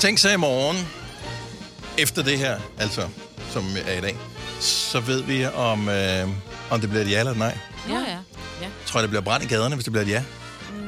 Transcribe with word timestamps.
Tænk 0.00 0.18
så 0.18 0.30
i 0.30 0.36
morgen, 0.36 0.88
efter 1.98 2.22
det 2.22 2.38
her, 2.38 2.60
altså, 2.78 3.08
som 3.50 3.64
er 3.86 3.98
i 3.98 4.00
dag, 4.00 4.16
så 4.60 5.00
ved 5.00 5.22
vi, 5.22 5.46
om, 5.46 5.88
øh, 5.88 6.28
om 6.70 6.80
det 6.80 6.88
bliver 6.90 7.04
et 7.04 7.10
ja 7.10 7.18
eller 7.18 7.32
et 7.32 7.38
nej. 7.38 7.58
Ja, 7.88 7.94
ja. 7.94 8.18
Jeg 8.60 8.70
tror, 8.86 9.00
det 9.00 9.10
bliver 9.10 9.22
brændt 9.22 9.44
i 9.44 9.48
gaderne, 9.48 9.74
hvis 9.74 9.84
det 9.84 9.92
bliver 9.92 10.04
et 10.04 10.10
ja. 10.10 10.22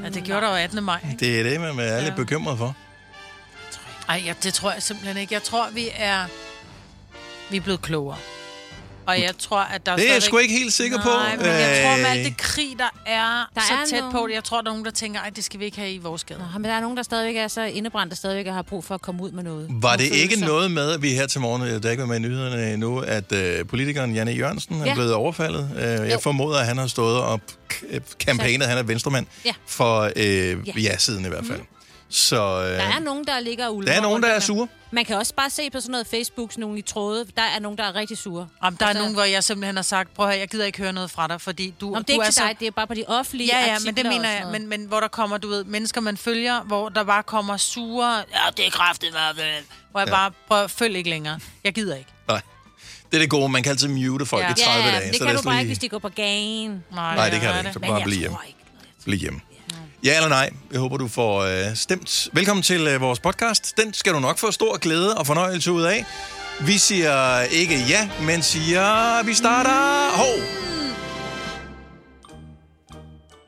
Ja, 0.04 0.08
det 0.08 0.24
gjorde 0.24 0.40
der 0.40 0.48
jo 0.48 0.54
18. 0.54 0.84
maj. 0.84 1.00
Ikke? 1.04 1.24
Det 1.24 1.40
er 1.40 1.42
det, 1.42 1.60
man 1.60 1.78
er 1.78 2.00
lidt 2.00 2.16
bekymret 2.16 2.58
for. 2.58 2.76
Ej, 4.08 4.22
ja, 4.24 4.34
det 4.42 4.54
tror 4.54 4.72
jeg 4.72 4.82
simpelthen 4.82 5.16
ikke. 5.16 5.34
Jeg 5.34 5.42
tror, 5.42 5.68
vi 5.70 5.88
er, 5.94 6.26
vi 7.50 7.56
er 7.56 7.60
blevet 7.60 7.82
klogere. 7.82 8.18
Og 9.06 9.20
jeg 9.20 9.30
tror, 9.38 9.58
at 9.60 9.86
der 9.86 9.96
Det 9.96 10.08
er 10.08 10.12
jeg 10.12 10.22
sgu 10.22 10.38
ikke 10.38 10.54
helt 10.54 10.72
sikker 10.72 10.98
på. 11.02 11.08
Nej, 11.08 11.36
men 11.36 11.46
jeg 11.46 11.80
tror 11.84 11.96
med 11.96 12.04
Øh, 12.06 12.10
alt 12.12 12.24
det 12.24 12.36
krig, 12.36 12.68
der 12.78 13.00
er, 13.06 13.48
Der 13.54 13.60
så 13.68 13.72
er 13.74 13.86
tæt 13.90 14.00
nogle- 14.00 14.12
på 14.12 14.26
det. 14.28 14.34
Jeg 14.34 14.44
tror, 14.44 14.56
der 14.56 14.62
er 14.68 14.72
nogen, 14.72 14.84
der 14.84 14.90
tænker, 14.90 15.20
at 15.20 15.36
det 15.36 15.44
skal 15.44 15.60
vi 15.60 15.64
ikke 15.64 15.76
have 15.78 15.92
i 15.92 15.98
vores 15.98 16.24
gader. 16.24 16.40
Nå, 16.52 16.58
men 16.58 16.64
der 16.64 16.76
er 16.76 16.80
nogen, 16.80 16.96
der 16.96 17.02
stadigvæk 17.02 17.36
er 17.36 17.48
så 17.48 17.62
indebrændt, 17.62 18.10
der 18.10 18.16
stadigvæk 18.16 18.46
har 18.52 18.62
brug 18.62 18.84
for 18.84 18.94
at 18.94 19.02
komme 19.02 19.22
ud 19.22 19.30
med 19.30 19.42
noget. 19.42 19.66
Var 19.70 19.96
det 19.96 20.04
ikke 20.04 20.16
følelser. 20.18 20.46
noget 20.46 20.70
med, 20.70 20.90
at 20.92 21.02
vi 21.02 21.10
her 21.10 21.26
til 21.26 21.40
morgen, 21.40 21.62
øh, 21.62 21.82
der 21.82 21.90
ikke 21.90 22.00
var 22.00 22.06
med 22.06 22.16
i 22.16 22.20
nyhederne 22.20 22.72
endnu, 22.72 22.98
at 22.98 23.32
øh, 23.32 23.66
politikeren 23.66 24.14
Janne 24.14 24.32
Jørgensen 24.32 24.80
er 24.80 24.86
Ja. 24.86 24.94
blevet 24.94 25.14
overfaldet? 25.14 25.70
Øh, 25.76 26.08
jeg 26.08 26.18
formoder, 26.22 26.58
at 26.58 26.66
han 26.66 26.78
har 26.78 26.86
stået 26.86 27.20
og 27.20 27.40
k- 27.72 27.98
campaignet, 28.20 28.68
han 28.68 28.78
er 28.78 28.82
venstremand, 28.82 29.26
Ja. 29.44 29.52
for 29.66 30.10
øh, 30.16 30.68
Ja. 30.68 30.72
ja-siden 30.76 31.24
i 31.24 31.28
hvert 31.28 31.44
fald. 31.46 31.60
Så 32.12 32.36
øh, 32.36 32.68
Der 32.78 32.82
er 32.82 32.98
nogen, 32.98 33.24
der 33.26 33.40
ligger 33.40 33.66
og 33.66 33.76
ulmer 33.76 33.90
der 33.92 33.98
er 33.98 34.02
nogen, 34.02 34.22
der 34.22 34.28
er 34.28 34.34
om- 34.34 34.40
sure. 34.40 34.68
Man 34.90 35.04
kan 35.04 35.16
også 35.16 35.34
bare 35.34 35.50
se 35.50 35.70
på 35.70 35.80
sådan 35.80 35.90
noget 35.90 36.06
Facebook, 36.06 36.52
sådan 36.52 36.60
nogle 36.62 36.78
i 36.78 36.82
tråde. 36.82 37.26
Der 37.36 37.42
er 37.42 37.58
nogen, 37.58 37.78
der 37.78 37.84
er 37.84 37.94
rigtig 37.94 38.18
sure. 38.18 38.48
Om 38.60 38.76
der 38.76 38.84
er 38.84 38.88
Altså- 38.88 39.00
nogen, 39.02 39.14
hvor 39.14 39.22
jeg 39.24 39.44
simpelthen 39.44 39.76
har 39.76 39.82
sagt, 39.82 40.14
prøv 40.14 40.26
at 40.26 40.32
høre, 40.32 40.40
jeg 40.40 40.48
gider 40.48 40.64
ikke 40.64 40.78
høre 40.78 40.92
noget 40.92 41.10
fra 41.10 41.28
dig, 41.28 41.40
fordi 41.40 41.74
du, 41.80 41.90
men 41.90 41.98
det 41.98 42.08
du 42.08 42.12
er 42.12 42.14
ikke 42.14 42.22
er 42.22 42.26
til 42.26 42.34
så... 42.34 42.42
dig, 42.42 42.56
det 42.60 42.66
er 42.66 42.70
bare 42.70 42.86
på 42.86 42.94
de 42.94 43.04
offentlige 43.08 43.50
Ja, 43.58 43.66
ja, 43.72 43.78
men 43.84 43.96
det 43.96 44.06
mener 44.06 44.30
jeg. 44.30 44.46
Men, 44.52 44.66
men 44.66 44.84
hvor 44.84 45.00
der 45.00 45.08
kommer, 45.08 45.38
du 45.38 45.48
ved, 45.48 45.64
mennesker, 45.64 46.00
man 46.00 46.16
følger, 46.16 46.62
hvor 46.62 46.88
der 46.88 47.04
bare 47.04 47.22
kommer 47.22 47.56
sure... 47.56 48.16
Ja, 48.16 48.22
det 48.56 48.66
er 48.66 48.70
kraftigt, 48.70 49.12
hvad 49.12 49.20
Hvor 49.90 50.00
jeg 50.00 50.08
Ja. 50.08 50.14
bare 50.14 50.30
prøver, 50.48 50.66
følg 50.66 50.96
ikke 50.96 51.10
længere. 51.10 51.38
Jeg 51.64 51.72
gider 51.74 51.96
ikke. 51.96 52.10
Nej. 52.28 52.40
Det 53.10 53.16
er 53.18 53.22
det 53.22 53.30
gode. 53.30 53.48
Man 53.48 53.62
kan 53.62 53.70
altid 53.70 53.88
mute 53.88 54.26
folk 54.26 54.42
Ja. 54.44 54.50
i 54.50 54.54
30 54.54 54.84
ja, 54.84 54.90
dage. 54.90 55.06
det 55.08 55.14
så 55.14 55.18
kan 55.24 55.26
lad 55.34 55.36
du 55.36 55.42
bare 55.42 55.54
lige 55.54 55.60
ikke, 55.62 55.68
hvis 55.68 55.78
de 55.78 55.88
går 55.88 55.98
på 55.98 56.08
gagen. 56.08 56.84
Nej, 56.92 57.30
det 57.30 57.40
kan 57.40 57.50
det 57.52 57.58
ikke. 57.58 57.72
Så 57.72 57.78
bare 57.78 58.02
blive 58.04 58.18
hjemme. 58.18 58.36
tror 58.36 58.44
ikke. 58.46 58.58
Bliv 59.04 59.18
hjemme. 59.18 59.40
Ja 60.04 60.16
eller 60.16 60.28
nej? 60.28 60.50
Jeg 60.72 60.80
håber, 60.80 60.96
du 60.96 61.08
får 61.08 61.40
øh, 61.42 61.76
stemt. 61.76 62.28
Velkommen 62.32 62.62
til 62.62 62.86
øh, 62.86 63.00
vores 63.00 63.20
podcast. 63.20 63.76
Den 63.76 63.94
skal 63.94 64.12
du 64.12 64.20
nok 64.20 64.38
få 64.38 64.50
stor 64.50 64.78
glæde 64.78 65.14
og 65.18 65.26
fornøjelse 65.26 65.72
ud 65.72 65.82
af. 65.82 66.04
Vi 66.60 66.78
siger 66.78 67.40
ikke 67.40 67.84
ja, 67.88 68.08
men 68.20 68.42
siger, 68.42 69.22
vi 69.24 69.34
starter... 69.34 70.10
Hov! 70.16 70.38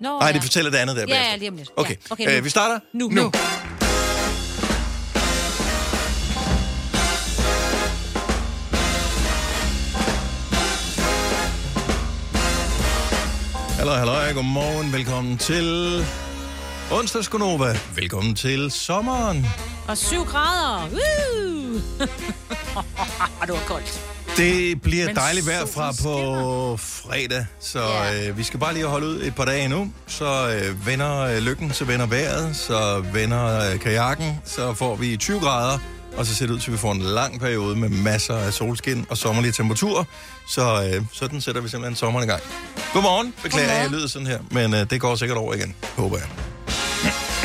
Nå, 0.01 0.19
Nej, 0.19 0.27
ja. 0.29 0.33
det 0.33 0.43
fortæller 0.43 0.71
det 0.71 0.79
andet 0.79 0.97
der 0.97 1.03
Ja, 1.03 1.07
bagefter. 1.07 1.31
ja, 1.31 1.37
lige 1.37 1.49
om 1.51 1.57
lidt. 1.57 1.71
Okay, 1.77 1.91
Ja, 1.95 2.13
okay, 2.13 2.37
øh, 2.39 2.45
vi 2.45 2.49
starter 2.51 2.79
Nu. 2.93 3.09
nu. 3.09 3.23
Nu. 3.23 3.33
Hallo, 13.79 13.93
hallo, 13.93 14.13
godmorgen. 14.35 14.93
Velkommen 14.93 15.39
til 15.39 15.65
onsdagsgonova. 16.93 17.77
Velkommen 17.95 18.35
til 18.35 18.71
sommeren. 18.71 19.47
Og 19.89 19.99
7 19.99 20.25
grader. 20.25 20.89
Woo! 20.93 21.75
det 23.47 23.53
var 23.53 23.63
koldt. 23.67 24.01
Det 24.37 24.83
bliver 24.83 25.07
Men 25.07 25.17
dejligt 25.17 25.47
vejr 25.47 25.67
fra 25.67 25.93
på 26.03 26.77
fredag, 26.77 27.47
så 27.61 27.79
Ja. 27.81 28.29
øh, 28.29 28.39
vi 28.39 28.43
skal 28.43 28.61
bare 28.61 28.75
lige 28.75 28.87
holde 28.87 29.07
ud 29.07 29.23
et 29.23 29.35
par 29.35 29.45
dage 29.45 29.65
endnu. 29.65 29.93
Så 30.07 30.49
øh, 30.51 30.87
vender 30.87 31.19
øh, 31.21 31.39
lykken, 31.39 31.73
så 31.73 31.85
vender 31.85 32.07
vejret, 32.07 32.57
så 32.57 33.05
vender 33.13 33.71
øh, 33.73 33.81
kajakken, 33.81 34.39
så 34.45 34.75
får 34.75 34.97
vi 34.97 35.17
20 35.17 35.41
grader, 35.41 35.79
og 36.17 36.27
så 36.27 36.35
ser 36.35 36.47
det 36.47 36.53
ud 36.55 36.59
til, 36.59 36.71
at 36.71 36.73
vi 36.73 36.79
får 36.79 36.93
en 36.93 37.03
lang 37.03 37.41
periode 37.41 37.77
med 37.77 37.89
masser 37.89 38.37
af 38.37 38.53
solskin 38.53 39.07
og 39.11 39.17
sommerlige 39.19 39.53
temperaturer. 39.53 40.05
Så 40.49 40.91
øh, 40.95 41.03
sådan 41.13 41.41
sætter 41.41 41.61
vi 41.61 41.69
simpelthen 41.69 41.97
sommeren 41.97 42.29
i 42.29 42.31
gang. 42.31 42.43
Godmorgen. 42.93 43.35
Beklager, 43.43 43.67
Godmorgen. 43.69 43.83
jeg 43.83 43.91
lyder 43.99 44.09
sådan 44.09 44.27
her, 44.27 44.39
men 44.51 44.75
øh, 44.75 44.91
det 44.91 45.01
går 45.01 45.15
sikkert 45.15 45.39
over 45.39 45.55
igen, 45.55 45.75
håber 45.97 46.17
jeg. 46.19 46.27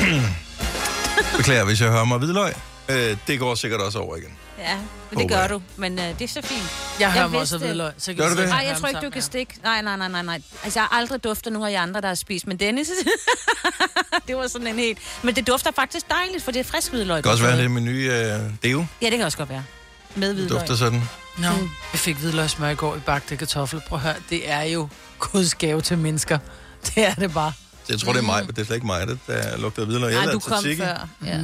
Beklager, 1.38 1.64
hvis 1.66 1.82
jeg 1.82 1.90
hører 1.90 2.06
mig 2.06 2.18
hvidløg. 2.18 2.54
Øh, 2.90 3.18
det 3.28 3.40
går 3.40 3.56
sikkert 3.56 3.82
også 3.82 4.00
over 4.00 4.16
igen. 4.16 4.30
Ja, 4.60 4.76
men 4.76 4.84
Håber 5.14 5.22
det 5.22 5.30
gør 5.30 5.40
jeg. 5.42 5.50
du. 5.50 5.62
Men 5.76 6.00
øh, 6.00 6.06
det 6.06 6.22
er 6.22 6.28
så 6.28 6.42
fint. 6.44 6.64
Jeg 7.00 7.12
hører 7.12 7.28
mig 7.28 7.40
også 7.40 7.56
vidste- 7.58 7.68
vidløg. 7.68 7.92
Så 7.98 8.14
Gør 8.14 8.30
du 8.30 8.36
det? 8.42 8.50
Nej, 8.50 8.64
jeg 8.68 8.78
tror 8.78 8.88
ikke, 8.88 9.02
du 9.02 9.10
kan 9.10 9.22
stikke. 9.22 9.54
Nej, 9.64 9.82
nej, 9.82 9.98
nej, 9.98 10.08
nej, 10.08 10.22
nej. 10.22 10.42
Altså, 10.64 10.80
jeg 10.80 10.88
har 10.92 10.98
aldrig 10.98 11.24
duftet 11.24 11.54
nogen 11.54 11.68
af 11.68 11.72
de 11.72 11.80
andre, 11.80 12.02
der 12.02 12.08
har 12.08 12.16
spist. 12.16 12.48
Men 12.48 12.58
Dennis, 12.60 12.88
det 14.28 14.36
var 14.38 14.48
sådan 14.48 14.68
en 14.68 14.76
helt... 14.76 14.98
Men 15.24 15.36
det 15.36 15.48
dufter 15.48 15.72
faktisk 15.76 16.10
dejligt, 16.10 16.44
for 16.44 16.52
det 16.52 16.60
er 16.60 16.64
frisk 16.64 16.92
hvidløg. 16.92 17.16
Det 17.18 17.24
kan 17.24 17.32
også 17.32 17.44
være, 17.44 17.58
det 17.58 17.66
er 17.66 17.70
min 17.70 17.86
nye 17.86 18.12
øh, 18.14 18.40
deo. 18.64 18.86
Ja, 19.02 19.10
det 19.10 19.18
kan 19.18 19.26
også 19.26 19.38
godt 19.38 19.50
være. 19.50 19.64
Med 20.16 20.28
Det 20.28 20.36
hvidløg. 20.36 20.60
dufter 20.60 20.76
sådan. 20.76 21.02
Nå, 21.38 21.48
jeg 21.94 22.00
fik 22.00 22.16
hvidløgsmør 22.16 22.70
i 22.70 22.76
går 22.76 22.96
i 22.96 23.00
bagte 23.00 23.38
kartoffel. 23.38 23.82
Prøv 23.88 23.98
at 23.98 24.04
høre, 24.04 24.16
det 24.30 24.52
er 24.52 24.62
jo 24.62 24.90
Guds 25.20 25.56
gave 25.56 25.82
til 25.82 25.98
mennesker. 25.98 26.38
Det 26.96 27.06
er 27.08 27.14
det 27.14 27.34
bare. 27.34 27.54
Jeg 27.90 28.00
tror, 28.00 28.12
det 28.14 28.20
er 28.20 28.24
mig, 28.26 28.46
men 28.46 28.56
det 28.56 28.62
er 28.62 28.66
slet 28.66 28.76
ikke 28.76 28.88
mig, 28.88 29.08
det 29.08 29.20
der 29.28 29.58
lugter 29.58 29.86
videre. 29.86 30.12
Nej, 30.12 30.26
du 30.32 30.40
kom 30.40 30.64
før. 30.78 31.08
Ja. 31.26 31.40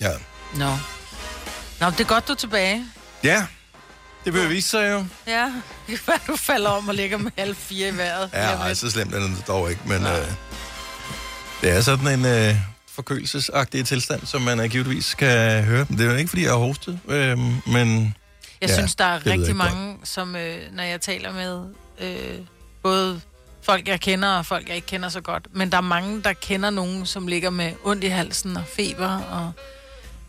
Ja. 0.00 0.10
Nå. 0.54 0.70
Nå, 1.80 1.90
det 1.90 2.00
er 2.00 2.04
godt, 2.04 2.28
du 2.28 2.32
er 2.32 2.36
tilbage. 2.36 2.84
ja, 3.24 3.46
det 4.24 4.34
vil 4.34 4.50
vise 4.50 4.68
sig 4.68 4.90
jo. 4.90 5.04
Ja, 5.26 5.44
det 5.86 5.98
kan 5.98 5.98
være, 6.06 6.18
du 6.26 6.36
falder 6.36 6.70
om 6.70 6.88
og 6.88 6.94
ligger 6.94 7.18
med 7.18 7.30
halv 7.38 7.54
fire 7.56 7.88
i 7.88 7.96
vejret. 7.96 8.30
Ja, 8.32 8.54
nej, 8.54 8.74
så 8.74 8.90
slemt 8.90 9.14
er 9.14 9.20
det 9.20 9.30
dog 9.48 9.70
ikke, 9.70 9.82
men 9.86 10.02
øh, 10.06 10.26
det 11.60 11.70
er 11.70 11.80
sådan 11.80 12.06
en 12.18 12.24
øh, 12.26 12.54
forkølelsesagtig 12.94 13.86
tilstand, 13.86 14.26
som 14.26 14.42
man 14.42 14.60
øh, 14.60 14.70
givetvis 14.70 15.14
kan 15.14 15.64
høre. 15.64 15.84
Det 15.90 16.00
er 16.00 16.04
jo 16.04 16.14
ikke, 16.14 16.28
fordi 16.28 16.42
jeg 16.42 16.50
har 16.50 16.58
hostet, 16.58 17.00
øh, 17.08 17.38
men 17.66 18.14
Jeg 18.60 18.68
Ja, 18.68 18.74
synes, 18.74 18.94
der 18.94 19.04
er 19.04 19.26
rigtig 19.26 19.56
mange, 19.56 19.96
som 20.04 20.36
øh, 20.36 20.56
når 20.72 20.82
jeg 20.82 21.00
taler 21.00 21.32
med 21.32 21.64
øh, 22.00 22.38
både 22.82 23.20
folk, 23.66 23.88
jeg 23.88 24.00
kender 24.00 24.28
og 24.28 24.46
folk, 24.46 24.68
jeg 24.68 24.76
ikke 24.76 24.86
kender 24.86 25.08
så 25.08 25.20
godt, 25.20 25.46
men 25.52 25.70
der 25.72 25.76
er 25.76 25.80
mange, 25.82 26.22
der 26.22 26.32
kender 26.32 26.70
nogen, 26.70 27.06
som 27.06 27.26
ligger 27.26 27.50
med 27.50 27.72
ondt 27.84 28.04
i 28.04 28.06
halsen 28.06 28.56
og 28.56 28.64
feber 28.76 29.08
og 29.30 29.52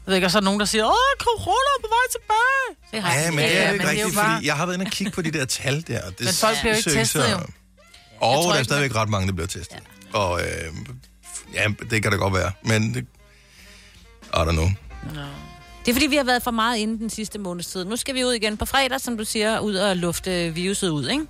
jeg 0.06 0.12
ved 0.12 0.16
ikke, 0.16 0.28
og 0.28 0.32
så 0.32 0.38
er 0.38 0.40
der 0.40 0.46
nogen, 0.46 0.60
der 0.60 0.66
siger, 0.66 0.86
åh, 0.86 0.92
corona 1.20 1.70
er 1.78 1.82
på 1.82 1.88
vej 1.88 2.06
tilbage. 2.12 2.92
Det 2.92 3.02
har 3.02 3.22
ja, 3.22 3.32
men 3.32 3.40
det 3.40 3.58
er 3.58 3.68
jo 3.68 3.74
ikke 3.74 3.84
det 3.84 3.88
er 3.88 3.92
rigtigt, 3.92 4.16
bare- 4.16 4.34
fordi 4.36 4.48
jeg 4.48 4.56
har 4.56 4.66
været 4.66 4.76
inde 4.78 4.86
og 4.88 4.92
kigge 4.92 5.12
på 5.12 5.22
de 5.22 5.32
der 5.32 5.46
tal 5.46 5.84
der. 5.88 6.02
og 6.06 6.12
Det 6.12 6.20
Men 6.20 6.34
folk 6.34 6.60
bliver 6.60 6.74
jo 6.74 6.78
ikke 6.78 6.90
testet, 6.90 7.24
så- 7.24 7.30
jo. 7.32 7.38
Og 8.20 8.34
tror 8.34 8.42
der 8.44 8.50
er 8.54 8.58
ikke, 8.58 8.64
stadigvæk 8.64 8.96
ret 8.96 9.10
mange, 9.10 9.28
der 9.28 9.34
bliver 9.34 9.48
testet. 9.48 9.78
Ja. 10.14 10.20
Og 10.20 10.42
øh, 10.42 10.48
ja, 11.54 11.66
det 11.90 12.04
kan 12.04 12.12
det 12.12 12.20
godt 12.20 12.34
være, 12.34 12.52
men 12.64 12.94
det, 12.94 13.06
I 14.24 14.38
don't 14.38 14.52
know. 14.52 14.70
Det 15.86 15.92
er 15.92 15.94
fordi, 15.94 16.08
vi 16.08 16.16
har 16.16 16.24
været 16.24 16.44
for 16.44 16.52
meget 16.52 16.78
inde 16.78 17.00
den 17.00 17.10
sidste 17.10 17.40
måneds 17.40 17.68
tid. 17.68 17.86
Nu 17.86 17.96
skal 17.96 18.16
vi 18.16 18.24
ud 18.26 18.34
igen 18.34 18.58
på 18.58 18.66
fredag, 18.66 19.02
som 19.02 19.18
du 19.18 19.26
siger, 19.26 19.60
ud 19.60 19.76
og 19.76 19.98
lufte 19.98 20.54
viruset 20.54 20.90
ud, 20.90 21.08
ikke? 21.08 21.26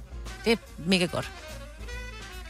Det 0.45 0.51
er 0.53 0.57
mega 0.77 1.05
godt. 1.05 1.31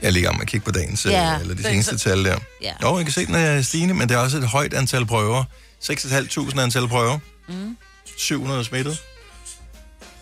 Jeg 0.02 0.18
er 0.18 0.22
gang 0.22 0.36
med 0.36 0.42
at 0.42 0.48
kigge 0.48 0.66
på 0.66 0.72
dagens, 0.72 1.06
Ja, 1.06 1.12
ja, 1.12 1.40
eller 1.40 1.56
de 1.56 1.64
seneste 1.64 1.98
tal 1.98 2.26
der. 2.26 2.40
Ja. 2.62 2.74
Jo, 2.84 2.98
jeg 2.98 3.06
kan 3.06 3.14
se, 3.14 3.26
den 3.26 3.36
er 3.36 3.62
stigende, 3.62 3.94
men 3.94 4.10
det 4.10 4.16
er 4.16 4.20
også 4.20 4.38
et 4.38 4.48
højt 4.48 4.74
antal 4.74 5.06
prøver. 5.06 5.44
6.500 5.84 6.60
antal 6.60 6.88
prøver. 6.88 7.20
Mm. 7.48 7.78
700 8.18 8.64
smittet. 8.64 8.98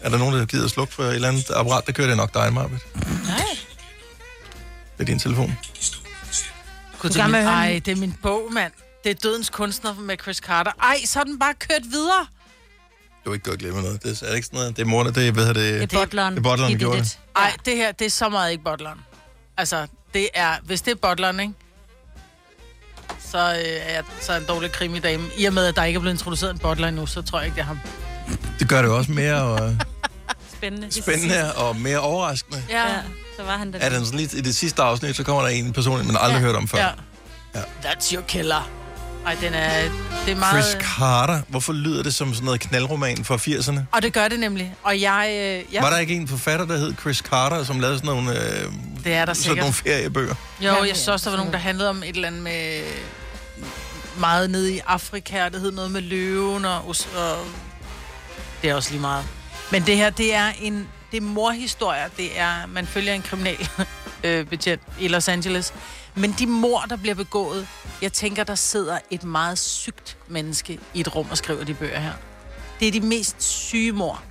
Er 0.01 0.09
der 0.09 0.17
nogen, 0.17 0.35
der 0.35 0.45
gider 0.45 0.65
at 0.65 0.71
slukke 0.71 0.93
for 0.93 1.03
et 1.03 1.15
eller 1.15 1.27
andet 1.27 1.51
apparat? 1.55 1.87
Det 1.87 1.95
kører 1.95 2.07
det 2.07 2.17
nok 2.17 2.33
dig, 2.33 2.53
Marvitt. 2.53 2.83
Nej. 3.27 3.37
Det 4.97 5.01
er 5.01 5.05
din 5.05 5.19
telefon. 5.19 5.57
Gud, 6.99 7.09
Du 7.09 7.13
det, 7.13 7.21
er 7.23 7.27
min, 7.27 7.35
ej, 7.35 7.81
det 7.85 7.91
er 7.91 7.95
min 7.95 8.13
bog, 8.21 8.53
mand. 8.53 8.71
Det 9.03 9.09
er 9.09 9.15
Dødens 9.15 9.49
Kunstner 9.49 9.93
med 9.93 10.17
Chris 10.21 10.37
Carter. 10.37 10.71
Ej, 10.81 11.05
så 11.05 11.19
er 11.19 11.23
den 11.23 11.39
bare 11.39 11.53
kørt 11.53 11.81
videre. 11.91 12.25
Du 13.25 13.29
er 13.29 13.33
ikke 13.33 13.45
gået 13.45 13.59
glemme 13.59 13.81
noget. 13.81 14.03
Det 14.03 14.21
er, 14.21 14.25
er 14.25 14.29
det 14.29 14.35
ikke 14.35 14.45
sådan 14.45 14.57
noget? 14.57 14.75
Det 14.75 14.81
er 14.81 14.85
mor, 14.85 15.03
det 15.03 15.27
er, 15.27 15.31
hvad 15.31 15.45
hedder 15.45 15.61
det? 15.61 15.81
Det 15.91 15.97
er 15.97 16.05
butleren. 16.05 16.37
det 16.37 16.45
er 16.45 16.55
der 16.55 16.67
He 16.67 16.75
gjorde 16.75 16.99
det. 16.99 17.19
Ej, 17.35 17.53
det 17.65 17.75
her, 17.75 17.91
det 17.91 18.05
er 18.05 18.09
så 18.09 18.29
meget 18.29 18.51
ikke 18.51 18.63
butleren. 18.63 18.99
Altså, 19.57 19.87
det 20.13 20.27
er, 20.33 20.55
hvis 20.63 20.81
det 20.81 20.91
er 20.91 20.95
butleren, 21.09 21.39
ikke? 21.39 21.53
Så, 23.19 23.37
øh, 23.37 23.53
er 23.65 23.93
jeg, 23.93 24.03
så 24.21 24.33
er 24.33 24.37
en 24.37 24.45
dårlig 24.47 24.71
krimidame. 24.71 25.23
I 25.37 25.45
og 25.45 25.53
med, 25.53 25.65
at 25.65 25.75
der 25.75 25.83
ikke 25.83 25.97
er 25.97 26.01
blevet 26.01 26.13
introduceret 26.15 26.51
en 26.53 26.59
butler 26.59 26.87
endnu, 26.87 27.05
så 27.05 27.21
tror 27.21 27.39
jeg 27.39 27.45
ikke, 27.45 27.55
det 27.55 27.61
er 27.61 27.65
ham. 27.65 27.79
Det 28.59 28.69
gør 28.69 28.81
det 28.81 28.89
jo 28.89 28.97
også 28.97 29.11
mere 29.11 29.63
øh, 29.63 29.71
Spændende. 30.57 30.91
spændende 30.91 31.55
og 31.55 31.75
mere 31.75 31.99
overraskende. 31.99 32.63
Ja. 32.69 32.87
Ja, 32.93 33.01
så 33.37 33.43
var 33.43 33.57
han 33.57 33.73
der. 33.73 33.79
Er 33.79 33.89
den 33.89 34.05
sådan 34.05 34.19
lidt, 34.19 34.33
i 34.33 34.41
det 34.41 34.55
sidste 34.55 34.81
afsnit, 34.81 35.15
så 35.15 35.23
kommer 35.23 35.41
der 35.41 35.49
en 35.49 35.73
person, 35.73 36.07
man 36.07 36.17
aldrig 36.19 36.39
ja. 36.39 36.45
hørt 36.45 36.55
om 36.55 36.67
før. 36.67 36.77
ja. 36.77 36.89
Ja. 37.55 37.61
That's 37.83 38.13
your 38.15 38.23
killer. 38.27 38.69
Ej, 39.25 39.37
den 39.41 39.53
er, 39.53 39.81
det 40.25 40.31
er 40.31 40.35
meget... 40.35 40.63
Chris 40.63 40.83
Carter. 40.83 41.41
Hvorfor 41.47 41.73
lyder 41.73 42.03
det 42.03 42.13
som 42.13 42.33
sådan 42.33 42.45
noget 42.45 42.59
knaldroman 42.59 43.25
fra 43.25 43.35
80'erne? 43.35 43.79
Og 43.91 44.01
det 44.01 44.13
gør 44.13 44.27
det 44.27 44.39
nemlig. 44.39 44.75
Og 44.83 45.01
jeg... 45.01 45.27
Øh, 45.29 45.73
jeg 45.73 45.83
Var 45.83 45.89
der 45.89 45.97
ikke 45.97 46.15
en 46.15 46.27
forfatter, 46.27 46.65
der 46.65 46.77
hed 46.77 46.93
Chris 46.99 47.17
Carter, 47.17 47.63
som 47.63 47.79
lavede 47.79 47.97
sådan 47.97 48.07
nogle, 48.07 48.31
øh, 48.31 48.71
det 49.03 49.13
er 49.13 49.25
der 49.25 49.33
sådan 49.33 49.35
sikkert. 49.35 49.57
nogle 49.57 49.73
feriebøger? 49.73 50.35
Jo, 50.61 50.83
jeg 50.83 50.95
synes 50.95 51.07
også, 51.07 51.29
der 51.29 51.35
var 51.35 51.37
nogen, 51.37 51.53
der 51.53 51.59
handlede 51.59 51.89
om 51.89 52.03
et 52.03 52.15
eller 52.15 52.27
andet 52.27 52.43
med 52.43 52.81
meget 54.19 54.49
nede 54.49 54.73
i 54.73 54.79
Afrika, 54.87 55.45
og 55.45 55.51
det 55.51 55.61
hed 55.61 55.71
noget 55.71 55.91
med 55.91 56.01
løven, 56.01 56.65
og, 56.65 56.87
og 56.87 56.95
det 58.61 58.69
er 58.69 58.75
også 58.75 58.91
lige 58.91 59.01
meget. 59.01 59.25
Men 59.71 59.85
det 59.85 59.97
her, 59.97 60.09
det 60.09 60.33
er 60.33 60.51
en 60.61 60.87
det 61.11 61.17
er 61.17 61.21
morhistorier. 61.21 62.07
Det 62.17 62.39
er, 62.39 62.67
man 62.67 62.87
følger 62.87 63.13
en 63.13 63.21
kriminal 63.21 63.69
øh, 64.23 64.45
betjent 64.45 64.81
i 64.99 65.07
Los 65.07 65.27
Angeles. 65.27 65.73
Men 66.15 66.35
de 66.39 66.47
mor, 66.47 66.81
der 66.89 66.95
bliver 66.95 67.15
begået, 67.15 67.67
jeg 68.01 68.13
tænker, 68.13 68.43
der 68.43 68.55
sidder 68.55 68.99
et 69.11 69.23
meget 69.23 69.59
sygt 69.59 70.17
menneske 70.27 70.79
i 70.93 70.99
et 70.99 71.15
rum 71.15 71.27
og 71.31 71.37
skriver 71.37 71.63
de 71.63 71.73
bøger 71.73 71.99
her. 71.99 72.13
Det 72.79 72.87
er 72.87 72.91
de 72.91 73.01
mest 73.01 73.43
syge 73.43 73.91
mor. 73.91 74.23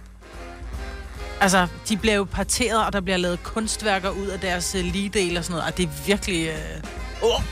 Altså, 1.40 1.68
de 1.88 1.96
bliver 1.96 2.14
jo 2.14 2.24
parteret, 2.24 2.86
og 2.86 2.92
der 2.92 3.00
bliver 3.00 3.16
lavet 3.16 3.42
kunstværker 3.42 4.10
ud 4.10 4.26
af 4.26 4.40
deres 4.40 4.74
øh, 4.74 4.84
ligedel 4.84 5.36
og 5.36 5.44
sådan 5.44 5.52
noget, 5.52 5.72
og 5.72 5.76
det 5.76 5.82
er 5.82 5.90
virkelig... 6.06 6.48
Øh... 6.48 6.82
Oh. 7.22 7.42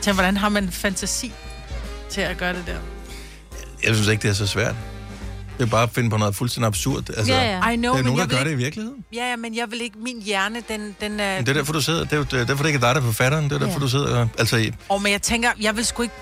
Tænk, 0.00 0.16
hvordan 0.16 0.36
har 0.36 0.48
man 0.48 0.70
fantasi 0.70 1.32
til 2.08 2.20
at 2.20 2.36
gøre 2.36 2.54
det 2.54 2.64
der? 2.66 2.78
Jeg 3.84 3.94
synes 3.94 4.08
ikke, 4.08 4.22
det 4.22 4.28
er 4.28 4.34
så 4.34 4.46
svært. 4.46 4.74
Det 5.60 5.66
er 5.66 5.70
bare 5.70 5.82
at 5.82 5.90
finde 5.94 6.10
på 6.10 6.16
noget 6.16 6.36
fuldstændig 6.36 6.66
absurd. 6.66 7.10
Altså, 7.16 7.32
Ja, 7.32 7.58
ja. 7.64 7.70
I 7.70 7.76
know, 7.76 7.92
der 7.92 7.98
er 7.98 8.02
men 8.02 8.04
nogen, 8.04 8.18
der 8.18 8.22
jeg 8.24 8.28
gør 8.28 8.36
vil 8.36 8.44
det 8.44 8.50
i 8.50 8.52
ikke... 8.52 8.62
virkeligheden. 8.64 9.04
Ja, 9.14 9.30
ja, 9.30 9.36
men 9.36 9.56
jeg 9.56 9.70
vil 9.70 9.80
ikke... 9.82 9.98
Min 9.98 10.22
hjerne, 10.22 10.56
den, 10.68 10.96
den 11.00 11.20
er... 11.20 11.36
Men 11.36 11.46
det 11.46 11.50
er 11.50 11.54
derfor, 11.54 11.72
du 11.72 11.80
sidder. 11.80 12.04
Det 12.04 12.12
er 12.18 12.24
det 12.24 12.40
er 12.40 12.44
derfor, 12.44 12.62
det 12.64 12.68
ikke 12.70 12.76
er 12.76 12.80
dig, 12.80 12.94
der 12.94 13.00
er 13.00 13.04
forfatteren. 13.04 13.44
Det 13.44 13.52
er 13.52 13.58
derfor, 13.58 13.72
Ja. 13.72 13.78
du 13.78 13.88
sidder. 13.88 14.26
Altså, 14.38 14.56
i- 14.56 14.72
Og 14.88 15.02
men 15.02 15.12
jeg 15.12 15.22
tænker, 15.22 15.48
jeg 15.60 15.76
vil 15.76 15.84
sgu 15.86 16.02
ikke... 16.02 16.14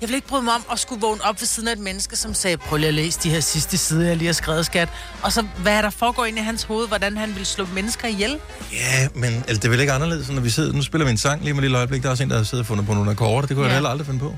Jeg 0.00 0.08
vil 0.08 0.14
ikke 0.14 0.26
bryde 0.28 0.42
mig 0.42 0.54
om 0.54 0.62
at 0.72 0.78
skulle 0.78 1.00
vågne 1.00 1.24
op 1.24 1.40
ved 1.40 1.46
siden 1.46 1.68
af 1.68 1.72
et 1.72 1.78
menneske, 1.78 2.16
som 2.16 2.34
sagde, 2.34 2.56
prøv 2.56 2.76
lige 2.76 2.88
at 2.88 2.94
læse 2.94 3.20
de 3.22 3.30
her 3.30 3.40
sidste 3.40 3.76
sider, 3.78 4.06
jeg 4.06 4.16
lige 4.16 4.26
har 4.26 4.32
skrevet, 4.32 4.66
skat. 4.66 4.88
Og 5.22 5.32
så, 5.32 5.46
hvad 5.58 5.72
er 5.72 5.82
der 5.82 5.90
foregår 5.90 6.24
ind 6.24 6.38
i 6.38 6.40
hans 6.40 6.62
hoved, 6.62 6.88
hvordan 6.88 7.16
han 7.16 7.34
vil 7.36 7.46
slå 7.46 7.66
mennesker 7.74 8.08
ihjel? 8.08 8.38
ja, 8.72 9.08
men 9.14 9.24
altså, 9.34 9.54
det 9.54 9.64
er 9.64 9.68
vel 9.68 9.80
ikke 9.80 9.92
anderledes, 9.92 10.30
når 10.30 10.40
vi 10.40 10.50
sidder... 10.50 10.72
Nu 10.72 10.82
spiller 10.82 11.04
vi 11.04 11.10
en 11.10 11.16
sang 11.18 11.42
lige 11.44 11.52
med 11.54 11.58
et 11.58 11.62
lille 11.62 11.78
øjeblik. 11.78 12.02
Der 12.02 12.08
er 12.08 12.10
også 12.10 12.22
en, 12.22 12.30
der 12.30 12.36
har 12.36 12.44
siddet 12.44 12.60
og 12.62 12.66
fundet 12.66 12.86
på 12.86 12.94
nogle 12.94 13.10
akkorder. 13.10 13.46
Det 13.46 13.56
kunne 13.56 13.64
jeg 13.66 13.70
Ja. 13.70 13.74
heller 13.74 13.90
aldrig 13.90 14.06
finde 14.06 14.20
på. 14.20 14.36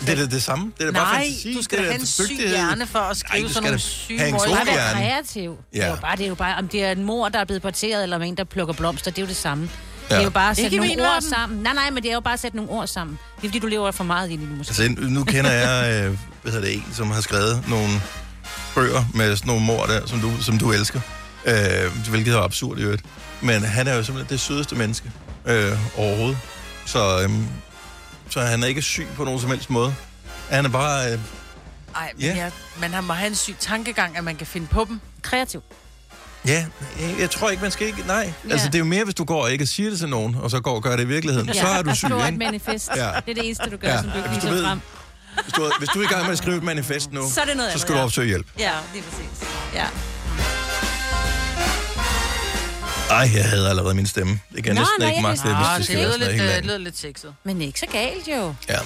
Det 0.00 0.08
er 0.08 0.14
det, 0.14 0.30
det 0.30 0.42
samme. 0.42 0.72
Det 0.78 0.86
er 0.86 0.90
da 0.90 0.98
bare 0.98 1.12
Nej, 1.14 1.24
fantasi. 1.24 1.54
du 1.54 1.62
skal 1.62 1.78
det 1.78 1.84
da 1.84 1.88
er 1.88 1.92
have 1.92 2.00
en 2.00 2.06
syg 2.06 2.48
hjerne 2.48 2.86
for 2.86 2.98
at 2.98 3.16
skrive 3.16 3.48
sådan 3.48 3.62
nogle 3.62 3.72
da 3.74 3.78
syge 3.78 4.18
have 4.18 4.28
en 4.28 4.34
Bare 4.34 4.66
være 4.66 4.74
hjerne. 4.74 4.92
kreativ. 5.00 5.56
Ja. 5.74 5.78
Det 5.78 5.84
er 5.86 5.90
jo 5.90 5.96
bare, 5.96 6.16
det 6.16 6.24
er 6.24 6.28
jo 6.28 6.34
bare, 6.34 6.56
om 6.58 6.68
det 6.68 6.84
er 6.84 6.92
en 6.92 7.04
mor, 7.04 7.28
der 7.28 7.38
er 7.38 7.44
blevet 7.44 7.62
porteret, 7.62 8.02
eller 8.02 8.16
om 8.16 8.22
en, 8.22 8.36
der 8.36 8.44
plukker 8.44 8.74
blomster, 8.74 9.10
det 9.10 9.18
er 9.18 9.22
jo 9.22 9.28
det 9.28 9.36
samme. 9.36 9.70
Ja. 10.10 10.14
Det 10.14 10.20
er 10.20 10.24
jo 10.24 10.30
bare 10.30 10.50
at 10.50 10.56
sætte 10.56 10.76
nogle 10.76 11.02
ord 11.14 11.22
sammen. 11.22 11.58
Nej, 11.62 11.72
nej, 11.74 11.90
men 11.90 12.02
det 12.02 12.08
er 12.10 12.14
jo 12.14 12.20
bare 12.20 12.34
at 12.34 12.40
sætte 12.40 12.56
nogle 12.56 12.70
ord 12.72 12.86
sammen. 12.86 13.18
Det 13.36 13.44
er 13.44 13.48
fordi, 13.48 13.58
du 13.58 13.66
lever 13.66 13.90
for 13.90 14.04
meget 14.04 14.30
i 14.30 14.36
det 14.36 14.48
måske. 14.58 14.82
Altså, 14.82 15.02
nu 15.08 15.24
kender 15.24 15.50
jeg, 15.50 16.04
øh, 16.04 16.18
hvad 16.42 16.52
hedder 16.52 16.66
det, 16.66 16.74
en, 16.76 16.84
som 16.94 17.10
har 17.10 17.20
skrevet 17.20 17.64
nogle 17.68 17.88
bøger 18.74 19.04
med 19.14 19.36
sådan 19.36 19.46
nogle 19.48 19.64
mor 19.64 19.84
der, 19.86 20.06
som 20.06 20.20
du, 20.20 20.42
som 20.42 20.58
du 20.58 20.72
elsker. 20.72 21.00
Øh, 21.46 22.08
hvilket 22.10 22.34
er 22.34 22.38
absurd 22.40 22.78
i 22.78 22.82
øvrigt. 22.82 23.02
Men 23.40 23.62
han 23.62 23.88
er 23.88 23.94
jo 23.94 24.02
simpelthen 24.02 24.32
det 24.32 24.40
sødeste 24.40 24.74
menneske 24.74 25.10
øh, 25.46 25.72
overhovedet. 25.96 26.38
Så, 26.86 27.20
øh, 27.22 27.30
så 28.38 28.44
han 28.44 28.62
er 28.62 28.66
ikke 28.66 28.82
syg 28.82 29.06
på 29.16 29.24
nogen 29.24 29.40
som 29.40 29.50
helst 29.50 29.70
måde. 29.70 29.94
Han 30.50 30.64
er 30.64 30.68
bare... 30.68 31.12
Øh, 31.12 31.18
Ej, 31.96 32.10
men 32.16 32.22
Ja. 32.24 32.28
ja. 32.28 32.36
jeg, 32.36 32.52
man 32.80 32.92
har 32.94 33.00
må 33.00 33.12
have 33.12 33.28
en 33.28 33.34
syg 33.34 33.56
tankegang, 33.60 34.16
at 34.16 34.24
man 34.24 34.36
kan 34.36 34.46
finde 34.46 34.66
på 34.66 34.84
dem. 34.88 35.00
Kreativ. 35.22 35.62
ja, 36.46 36.66
jeg, 37.00 37.14
jeg 37.20 37.30
tror 37.30 37.50
ikke, 37.50 37.62
man 37.62 37.70
skal 37.70 37.86
ikke... 37.86 38.04
Nej, 38.06 38.32
ja. 38.46 38.52
altså 38.52 38.66
det 38.66 38.74
er 38.74 38.78
jo 38.78 38.84
mere, 38.84 39.04
hvis 39.04 39.14
du 39.14 39.24
går 39.24 39.42
og 39.42 39.52
ikke 39.52 39.66
siger 39.66 39.90
det 39.90 39.98
til 39.98 40.08
nogen, 40.08 40.34
og 40.34 40.50
så 40.50 40.60
går 40.60 40.74
og 40.74 40.82
gør 40.82 40.96
det 40.96 41.02
i 41.02 41.06
virkeligheden. 41.06 41.54
Så 41.54 41.66
er 41.66 41.82
du 41.82 41.94
syg, 41.94 42.06
Skriver 42.06 42.22
et 42.22 42.26
ikke? 42.26 42.38
manifest. 42.38 42.90
Ja. 42.96 43.06
Ja. 43.06 43.12
Det 43.20 43.30
er 43.30 43.34
det 43.34 43.44
eneste, 43.46 43.70
du 43.70 43.76
gør, 43.76 43.88
Ja. 43.88 43.94
ja. 43.94 44.00
som 44.02 44.10
du 44.10 44.16
ikke 44.16 44.28
Hvis 44.28 44.38
du 44.42 44.46
viser 44.46 44.54
ved- 44.54 44.64
frem. 44.64 44.80
Hvis 45.42 45.52
du, 45.52 45.70
hvis 45.78 45.88
du 45.88 45.98
er 46.00 46.04
i 46.04 46.06
gang 46.06 46.22
med 46.22 46.32
at 46.32 46.38
skrive 46.38 46.56
et 46.56 46.62
manifest 46.62 47.12
nu, 47.12 47.30
Så 47.30 47.40
er 47.40 47.44
det 47.44 47.56
noget 47.56 47.68
så 47.68 47.72
andet, 47.72 47.80
skal 47.80 47.94
du 47.94 47.98
ja. 47.98 48.04
opsøge 48.04 48.26
hjælp. 48.28 48.46
Ja, 48.58 48.72
lige 48.92 49.02
præcis. 49.02 49.48
Ja. 49.74 49.86
Ej, 53.10 53.30
jeg 53.34 53.44
havde 53.44 53.68
allerede 53.70 53.94
min 53.94 54.06
stemme. 54.06 54.40
Det 54.54 54.64
kan 54.64 54.74
Nå, 54.74 54.80
næsten 54.80 54.94
nej, 54.98 55.08
ikke 55.08 55.20
kan- 55.20 55.30
hvis 55.30 55.40
Ah, 55.44 55.70
det 55.70 55.76
det 55.78 55.84
skal 55.86 55.98
være 55.98 56.18
lyder 56.18 56.54
lidt, 56.54 56.66
lyder 56.66 56.78
lidt 56.78 56.98
sexet. 56.98 57.34
Men 57.44 57.62
ikke 57.62 57.80
så 57.80 57.86
galt, 57.86 58.28
jo. 58.28 58.54
Ja. 58.68 58.78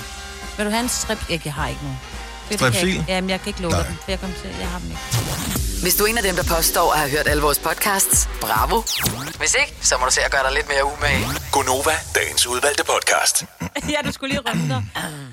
Vil 0.56 0.66
du 0.66 0.70
have 0.70 0.82
en 0.82 0.88
strip? 0.88 1.18
Jeg 1.44 1.52
har 1.54 1.68
ikke 1.68 1.82
nogen. 1.82 1.98
Det 2.48 2.58
Strepsil? 2.58 3.04
Jamen, 3.08 3.30
jeg 3.30 3.40
kan 3.40 3.48
ikke 3.48 3.62
Nej. 3.68 3.82
den, 3.86 3.94
for 4.04 4.10
jeg, 4.10 4.20
kommer 4.20 4.36
til, 4.42 4.50
jeg 4.60 4.68
har 4.68 4.78
dem 4.78 4.90
ikke. 4.90 5.02
Hvis 5.82 5.94
du 5.94 6.04
er 6.04 6.08
en 6.08 6.16
af 6.18 6.22
dem, 6.22 6.36
der 6.36 6.42
påstår 6.56 6.92
at 6.92 6.98
have 6.98 7.10
hørt 7.10 7.28
alle 7.28 7.42
vores 7.42 7.58
podcasts, 7.58 8.28
bravo. 8.40 8.82
Hvis 9.38 9.54
ikke, 9.60 9.74
så 9.80 9.94
må 10.00 10.06
du 10.06 10.12
se 10.12 10.20
at 10.24 10.30
gøre 10.32 10.42
dig 10.46 10.52
lidt 10.54 10.68
mere 10.68 10.84
umage. 10.92 11.24
Gonova, 11.52 11.90
dagens 12.14 12.46
udvalgte 12.46 12.84
podcast. 12.84 13.44
ja, 13.92 13.96
du 14.06 14.12
skulle 14.12 14.30
lige 14.34 14.42
runde 14.50 14.68
dig. 14.68 14.82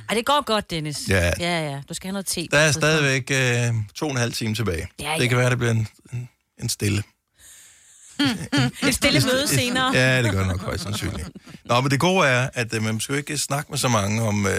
Ej, 0.09 0.15
det 0.15 0.25
går 0.25 0.43
godt, 0.45 0.69
Dennis. 0.71 0.97
Ja. 1.09 1.31
Ja, 1.39 1.69
ja. 1.71 1.77
Du 1.89 1.93
skal 1.93 2.07
have 2.07 2.13
noget 2.13 2.25
te. 2.25 2.47
Der 2.51 2.57
er 2.57 2.71
stadigvæk 2.71 3.31
øh, 3.31 3.73
to 3.95 4.05
og 4.05 4.11
en 4.11 4.17
halv 4.17 4.33
time 4.33 4.55
tilbage. 4.55 4.87
Ja, 4.99 5.13
Det 5.17 5.23
ja. 5.23 5.27
kan 5.27 5.37
være, 5.37 5.49
det 5.49 5.57
bliver 5.57 5.71
en, 5.71 5.87
en, 6.13 6.29
en 6.61 6.69
stille. 6.69 7.03
Et 8.87 8.95
stille 8.95 9.21
møde 9.21 9.47
senere. 9.47 9.91
Ja, 9.93 10.21
det 10.23 10.31
gør 10.31 10.39
det 10.39 10.47
nok 10.47 10.61
højst 10.61 10.83
sandsynligt. 10.83 11.29
Nå, 11.65 11.81
men 11.81 11.91
det 11.91 11.99
gode 11.99 12.27
er, 12.27 12.49
at 12.53 12.73
øh, 12.73 12.83
man 12.83 12.99
skal 12.99 13.13
jo 13.13 13.17
ikke 13.17 13.37
snakke 13.37 13.71
med 13.71 13.77
så 13.77 13.87
mange 13.87 14.21
om, 14.21 14.45
øh, 14.47 14.53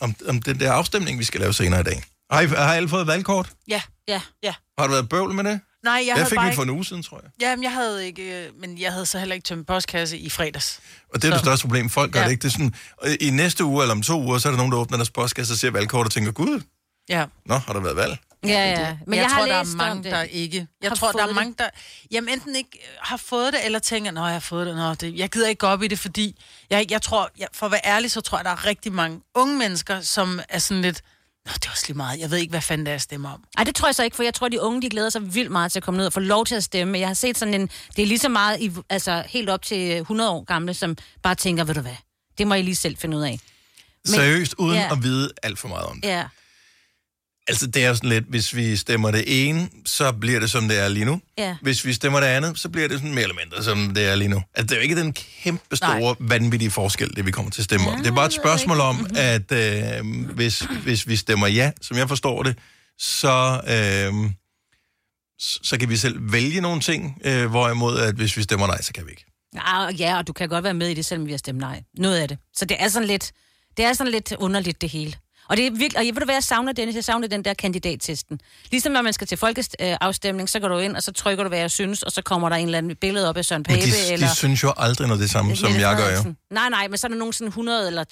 om, 0.00 0.14
om 0.28 0.42
den 0.42 0.60
der 0.60 0.72
afstemning, 0.72 1.18
vi 1.18 1.24
skal 1.24 1.40
lave 1.40 1.52
senere 1.52 1.80
i 1.80 1.84
dag. 1.84 2.02
Har, 2.30 2.40
I, 2.40 2.46
har 2.46 2.74
alle 2.74 2.88
fået 2.88 3.06
valgkort? 3.06 3.50
Ja, 3.68 3.82
Ja. 4.08 4.20
ja. 4.42 4.54
Har 4.78 4.86
du 4.86 4.92
været 4.92 5.08
bøvl 5.08 5.34
med 5.34 5.44
det? 5.44 5.60
Nej, 5.84 5.92
jeg 5.94 6.04
Jeg, 6.06 6.14
havde 6.14 6.28
fik 6.28 6.36
bare 6.36 6.46
mit 6.46 6.54
for 6.54 6.62
en 6.62 6.70
uge 6.70 6.84
siden, 6.84 7.02
tror 7.02 7.20
jeg. 7.22 7.30
Jamen, 7.40 7.62
jeg 7.62 7.72
havde 7.72 8.06
ikke... 8.06 8.44
øh, 8.46 8.48
Men 8.60 8.80
jeg 8.80 8.92
havde 8.92 9.06
så 9.06 9.18
heller 9.18 9.34
ikke 9.34 9.44
tømt 9.44 9.66
postkasse 9.66 10.18
i 10.18 10.30
fredags. 10.30 10.80
Og 11.14 11.22
det 11.22 11.28
er 11.28 11.32
det 11.32 11.40
Så- 11.40 11.44
største 11.44 11.62
problem. 11.66 11.90
Folk 11.90 12.12
gør 12.12 12.20
Ja. 12.20 12.24
det 12.26 12.32
ikke. 12.32 12.42
Det 12.42 12.48
er 12.48 12.52
sådan, 12.52 12.74
øh, 13.04 13.14
I 13.20 13.30
næste 13.30 13.64
uge 13.64 13.82
eller 13.82 13.94
om 13.94 14.02
to 14.02 14.22
uger, 14.22 14.38
så 14.38 14.48
er 14.48 14.52
der 14.52 14.56
nogen, 14.56 14.72
der 14.72 14.78
åbner 14.78 14.96
deres 14.98 15.10
postkasse 15.10 15.54
og 15.54 15.58
ser 15.58 15.70
valgkort 15.70 16.06
og 16.06 16.12
tænker, 16.12 16.32
gud, 16.32 16.60
Ja. 17.08 17.24
nå, 17.46 17.54
har 17.58 17.72
der 17.72 17.80
været 17.80 17.96
valg? 17.96 18.18
Ja, 18.44 18.50
ja. 18.70 18.96
Men 19.06 19.14
jeg, 19.18 19.22
jeg, 19.22 19.30
tror, 19.30 19.40
har 19.40 19.46
der 19.46 19.54
er 19.54 19.76
mange, 19.76 20.02
det. 20.02 20.12
der 20.12 20.22
ikke... 20.22 20.66
Jeg 20.82 20.90
Har 20.90 20.96
tror, 20.96 21.12
der 21.12 21.26
er 21.26 21.32
mange, 21.32 21.54
der... 21.58 21.68
Jamen, 22.10 22.34
enten 22.34 22.56
ikke 22.56 22.70
øh, 22.74 22.98
har 23.00 23.16
fået 23.16 23.52
det, 23.52 23.64
eller 23.64 23.78
tænker, 23.78 24.10
nå, 24.10 24.24
jeg 24.24 24.32
har 24.32 24.40
fået 24.40 24.66
det. 24.66 24.76
Nå, 24.76 24.94
det 24.94 25.14
jeg 25.18 25.28
gider 25.30 25.48
ikke 25.48 25.58
gå 25.58 25.66
op 25.66 25.82
i 25.82 25.88
det, 25.88 25.98
fordi... 25.98 26.42
Jeg, 26.70 26.86
jeg 26.90 27.02
tror, 27.02 27.30
jeg, 27.38 27.48
for 27.52 27.66
at 27.66 27.72
være 27.72 27.80
ærlig, 27.86 28.10
så 28.10 28.20
tror 28.20 28.38
jeg, 28.38 28.44
der 28.44 28.50
er 28.50 28.66
rigtig 28.66 28.92
mange 28.92 29.20
unge 29.34 29.56
mennesker, 29.58 30.00
som 30.00 30.40
er 30.48 30.58
sådan 30.58 30.82
lidt... 30.82 31.02
Nå, 31.46 31.52
det 31.54 31.66
er 31.66 31.70
også 31.70 31.84
lige 31.88 31.96
meget. 31.96 32.20
Jeg 32.20 32.30
ved 32.30 32.38
ikke, 32.38 32.50
hvad 32.50 32.60
fanden 32.60 32.86
det 32.86 32.90
er, 32.90 32.94
jeg 32.94 33.00
stemmer 33.00 33.32
om. 33.32 33.44
Ej, 33.58 33.64
det 33.64 33.74
tror 33.74 33.88
jeg 33.88 33.94
så 33.94 34.02
ikke, 34.02 34.16
for 34.16 34.22
jeg 34.22 34.34
tror, 34.34 34.48
de 34.48 34.60
unge, 34.60 34.82
de 34.82 34.88
glæder 34.90 35.10
sig 35.10 35.34
vildt 35.34 35.50
meget 35.50 35.72
til 35.72 35.78
at 35.78 35.82
komme 35.82 35.98
ned 35.98 36.06
og 36.06 36.12
få 36.12 36.20
lov 36.20 36.44
til 36.46 36.54
at 36.54 36.64
stemme. 36.64 36.98
Jeg 36.98 37.08
har 37.08 37.14
set 37.14 37.38
sådan 37.38 37.54
en, 37.54 37.70
det 37.96 38.02
er 38.02 38.06
lige 38.06 38.18
så 38.18 38.28
meget, 38.28 38.60
i, 38.60 38.72
altså 38.90 39.24
helt 39.28 39.50
op 39.50 39.62
til 39.62 39.96
100 39.96 40.30
år 40.30 40.44
gamle, 40.44 40.74
som 40.74 40.96
bare 41.22 41.34
tænker, 41.34 41.64
ved 41.64 41.74
du 41.74 41.80
hvad, 41.80 41.96
det 42.38 42.46
må 42.46 42.54
I 42.54 42.62
lige 42.62 42.76
selv 42.76 42.96
finde 42.96 43.16
ud 43.16 43.22
af. 43.22 43.40
Men- 44.04 44.14
Seriøst, 44.14 44.54
uden 44.58 44.76
Ja. 44.76 44.92
at 44.92 45.02
vide 45.02 45.30
alt 45.42 45.58
for 45.58 45.68
meget 45.68 45.86
om 45.86 46.00
det. 46.00 46.08
Ja, 46.08 46.24
Altså, 47.48 47.66
det 47.66 47.84
er 47.84 47.88
jo 47.88 47.94
sådan 47.94 48.10
lidt, 48.10 48.24
hvis 48.28 48.56
vi 48.56 48.76
stemmer 48.76 49.10
det 49.10 49.48
ene, 49.48 49.68
så 49.84 50.12
bliver 50.12 50.40
det, 50.40 50.50
som 50.50 50.68
det 50.68 50.78
er 50.78 50.88
lige 50.88 51.04
nu. 51.04 51.20
ja. 51.38 51.56
Hvis 51.62 51.84
vi 51.84 51.92
stemmer 51.92 52.20
det 52.20 52.26
andet, 52.26 52.58
så 52.58 52.68
bliver 52.68 52.88
det 52.88 52.98
sådan 52.98 53.14
mere 53.14 53.22
eller 53.22 53.36
mindre, 53.44 53.64
som 53.64 53.94
det 53.94 54.04
er 54.08 54.14
lige 54.14 54.28
nu. 54.28 54.42
Altså, 54.54 54.66
det 54.66 54.72
er 54.72 54.76
jo 54.76 54.82
ikke 54.82 54.96
den 55.00 55.12
kæmpe 55.12 55.76
store, 55.76 56.00
Nej. 56.00 56.14
vanvittige 56.20 56.70
forskel, 56.70 57.16
det 57.16 57.26
vi 57.26 57.30
kommer 57.30 57.50
til 57.50 57.60
at 57.60 57.64
stemme 57.64 57.88
om. 57.88 57.96
Ja, 57.96 58.02
Det 58.02 58.10
er 58.10 58.14
bare 58.14 58.26
et 58.26 58.32
spørgsmål 58.32 58.80
om, 58.80 59.06
at 59.16 59.52
øh, 59.52 60.26
hvis, 60.34 60.60
hvis 60.82 61.08
vi 61.08 61.16
stemmer 61.16 61.46
ja, 61.46 61.70
som 61.82 61.96
jeg 61.96 62.08
forstår 62.08 62.42
det, 62.42 62.58
så, 62.98 63.60
øh, 63.66 64.30
så 65.38 65.78
kan 65.80 65.88
vi 65.88 65.96
selv 65.96 66.32
vælge 66.32 66.60
nogle 66.60 66.80
ting, 66.80 67.18
øh, 67.24 67.46
hvorimod 67.50 67.98
at 67.98 68.14
hvis 68.14 68.36
vi 68.36 68.42
stemmer 68.42 68.66
nej, 68.66 68.82
så 68.82 68.92
kan 68.92 69.06
vi 69.06 69.10
ikke. 69.10 69.24
Ja, 69.98 70.18
og 70.18 70.26
du 70.26 70.32
kan 70.32 70.48
godt 70.48 70.64
være 70.64 70.74
med 70.74 70.88
i 70.88 70.94
det, 70.94 71.04
selvom 71.04 71.26
vi 71.26 71.30
har 71.30 71.38
stemt 71.38 71.58
nej. 71.58 71.82
Noget 71.98 72.16
af 72.16 72.28
det. 72.28 72.38
Så 72.56 72.64
det 72.64 72.76
er 72.80 72.88
sådan 72.88 73.08
lidt, 73.08 73.32
det 73.76 73.84
er 73.84 73.92
sådan 73.92 74.12
lidt 74.12 74.32
underligt, 74.38 74.80
det 74.80 74.90
hele. 74.90 75.14
Og 75.48 75.56
det 75.56 75.66
er 75.66 75.70
virkelig, 75.70 75.98
og 75.98 76.06
jeg 76.06 76.14
ved 76.14 76.20
du 76.20 76.24
hvad, 76.24 76.34
jeg 76.34 76.42
savner, 76.42 76.72
Dennis, 76.72 76.94
jeg 76.94 77.04
savner 77.04 77.28
den 77.28 77.44
der 77.44 77.54
kandidattesten. 77.54 78.40
Ligesom 78.70 78.92
når 78.92 79.02
man 79.02 79.12
skal 79.12 79.26
til 79.26 79.38
folkeafstemning, 79.38 80.48
så 80.48 80.60
går 80.60 80.68
du 80.68 80.78
ind, 80.78 80.96
og 80.96 81.02
så 81.02 81.12
trykker 81.12 81.44
du, 81.44 81.48
hvad 81.48 81.58
jeg 81.58 81.70
synes, 81.70 82.02
og 82.02 82.12
så 82.12 82.22
kommer 82.22 82.48
der 82.48 82.56
en 82.56 82.64
eller 82.64 82.78
anden 82.78 82.96
billede 82.96 83.28
op 83.28 83.36
af 83.36 83.44
Søren 83.44 83.64
Men 83.68 83.78
Pape, 83.78 83.90
de, 83.90 84.12
eller... 84.12 84.28
de 84.28 84.36
synes 84.36 84.62
jo 84.62 84.72
aldrig 84.76 85.06
noget 85.08 85.22
det 85.22 85.30
samme, 85.30 85.56
som 85.56 85.70
Mette 85.70 85.88
jeg 85.88 85.96
gør 85.96 86.16
jo. 86.16 86.34
Nej, 86.50 86.68
nej, 86.68 86.88
men 86.88 86.98
så 86.98 87.06
er 87.06 87.08
der 87.08 87.16
nogen 87.16 87.32
sådan 87.32 87.48
100 87.48 87.86
eller 87.86 88.04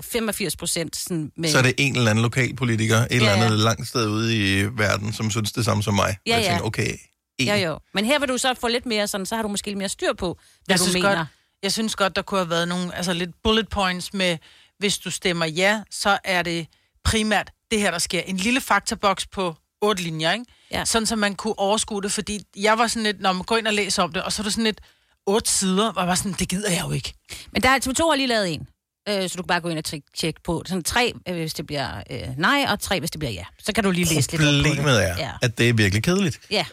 85 0.00 0.56
procent 0.56 0.96
sådan 0.96 1.32
med... 1.36 1.50
Så 1.50 1.58
er 1.58 1.62
det 1.62 1.74
en 1.78 1.96
eller 1.96 2.10
anden 2.10 2.22
lokalpolitiker, 2.22 2.96
et 2.96 3.06
eller 3.10 3.30
Ja, 3.30 3.36
ja. 3.38 3.44
andet 3.44 3.58
langt 3.58 3.88
sted 3.88 4.08
ude 4.08 4.36
i 4.36 4.64
verden, 4.64 5.12
som 5.12 5.30
synes 5.30 5.52
det 5.52 5.64
samme 5.64 5.82
som 5.82 5.94
mig. 5.94 6.16
Ja, 6.26 6.34
Og 6.34 6.40
jeg 6.40 6.46
ja. 6.46 6.50
tænker, 6.50 6.66
okay, 6.66 6.92
en. 7.38 7.46
Ja, 7.46 7.56
jo. 7.56 7.78
Men 7.94 8.04
her 8.04 8.18
vil 8.18 8.28
du 8.28 8.38
så 8.38 8.54
få 8.60 8.68
lidt 8.68 8.86
mere 8.86 9.06
sådan, 9.08 9.26
så 9.26 9.34
har 9.34 9.42
du 9.42 9.48
måske 9.48 9.66
lidt 9.66 9.78
mere 9.78 9.88
styr 9.88 10.12
på, 10.18 10.38
hvad 10.64 10.74
Jeg 10.74 10.78
du 10.78 10.84
synes, 10.84 10.94
mener. 10.94 11.16
godt, 11.16 11.28
jeg 11.62 11.72
synes 11.72 11.96
godt, 11.96 12.16
der 12.16 12.22
kunne 12.22 12.40
have 12.40 12.50
været 12.50 12.68
nogle 12.68 12.96
altså 12.96 13.12
lidt 13.12 13.30
bullet 13.44 13.68
points 13.68 14.14
med, 14.14 14.38
hvis 14.78 14.98
du 14.98 15.10
stemmer 15.10 15.46
ja, 15.46 15.80
så 15.90 16.18
er 16.24 16.42
det 16.42 16.66
primært 17.04 17.50
det 17.70 17.80
her, 17.80 17.90
der 17.90 17.98
sker. 17.98 18.20
En 18.20 18.36
lille 18.36 18.60
faktaboks 18.60 19.26
på 19.26 19.54
otte 19.82 20.02
linjer, 20.02 20.32
ikke? 20.32 20.44
Ja. 20.70 20.84
Sådan, 20.84 21.06
så 21.06 21.16
man 21.16 21.34
kunne 21.34 21.58
overskue 21.58 22.02
det, 22.02 22.12
fordi 22.12 22.40
jeg 22.56 22.78
var 22.78 22.86
sådan 22.86 23.02
lidt, 23.02 23.20
når 23.20 23.32
man 23.32 23.42
går 23.42 23.56
ind 23.56 23.66
og 23.66 23.74
læser 23.74 24.02
om 24.02 24.12
det, 24.12 24.22
og 24.22 24.32
så 24.32 24.42
er 24.42 24.44
det 24.44 24.52
sådan 24.52 24.64
lidt 24.64 24.80
otte 25.26 25.50
sider, 25.50 25.88
og 25.88 26.00
jeg 26.00 26.08
var 26.08 26.14
sådan, 26.14 26.32
det 26.32 26.48
gider 26.48 26.70
jeg 26.70 26.82
jo 26.86 26.90
ikke. 26.92 27.14
Men 27.52 27.62
der 27.62 27.68
er 27.68 27.78
TV2 27.78 28.08
har 28.10 28.16
lige 28.16 28.26
lavet 28.26 28.54
en, 28.54 28.68
øh, 29.08 29.28
så 29.28 29.36
du 29.36 29.42
kan 29.42 29.46
bare 29.46 29.60
gå 29.60 29.68
ind 29.68 29.78
og 29.78 29.84
tjekke 30.18 30.40
på. 30.44 30.62
Sådan 30.66 30.82
tre, 30.82 31.12
øh, 31.28 31.34
hvis 31.34 31.54
det 31.54 31.66
bliver 31.66 32.02
øh, 32.10 32.38
nej, 32.38 32.66
og 32.68 32.80
tre, 32.80 32.98
hvis 33.00 33.10
det 33.10 33.18
bliver 33.18 33.32
ja. 33.32 33.44
Så 33.58 33.72
kan 33.72 33.84
du 33.84 33.90
lige 33.90 34.14
læse 34.14 34.30
lidt 34.30 34.42
på 34.42 34.46
det. 34.48 34.64
Problemet 34.66 35.04
er, 35.08 35.16
Ja. 35.18 35.30
at 35.42 35.58
det 35.58 35.68
er 35.68 35.72
virkelig 35.72 36.02
kedeligt. 36.02 36.40
Ja. 36.50 36.66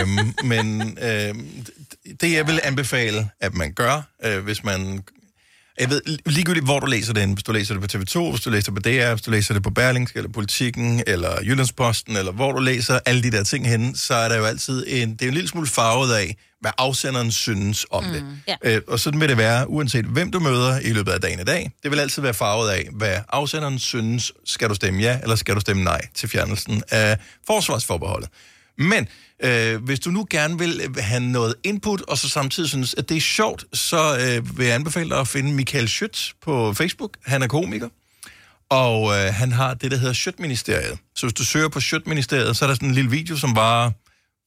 øhm, 0.00 0.34
men 0.44 0.80
øhm, 1.08 1.66
det 2.20 2.32
jeg 2.32 2.46
vil 2.46 2.60
anbefale, 2.62 3.30
at 3.40 3.54
man 3.54 3.72
gør, 3.72 4.02
øh, 4.24 4.44
hvis 4.44 4.64
man... 4.64 5.02
Jeg 5.80 5.90
ved, 5.90 6.02
ligegyldigt 6.26 6.64
hvor 6.64 6.80
du 6.80 6.86
læser 6.86 7.12
det 7.12 7.22
henne, 7.22 7.34
hvis 7.34 7.44
du 7.44 7.52
læser 7.52 7.74
det 7.74 7.90
på 7.90 7.98
TV2, 7.98 8.30
hvis 8.30 8.40
du 8.40 8.50
læser 8.50 8.72
det 8.72 8.84
på 8.84 8.90
DR, 8.90 9.10
hvis 9.14 9.22
du 9.22 9.30
læser 9.30 9.54
det 9.54 9.62
på 9.62 9.70
Berlingske, 9.70 10.16
eller 10.16 10.30
Politiken, 10.30 11.02
eller 11.06 11.42
Jyllandsposten, 11.42 12.16
eller 12.16 12.32
hvor 12.32 12.52
du 12.52 12.60
læser 12.60 12.98
alle 13.06 13.22
de 13.22 13.30
der 13.30 13.44
ting 13.44 13.68
henne, 13.68 13.96
så 13.96 14.14
er 14.14 14.28
der 14.28 14.36
jo 14.36 14.44
altid 14.44 14.84
en... 14.88 15.12
Det 15.12 15.22
er 15.22 15.28
en 15.28 15.34
lille 15.34 15.48
smule 15.48 15.66
farvet 15.66 16.14
af, 16.14 16.36
hvad 16.60 16.70
afsenderen 16.78 17.32
synes 17.32 17.86
om 17.90 18.04
mm, 18.04 18.12
det. 18.12 18.24
ja. 18.48 18.56
Øh, 18.62 18.82
og 18.88 19.00
sådan 19.00 19.20
vil 19.20 19.28
det 19.28 19.36
være, 19.36 19.70
uanset 19.70 20.04
hvem 20.04 20.30
du 20.30 20.40
møder 20.40 20.80
i 20.80 20.92
løbet 20.92 21.12
af 21.12 21.20
dagen 21.20 21.40
i 21.40 21.44
dag. 21.44 21.70
Det 21.82 21.90
vil 21.90 21.98
altid 21.98 22.22
være 22.22 22.34
farvet 22.34 22.70
af, 22.70 22.88
hvad 22.92 23.18
afsenderen 23.28 23.78
synes. 23.78 24.32
Skal 24.44 24.68
du 24.68 24.74
stemme 24.74 25.02
ja, 25.02 25.18
eller 25.22 25.36
skal 25.36 25.54
du 25.54 25.60
stemme 25.60 25.84
nej 25.84 26.00
til 26.14 26.28
fjernelsen 26.28 26.82
af 26.90 27.18
forsvarsforbeholdet? 27.46 28.28
Men 28.78 29.08
øh, 29.44 29.84
hvis 29.84 30.00
du 30.00 30.10
nu 30.10 30.26
gerne 30.30 30.58
vil 30.58 30.94
have 30.98 31.20
noget 31.20 31.54
input, 31.64 32.02
og 32.02 32.18
så 32.18 32.28
samtidig 32.28 32.68
synes, 32.68 32.94
at 32.94 33.08
det 33.08 33.16
er 33.16 33.20
sjovt, 33.20 33.64
så 33.72 34.18
øh, 34.20 34.58
vil 34.58 34.66
jeg 34.66 34.74
anbefale 34.74 35.10
dig 35.10 35.20
at 35.20 35.28
finde 35.28 35.52
Michael 35.52 35.86
Schütz 35.86 36.32
på 36.42 36.72
Facebook. 36.72 37.16
Han 37.24 37.42
er 37.42 37.46
komiker. 37.46 37.88
Og 38.70 39.12
øh, 39.12 39.34
han 39.34 39.52
har 39.52 39.74
det, 39.74 39.90
der 39.90 39.96
hedder 39.96 40.12
Schødt-ministeriet. 40.12 40.98
Så 41.14 41.26
hvis 41.26 41.34
du 41.34 41.44
søger 41.44 41.68
på 41.68 41.80
Schødt-ministeriet, 41.80 42.56
så 42.56 42.64
er 42.64 42.66
der 42.66 42.74
sådan 42.74 42.88
en 42.88 42.94
lille 42.94 43.10
video, 43.10 43.36
som 43.36 43.56
var 43.56 43.92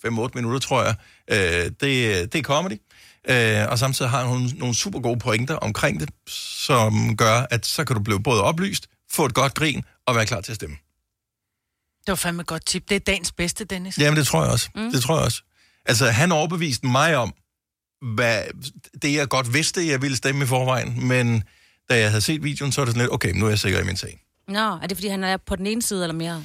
5-8 0.08 0.30
minutter, 0.36 0.60
tror 0.60 0.84
jeg. 0.84 0.96
Øh, 1.32 1.66
det, 1.66 2.34
det 2.34 2.36
er 2.36 2.44
comedy. 2.44 2.78
Øh, 3.30 3.72
og 3.72 3.80
samtidig 3.80 4.12
har 4.12 4.24
hun 4.24 4.50
nogle 4.58 4.76
super 4.76 5.00
gode 5.00 5.20
pointer 5.20 5.56
omkring 5.56 6.00
det, 6.00 6.10
som 6.68 7.18
gør, 7.18 7.46
at 7.50 7.66
så 7.66 7.84
kan 7.84 7.96
du 7.96 8.02
blive 8.02 8.24
både 8.24 8.44
oplyst, 8.44 8.88
få 9.12 9.26
et 9.26 9.34
godt 9.34 9.54
grin 9.54 9.84
og 10.06 10.16
være 10.16 10.26
klar 10.26 10.42
til 10.42 10.52
at 10.52 10.56
stemme. 10.56 10.76
Det 12.06 12.12
var 12.12 12.16
fandme 12.16 12.42
et 12.42 12.48
godt 12.48 12.66
tip. 12.66 12.90
Det 12.90 12.96
er 12.96 13.00
dagens 13.00 13.32
bedste, 13.32 13.66
Dennis. 13.66 13.98
Jamen, 13.98 14.18
det 14.18 14.28
tror 14.28 14.44
jeg 14.44 14.52
også. 14.52 14.70
Mm. 14.76 14.92
Det 14.92 15.02
tror 15.04 15.16
jeg 15.16 15.26
også. 15.26 15.42
Altså, 15.86 16.06
han 16.10 16.32
overbeviste 16.32 16.88
mig 16.88 17.16
om, 17.18 17.34
hvad, 18.16 18.44
det 19.02 19.14
jeg 19.14 19.28
godt 19.30 19.54
vidste, 19.54 19.88
jeg 19.88 20.02
ville 20.02 20.18
stemme 20.18 20.44
i 20.44 20.48
forvejen, 20.48 21.08
men 21.08 21.44
da 21.90 22.00
jeg 22.00 22.10
havde 22.10 22.22
set 22.22 22.44
videoen, 22.44 22.72
så 22.72 22.82
var 22.82 22.86
det 22.86 22.94
sådan 22.94 23.02
lidt, 23.02 23.14
okay, 23.14 23.32
nu 23.32 23.46
er 23.46 23.50
jeg 23.50 23.60
sikker 23.60 23.80
i 23.80 23.84
min 23.84 23.98
sag. 23.98 24.22
Nå, 24.48 24.60
er 24.60 24.88
det 24.88 24.98
fordi, 24.98 25.08
han 25.08 25.24
er 25.24 25.38
på 25.38 25.56
den 25.56 25.68
ene 25.68 25.82
side 25.82 26.04
eller 26.04 26.14
mere? 26.14 26.44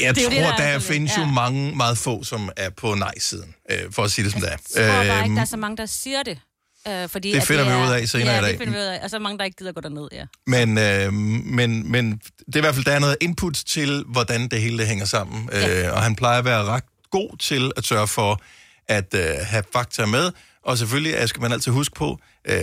Jeg 0.00 0.14
tror, 0.16 0.30
det, 0.30 0.38
der 0.38 0.52
er 0.52 0.72
der 0.72 0.78
findes 0.78 1.10
lidt, 1.10 1.18
jo 1.18 1.22
ja. 1.22 1.32
mange, 1.32 1.76
meget 1.76 1.98
få, 1.98 2.24
som 2.24 2.50
er 2.56 2.70
på 2.70 2.94
nej-siden, 2.94 3.54
øh, 3.70 3.92
for 3.92 4.04
at 4.04 4.10
sige 4.10 4.24
det 4.24 4.32
som 4.32 4.40
det 4.40 4.52
er. 4.52 4.56
Jeg 4.76 4.94
tror 4.94 5.04
bare 5.04 5.16
Øhm, 5.16 5.24
ikke, 5.24 5.34
der 5.36 5.40
er 5.40 5.44
så 5.46 5.56
mange, 5.56 5.76
der 5.76 5.86
siger 5.86 6.22
det. 6.22 6.38
Øh, 6.88 7.08
fordi 7.08 7.32
Det 7.32 7.42
finder 7.42 7.64
vi 7.64 7.70
er- 7.70 7.86
ud 7.86 7.92
af 7.92 8.08
senere 8.08 8.32
ja, 8.32 8.38
i 8.38 8.42
dag. 8.42 8.50
det 8.50 8.58
finder 8.58 8.72
vi 8.72 8.78
ud 8.78 8.82
af. 8.84 9.00
Og 9.02 9.10
så 9.10 9.16
er 9.16 9.20
mange, 9.20 9.38
der 9.38 9.44
ikke 9.44 9.56
gider 9.56 9.72
gå 9.72 9.80
derned, 9.80 10.08
ja. 10.12 10.24
Men, 10.46 10.78
øh, 10.78 11.12
men, 11.12 11.90
men 11.92 12.12
det 12.46 12.54
er 12.54 12.56
i 12.56 12.60
hvert 12.60 12.74
fald, 12.74 12.84
der 12.84 12.92
er 12.92 12.98
noget 12.98 13.16
input 13.20 13.54
til, 13.66 14.04
hvordan 14.08 14.48
det 14.48 14.60
hele 14.60 14.78
det 14.78 14.86
hænger 14.86 15.04
sammen. 15.04 15.48
Ja. 15.52 15.86
Øh, 15.88 15.92
og 15.92 16.02
han 16.02 16.16
plejer 16.16 16.38
at 16.38 16.44
være 16.44 16.64
ret 16.64 16.84
god 17.10 17.38
til 17.38 17.72
at 17.76 17.84
sørge 17.84 18.08
for 18.08 18.40
at 18.88 19.14
øh, 19.14 19.24
have 19.42 19.64
fakta 19.72 20.06
med. 20.06 20.30
Og 20.64 20.78
selvfølgelig 20.78 21.28
skal 21.28 21.42
man 21.42 21.52
altid 21.52 21.72
huske 21.72 21.94
på, 21.94 22.18
øh, 22.48 22.58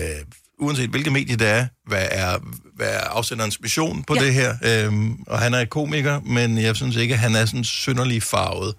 uanset 0.59 0.89
hvilket 0.89 1.13
medie 1.13 1.35
det 1.35 1.47
er, 1.47 1.67
hvad 1.87 2.07
er, 2.11 2.37
hvad 2.75 2.87
er 2.89 2.99
afsenderens 2.99 3.61
mission 3.61 4.03
på 4.03 4.15
Ja. 4.15 4.21
det 4.25 4.33
her. 4.33 4.55
Øh, 4.63 4.93
og 5.27 5.39
han 5.39 5.53
er 5.53 5.65
komiker, 5.65 6.19
men 6.19 6.57
jeg 6.57 6.75
synes 6.75 6.95
ikke, 6.95 7.13
at 7.13 7.19
han 7.19 7.35
er 7.35 7.45
sådan 7.45 7.63
synderlig 7.63 8.23
farvet. 8.23 8.73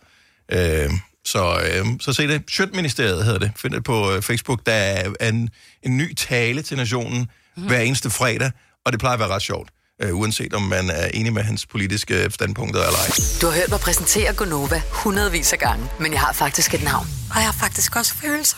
Øh, 0.52 0.90
så, 1.24 1.60
øh, 1.60 1.86
så 2.00 2.12
se 2.12 2.28
det. 2.28 2.42
Sjøtministeriet 2.50 3.24
hedder 3.24 3.38
det. 3.38 3.52
Find 3.56 3.72
det 3.72 3.84
på 3.84 4.12
øh, 4.12 4.22
Facebook. 4.22 4.60
Der 4.66 4.72
er 4.72 5.28
en, 5.28 5.50
en 5.82 5.96
ny 5.96 6.14
tale 6.14 6.62
til 6.62 6.76
nationen 6.76 7.30
mm. 7.56 7.62
hver 7.62 7.80
eneste 7.80 8.10
fredag, 8.10 8.50
og 8.84 8.92
det 8.92 9.00
plejer 9.00 9.14
at 9.14 9.20
være 9.20 9.28
ret 9.28 9.42
sjovt. 9.42 9.68
Øh, 10.02 10.14
uanset 10.14 10.54
om 10.54 10.62
man 10.62 10.90
er 10.90 11.06
enig 11.06 11.32
med 11.32 11.42
hans 11.42 11.66
politiske 11.66 12.30
standpunkter 12.30 12.80
eller 12.80 12.98
ej. 12.98 13.10
Du 13.40 13.46
har 13.46 13.54
hørt 13.54 13.70
mig 13.70 13.80
præsentere 13.80 14.34
Gonova 14.34 14.82
hundredvis 14.90 15.52
af 15.52 15.58
gange, 15.58 15.88
men 16.00 16.12
jeg 16.12 16.20
har 16.20 16.32
faktisk 16.32 16.74
et 16.74 16.82
navn. 16.82 17.06
Og 17.30 17.36
jeg 17.36 17.44
har 17.44 17.56
faktisk 17.60 17.96
også 17.96 18.14
følelser. 18.14 18.56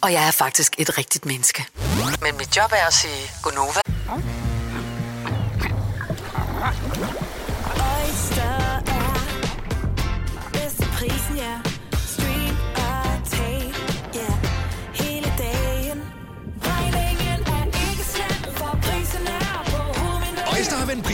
Og 0.00 0.12
jeg 0.12 0.26
er 0.26 0.30
faktisk 0.30 0.74
et 0.78 0.98
rigtigt 0.98 1.26
menneske. 1.26 1.64
Men 2.22 2.36
mit 2.38 2.56
job 2.56 2.72
er 2.72 2.86
at 2.86 2.94
sige 2.94 3.30
Gonova. 3.42 3.80
Oyster 6.62 7.21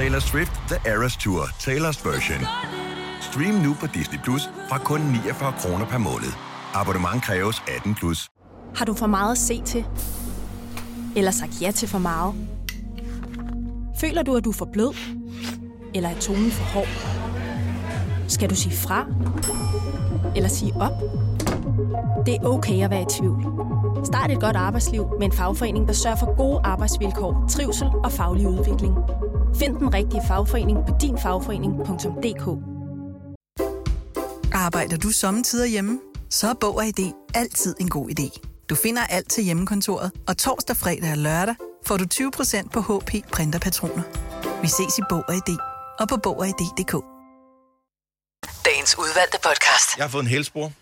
Taylor 0.00 0.20
Swift 0.20 0.52
The 0.68 0.90
Eras 0.92 1.16
Tour, 1.16 1.44
Taylor's 1.58 2.00
version. 2.04 2.46
Stream 3.20 3.54
nu 3.54 3.74
på 3.80 3.86
Disney 3.86 4.18
Plus 4.24 4.42
fra 4.68 4.78
kun 4.78 5.00
49 5.00 5.52
kroner 5.58 5.86
per 5.86 5.98
måned. 5.98 6.32
Abonnement 6.74 7.22
kræves 7.22 7.62
18 7.76 7.94
plus. 7.94 8.28
Har 8.76 8.84
du 8.84 8.94
for 8.94 9.06
meget 9.06 9.32
at 9.32 9.38
se 9.38 9.62
til? 9.62 9.84
Eller 11.16 11.30
sagt 11.30 11.62
ja 11.62 11.70
til 11.70 11.88
for 11.88 11.98
meget? 11.98 12.34
Føler 14.00 14.22
du, 14.22 14.36
at 14.36 14.44
du 14.44 14.50
er 14.50 14.54
for 14.54 14.68
blød? 14.72 14.94
Eller 15.94 16.08
er 16.08 16.18
tonen 16.20 16.50
for 16.50 16.64
hård? 16.64 16.88
Skal 18.28 18.50
du 18.50 18.54
sige 18.54 18.76
fra? 18.76 19.06
Eller 20.36 20.48
sige 20.48 20.72
op? 20.80 20.92
Det 22.26 22.34
er 22.34 22.44
okay 22.44 22.84
at 22.84 22.90
være 22.90 23.02
i 23.02 23.06
tvivl. 23.10 23.44
Start 24.04 24.30
et 24.30 24.40
godt 24.40 24.56
arbejdsliv 24.56 25.06
med 25.18 25.26
en 25.26 25.32
fagforening, 25.32 25.88
der 25.88 25.94
sørger 25.94 26.16
for 26.16 26.36
gode 26.36 26.60
arbejdsvilkår, 26.64 27.44
trivsel 27.48 27.88
og 28.04 28.12
faglig 28.12 28.48
udvikling. 28.48 28.94
Find 29.58 29.76
den 29.78 29.94
rigtige 29.94 30.22
fagforening 30.28 30.78
på 30.88 30.94
dinfagforening.dk 31.00 32.46
Arbejder 34.54 34.96
du 34.96 35.10
sommetider 35.10 35.66
hjemme? 35.66 36.00
Så 36.30 36.48
er 36.48 36.54
Bog 36.60 36.76
og 36.76 36.86
ID 36.86 37.12
altid 37.34 37.74
en 37.80 37.88
god 37.90 38.10
idé. 38.10 38.40
Du 38.70 38.74
finder 38.74 39.06
alt 39.06 39.30
til 39.30 39.44
hjemmekontoret, 39.44 40.12
og 40.28 40.36
torsdag, 40.38 40.76
fredag 40.76 41.10
og 41.12 41.18
lørdag 41.18 41.54
får 41.86 41.96
du 41.96 42.04
20% 42.14 42.68
på 42.68 42.80
HP 42.80 43.10
printerpatroner. 43.32 44.02
Vi 44.62 44.68
ses 44.68 44.98
i 44.98 45.02
Bog 45.08 45.24
og 45.28 45.34
ID 45.34 45.56
og 46.00 46.08
på 46.08 46.16
Bog 46.16 46.38
og 46.38 46.48
ID.dk. 46.48 46.92
Dagens 48.64 48.98
udvalgte 48.98 49.38
podcast. 49.42 49.96
Jeg 49.96 50.04
har 50.04 50.08
fået 50.10 50.22
en 50.22 50.28
hælspor. 50.28 50.72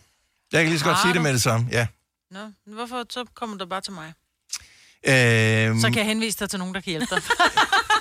Jeg 0.53 0.63
kan 0.63 0.69
lige 0.69 0.79
så 0.79 0.85
godt 0.85 0.97
Har 0.97 1.03
sige 1.03 1.13
det 1.13 1.19
du? 1.19 1.23
med 1.23 1.33
det 1.33 1.43
samme. 1.43 1.69
Ja. 1.71 1.87
Nå, 2.31 2.41
men 2.67 2.75
hvorfor 2.75 3.05
så 3.11 3.25
kommer 3.35 3.57
du 3.59 3.67
bare 3.67 3.81
til 3.81 3.93
mig? 3.93 4.13
Øhm, 5.09 5.81
Så 5.81 5.87
kan 5.87 5.97
jeg 5.97 6.05
henvise 6.07 6.39
dig 6.39 6.51
til 6.51 6.59
nogen, 6.59 6.75
der 6.75 6.81
kan 6.81 6.91
hjælpe 6.91 7.15
dig. 7.15 7.23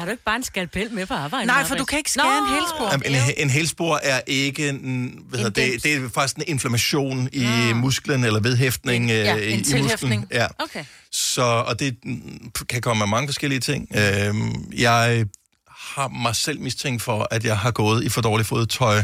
Tager 0.00 0.06
du 0.06 0.10
ikke 0.10 0.24
bare 0.24 0.36
en 0.36 0.42
skalpel 0.44 0.92
med 0.92 1.06
på 1.06 1.14
arbejde? 1.14 1.46
Nej, 1.46 1.64
for 1.64 1.74
du 1.74 1.84
kan 1.84 1.98
ikke 1.98 2.10
skære 2.10 2.40
Nå! 2.40 2.46
en 2.46 2.54
hælspor. 2.54 2.88
Jamen, 2.92 3.06
en, 3.28 3.34
en 3.36 3.50
hælspor 3.50 4.00
er 4.02 4.20
ikke 4.26 4.68
en, 4.68 5.18
hvad 5.28 5.38
hedder 5.38 5.62
det, 5.62 5.70
dims. 5.72 5.82
det 5.82 5.94
er 5.94 6.08
faktisk 6.14 6.36
en 6.36 6.42
inflammation 6.46 7.28
i 7.32 7.72
musklen 7.74 8.24
eller 8.24 8.40
vedhæftning 8.40 9.04
En- 9.04 9.10
ja, 9.10 9.36
øh, 9.36 9.42
i, 9.42 9.52
en 9.52 9.60
i 9.60 9.62
tilhæftning. 9.64 10.20
musklen. 10.20 10.40
Ja. 10.40 10.46
Okay. 10.58 10.84
Så, 11.12 11.42
og 11.42 11.80
det 11.80 11.96
kan 12.68 12.80
komme 12.80 13.02
af 13.04 13.08
mange 13.08 13.28
forskellige 13.28 13.60
ting. 13.60 13.88
Øhm, 13.96 14.72
jeg 14.78 15.24
har 15.94 16.08
mig 16.08 16.36
selv 16.36 16.60
mistænkt 16.60 17.02
for, 17.02 17.28
at 17.30 17.44
jeg 17.44 17.58
har 17.58 17.70
gået 17.70 18.04
i 18.04 18.08
for 18.08 18.20
dårligt 18.20 18.48
fodtøj. 18.48 18.96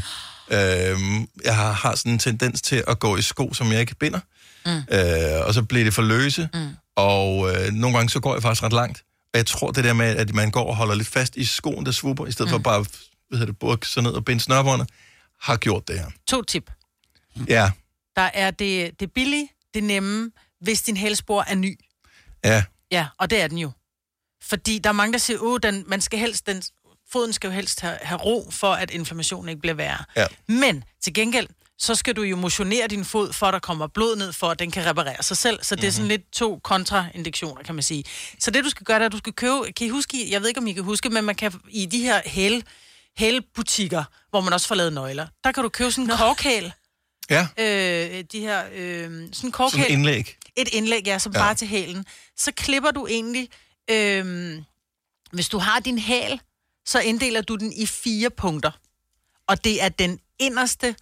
Øhm, 0.50 1.29
jeg 1.45 1.57
har, 1.57 1.73
har 1.73 1.95
sådan 1.95 2.12
en 2.12 2.19
tendens 2.19 2.62
til 2.62 2.85
at 2.88 2.99
gå 2.99 3.17
i 3.17 3.23
sko, 3.23 3.53
som 3.55 3.73
jeg 3.73 3.81
ikke 3.81 3.95
binder. 3.95 4.21
Mm. 4.67 4.73
Øh, 4.73 5.47
og 5.47 5.55
så 5.55 5.62
bliver 5.62 5.85
det 5.85 5.95
for 5.95 6.03
løse. 6.03 6.49
Mm. 6.55 6.69
Og 6.97 7.50
øh, 7.55 7.73
nogle 7.73 7.97
gange 7.97 8.11
så 8.11 8.21
går 8.21 8.33
jeg 8.35 8.43
faktisk 8.43 8.62
ret 8.62 8.73
langt. 8.73 9.03
Og 9.37 9.38
jeg 9.38 9.47
tror, 9.47 9.71
det 9.71 9.85
der 9.85 9.93
med, 9.93 10.16
at 10.16 10.35
man 10.35 10.50
går 10.50 10.64
og 10.69 10.76
holder 10.76 10.95
lidt 10.95 11.09
fast 11.09 11.37
i 11.37 11.45
skoen, 11.45 11.87
der 11.87 11.93
svupper, 11.93 12.26
i 12.26 12.33
stedet 12.33 12.50
mm. 12.50 12.52
for 12.52 12.59
bare 12.59 12.78
hvad 13.28 13.38
hedder 13.38 13.52
det, 13.52 13.59
bukke 13.59 13.88
sig 13.88 14.02
ned 14.02 14.11
og 14.12 14.25
binde 14.25 14.43
snørbåndet, 14.43 14.88
har 15.40 15.57
gjort 15.57 15.88
det 15.88 15.99
her. 15.99 16.11
To 16.26 16.43
tip. 16.43 16.71
Ja, 17.49 17.71
Der 18.16 18.31
er 18.35 18.50
det, 18.50 19.00
det 19.00 19.12
billige, 19.12 19.49
det 19.75 19.85
nemme, 19.85 20.31
hvis 20.61 20.83
din 20.83 20.97
hælspor 20.97 21.45
er 21.49 21.55
ny. 21.55 21.81
ja. 22.45 22.64
Ja, 22.90 23.07
og 23.19 23.31
det 23.31 23.40
er 23.40 23.47
den 23.47 23.59
jo. 23.59 23.71
Fordi 24.43 24.78
der 24.78 24.90
er 24.90 24.95
mange, 24.95 25.12
der 25.12 25.19
siger, 25.19 25.55
at 25.55 25.62
den, 25.62 25.85
man 25.87 26.00
skal 26.00 26.19
helst, 26.19 26.47
den, 26.47 26.62
foden 27.12 27.33
skal 27.33 27.49
jo 27.49 27.55
helst 27.55 27.81
have, 27.81 27.99
have 28.02 28.21
ro, 28.21 28.49
for 28.50 28.73
at 28.73 28.90
inflammationen 28.90 29.49
ikke 29.49 29.61
bliver 29.61 29.75
værre. 29.75 30.05
Ja. 30.16 30.26
Men 30.49 30.85
til 31.02 31.14
gengæld, 31.14 31.49
så 31.78 31.95
skal 31.95 32.16
du 32.16 32.23
jo 32.23 32.37
motionere 32.37 32.87
din 32.87 33.04
fod, 33.04 33.33
for 33.33 33.47
at 33.47 33.52
der 33.52 33.59
kommer 33.59 33.87
blod 33.87 34.16
ned, 34.16 34.33
for 34.33 34.49
at 34.50 34.59
den 34.59 34.71
kan 34.71 34.87
reparere 34.87 35.23
sig 35.23 35.37
selv. 35.37 35.59
Så 35.62 35.76
det 35.76 35.85
er 35.85 35.90
sådan 35.90 36.09
lidt 36.09 36.33
to 36.33 36.61
kontraindikationer, 36.64 37.62
kan 37.62 37.75
man 37.75 37.83
sige. 37.83 38.04
Så 38.38 38.50
det, 38.50 38.64
du 38.64 38.71
skal 38.71 38.85
gøre, 38.85 38.99
det 38.99 39.02
er, 39.02 39.06
at 39.06 39.12
du 39.12 39.18
skal 39.18 39.33
købe... 39.33 39.73
Kan 39.76 39.87
I 39.87 39.90
huske, 39.90 40.30
jeg 40.30 40.40
ved 40.40 40.49
ikke, 40.49 40.61
om 40.61 40.66
I 40.66 40.73
kan 40.73 40.85
huske, 40.85 41.11
men 41.11 41.25
man 41.25 41.35
kan 41.35 41.52
i 41.71 41.87
de 41.87 41.99
her 41.99 42.21
hæl, 42.25 42.64
hælbutikker, 43.18 44.04
hvor 44.30 44.40
man 44.40 44.52
også 44.52 44.66
får 44.68 44.75
lavet 44.75 44.92
nøgler, 44.92 45.26
der 45.45 45.52
kan 45.52 45.62
du 45.62 45.68
købe 45.68 45.90
sådan 45.90 46.11
en 46.11 46.16
korkhæl. 46.18 46.73
Ja, 47.30 47.49
Øh, 47.59 48.25
de 48.33 48.40
her... 48.40 48.64
Øh, 48.73 49.02
sådan 49.04 49.12
en 49.21 49.33
sådan 49.33 49.50
korkhæl 49.52 49.85
et 49.85 49.90
indlæg. 49.90 50.37
et 50.56 50.68
indlæg, 50.68 51.02
ja, 51.06 51.18
som 51.18 51.33
Ja. 51.33 51.38
bare 51.38 51.54
til 51.54 51.68
hælen, 51.68 52.04
så 52.37 52.52
klipper 52.52 52.90
du 52.90 53.06
egentlig, 53.06 53.49
øhm, 53.90 54.64
hvis 55.33 55.49
du 55.49 55.59
har 55.59 55.80
din 55.80 55.99
hæl, 55.99 56.40
så 56.87 57.00
inddeler 57.00 57.40
du 57.40 57.56
den 57.56 57.73
i 57.73 57.87
fire 57.87 58.30
punkter. 58.30 58.71
Og 59.49 59.64
det 59.64 59.83
er 59.83 59.88
den 59.88 60.21
inderste, 60.38 60.95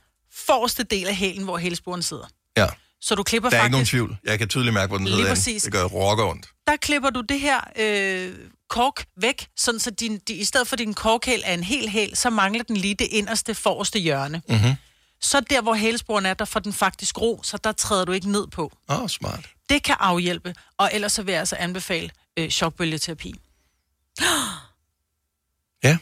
forreste 0.47 0.83
del 0.83 1.07
af 1.07 1.17
hælen, 1.17 1.45
hvor 1.45 1.59
hælsporen 1.59 2.03
sidder. 2.03 2.27
Ja. 2.57 2.67
Så 3.01 3.15
du 3.15 3.23
klipper 3.23 3.51
Der 3.51 3.57
er 3.57 3.61
faktisk... 3.61 3.69
ikke 3.69 3.73
nogen 3.73 3.87
tvivl. 4.11 4.17
Jeg 4.25 4.39
kan 4.39 4.49
tydeligt 4.49 4.75
mærke, 4.75 4.89
hvor 4.89 4.99
den 4.99 5.07
Lige 5.07 5.27
præcis. 5.27 5.63
Det 5.63 5.73
gør 5.73 5.85
rocker 5.85 6.25
ondt. 6.25 6.47
Der 6.67 6.77
klipper 6.77 7.11
du 7.11 7.21
det 7.21 7.41
her 7.41 7.61
øh, 7.77 8.35
kork 8.69 9.05
væk, 9.17 9.47
sådan 9.57 9.81
så 9.81 9.91
din, 9.91 10.19
de, 10.19 10.35
i 10.35 10.45
stedet 10.45 10.69
for 10.69 10.77
din 10.77 10.95
korkhæl 10.95 11.43
er 11.45 11.55
en 11.55 11.65
hel 11.65 11.89
hæl, 11.89 12.17
så 12.17 12.31
mangler 12.31 12.65
den 12.65 12.77
lige 12.77 12.95
det 12.95 13.07
inderste, 13.11 13.55
forreste 13.55 13.99
hjørne. 13.99 14.43
Mhm. 14.49 14.57
Mm-hmm. 14.59 14.75
Så 15.21 15.41
der, 15.41 15.63
hvor 15.63 15.75
hælsporen 15.75 16.27
er, 16.27 16.35
der 16.35 16.45
får 16.45 16.61
den 16.61 16.73
faktisk 16.73 17.21
ro, 17.21 17.41
så 17.43 17.57
der 17.65 17.73
træder 17.73 18.05
du 18.05 18.13
ikke 18.13 18.31
ned 18.33 18.47
på. 18.47 18.73
Åh, 18.89 19.03
oh, 19.03 19.09
smart. 19.09 19.51
Det 19.69 19.83
kan 19.83 19.97
afhjælpe, 19.99 20.55
og 20.79 20.91
ellers 20.93 21.13
så 21.13 21.23
vil 21.23 21.33
jeg 21.33 21.41
altså 21.41 21.57
anbefale 21.57 22.11
øh, 22.37 22.51
chokbølgeterapi. 22.51 23.35
Ja. 25.85 25.99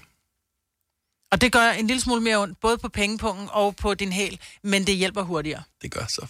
Og 1.33 1.41
det 1.41 1.53
gør 1.53 1.71
en 1.71 1.87
lille 1.87 2.01
smule 2.03 2.21
mere 2.21 2.37
ondt, 2.37 2.59
både 2.63 2.79
på 2.79 2.89
pengepungen 2.89 3.49
og 3.51 3.77
på 3.77 3.95
din 3.95 4.13
hæl, 4.13 4.39
men 4.65 4.87
det 4.87 4.95
hjælper 4.97 5.23
hurtigere. 5.23 5.63
Det 5.83 5.91
gør 5.91 6.05
så. 6.09 6.27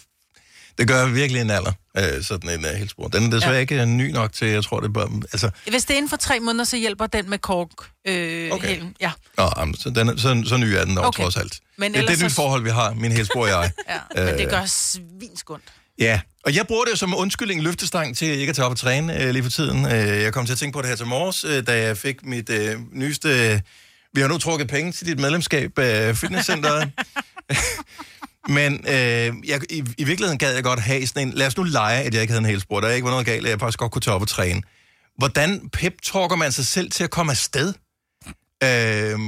Det 0.77 0.87
gør 0.87 1.05
virkelig 1.05 1.41
en 1.41 1.49
alder, 1.49 1.71
øh, 1.97 2.23
sådan 2.23 2.49
en 2.49 2.65
uh, 2.65 2.71
helspor. 2.71 3.07
Den 3.07 3.25
er 3.25 3.29
desværre 3.29 3.53
ja. 3.53 3.59
Ikke 3.59 3.85
ny 3.85 4.11
nok 4.11 4.33
til, 4.33 4.47
jeg 4.47 4.63
tror, 4.63 4.79
det 4.79 4.87
er 4.87 4.93
bare... 4.93 5.09
Altså, 5.33 5.49
Hvis 5.69 5.85
det 5.85 5.93
er 5.93 5.97
inden 5.97 6.09
for 6.09 6.17
tre 6.17 6.39
måneder, 6.39 6.63
så 6.65 6.77
hjælper 6.77 7.07
den 7.07 7.29
med 7.29 7.37
kork. 7.37 7.69
Øh, 8.07 8.51
Okay. 8.51 8.67
hælen. 8.67 8.95
Ja. 9.01 9.11
Nå, 9.37 9.49
jamen, 9.57 9.75
så, 9.75 9.89
den 9.89 10.17
så, 10.17 10.43
så 10.45 10.57
ny 10.57 10.63
er 10.65 10.85
den 10.85 10.97
dog, 10.97 11.05
okay. 11.05 11.23
Trods 11.23 11.37
alt. 11.37 11.59
Men 11.77 11.93
det, 11.93 12.01
det 12.01 12.09
er 12.09 12.13
et 12.13 12.23
nyt 12.23 12.31
forhold, 12.31 12.63
vi 12.63 12.69
har, 12.69 12.93
min 12.93 13.11
helspor 13.11 13.41
og 13.41 13.47
jeg. 13.47 13.71
ja. 13.89 13.99
Men 14.15 14.33
Øh. 14.33 14.37
det 14.39 14.49
gør 14.49 14.65
svinskundt. 14.65 15.63
Ja, 15.99 16.21
og 16.45 16.55
jeg 16.55 16.67
bruger 16.67 16.83
det 16.83 16.91
jo 16.91 16.95
som 16.97 17.15
undskyldning 17.15 17.61
løftestang 17.61 18.17
til 18.17 18.27
ikke 18.27 18.49
at 18.49 18.55
tage 18.55 18.65
op 18.65 18.71
og 18.71 18.77
træne 18.77 19.21
øh, 19.23 19.29
lige 19.29 19.43
for 19.43 19.51
tiden. 19.51 19.85
Øh, 19.85 19.91
jeg 19.91 20.33
kom 20.33 20.45
til 20.45 20.53
at 20.53 20.59
tænke 20.59 20.75
på 20.75 20.81
det 20.81 20.89
her 20.89 20.95
til 20.95 21.05
morges, 21.05 21.43
øh, 21.43 21.67
da 21.67 21.81
jeg 21.81 21.97
fik 21.97 22.25
mit 22.25 22.49
øh, 22.49 22.75
nyeste... 22.91 23.51
Øh, 23.53 23.59
vi 24.13 24.21
har 24.21 24.27
nu 24.27 24.37
trukket 24.37 24.67
penge 24.67 24.91
til 24.91 25.07
dit 25.07 25.19
medlemskab 25.19 25.79
af 25.79 26.17
fitnesscenteret. 26.17 26.91
Men 28.47 28.73
øh, 28.87 29.33
jeg, 29.47 29.61
i, 29.69 29.83
i 29.97 30.03
virkeligheden 30.03 30.37
gad 30.37 30.53
jeg 30.53 30.63
godt 30.63 30.79
have 30.79 31.07
sådan 31.07 31.27
en... 31.27 31.33
Lad 31.33 31.47
os 31.47 31.57
nu 31.57 31.63
lege, 31.63 32.03
at 32.03 32.13
jeg 32.13 32.21
ikke 32.21 32.31
havde 32.31 32.43
en 32.45 32.49
helspor. 32.49 32.81
Der 32.81 32.89
ikke 32.89 33.05
var 33.05 33.11
noget 33.11 33.25
galt, 33.25 33.45
at 33.45 33.51
jeg 33.51 33.59
faktisk 33.59 33.79
godt 33.79 33.91
kunne 33.91 34.01
tage 34.01 34.15
op 34.15 34.21
og 34.21 34.27
træne. 34.27 34.61
Hvordan 35.17 35.69
pep-talker 35.69 36.35
man 36.35 36.51
sig 36.51 36.65
selv 36.65 36.91
til 36.91 37.03
at 37.03 37.09
komme 37.09 37.31
afsted? 37.31 37.73
Øh, 38.63 39.19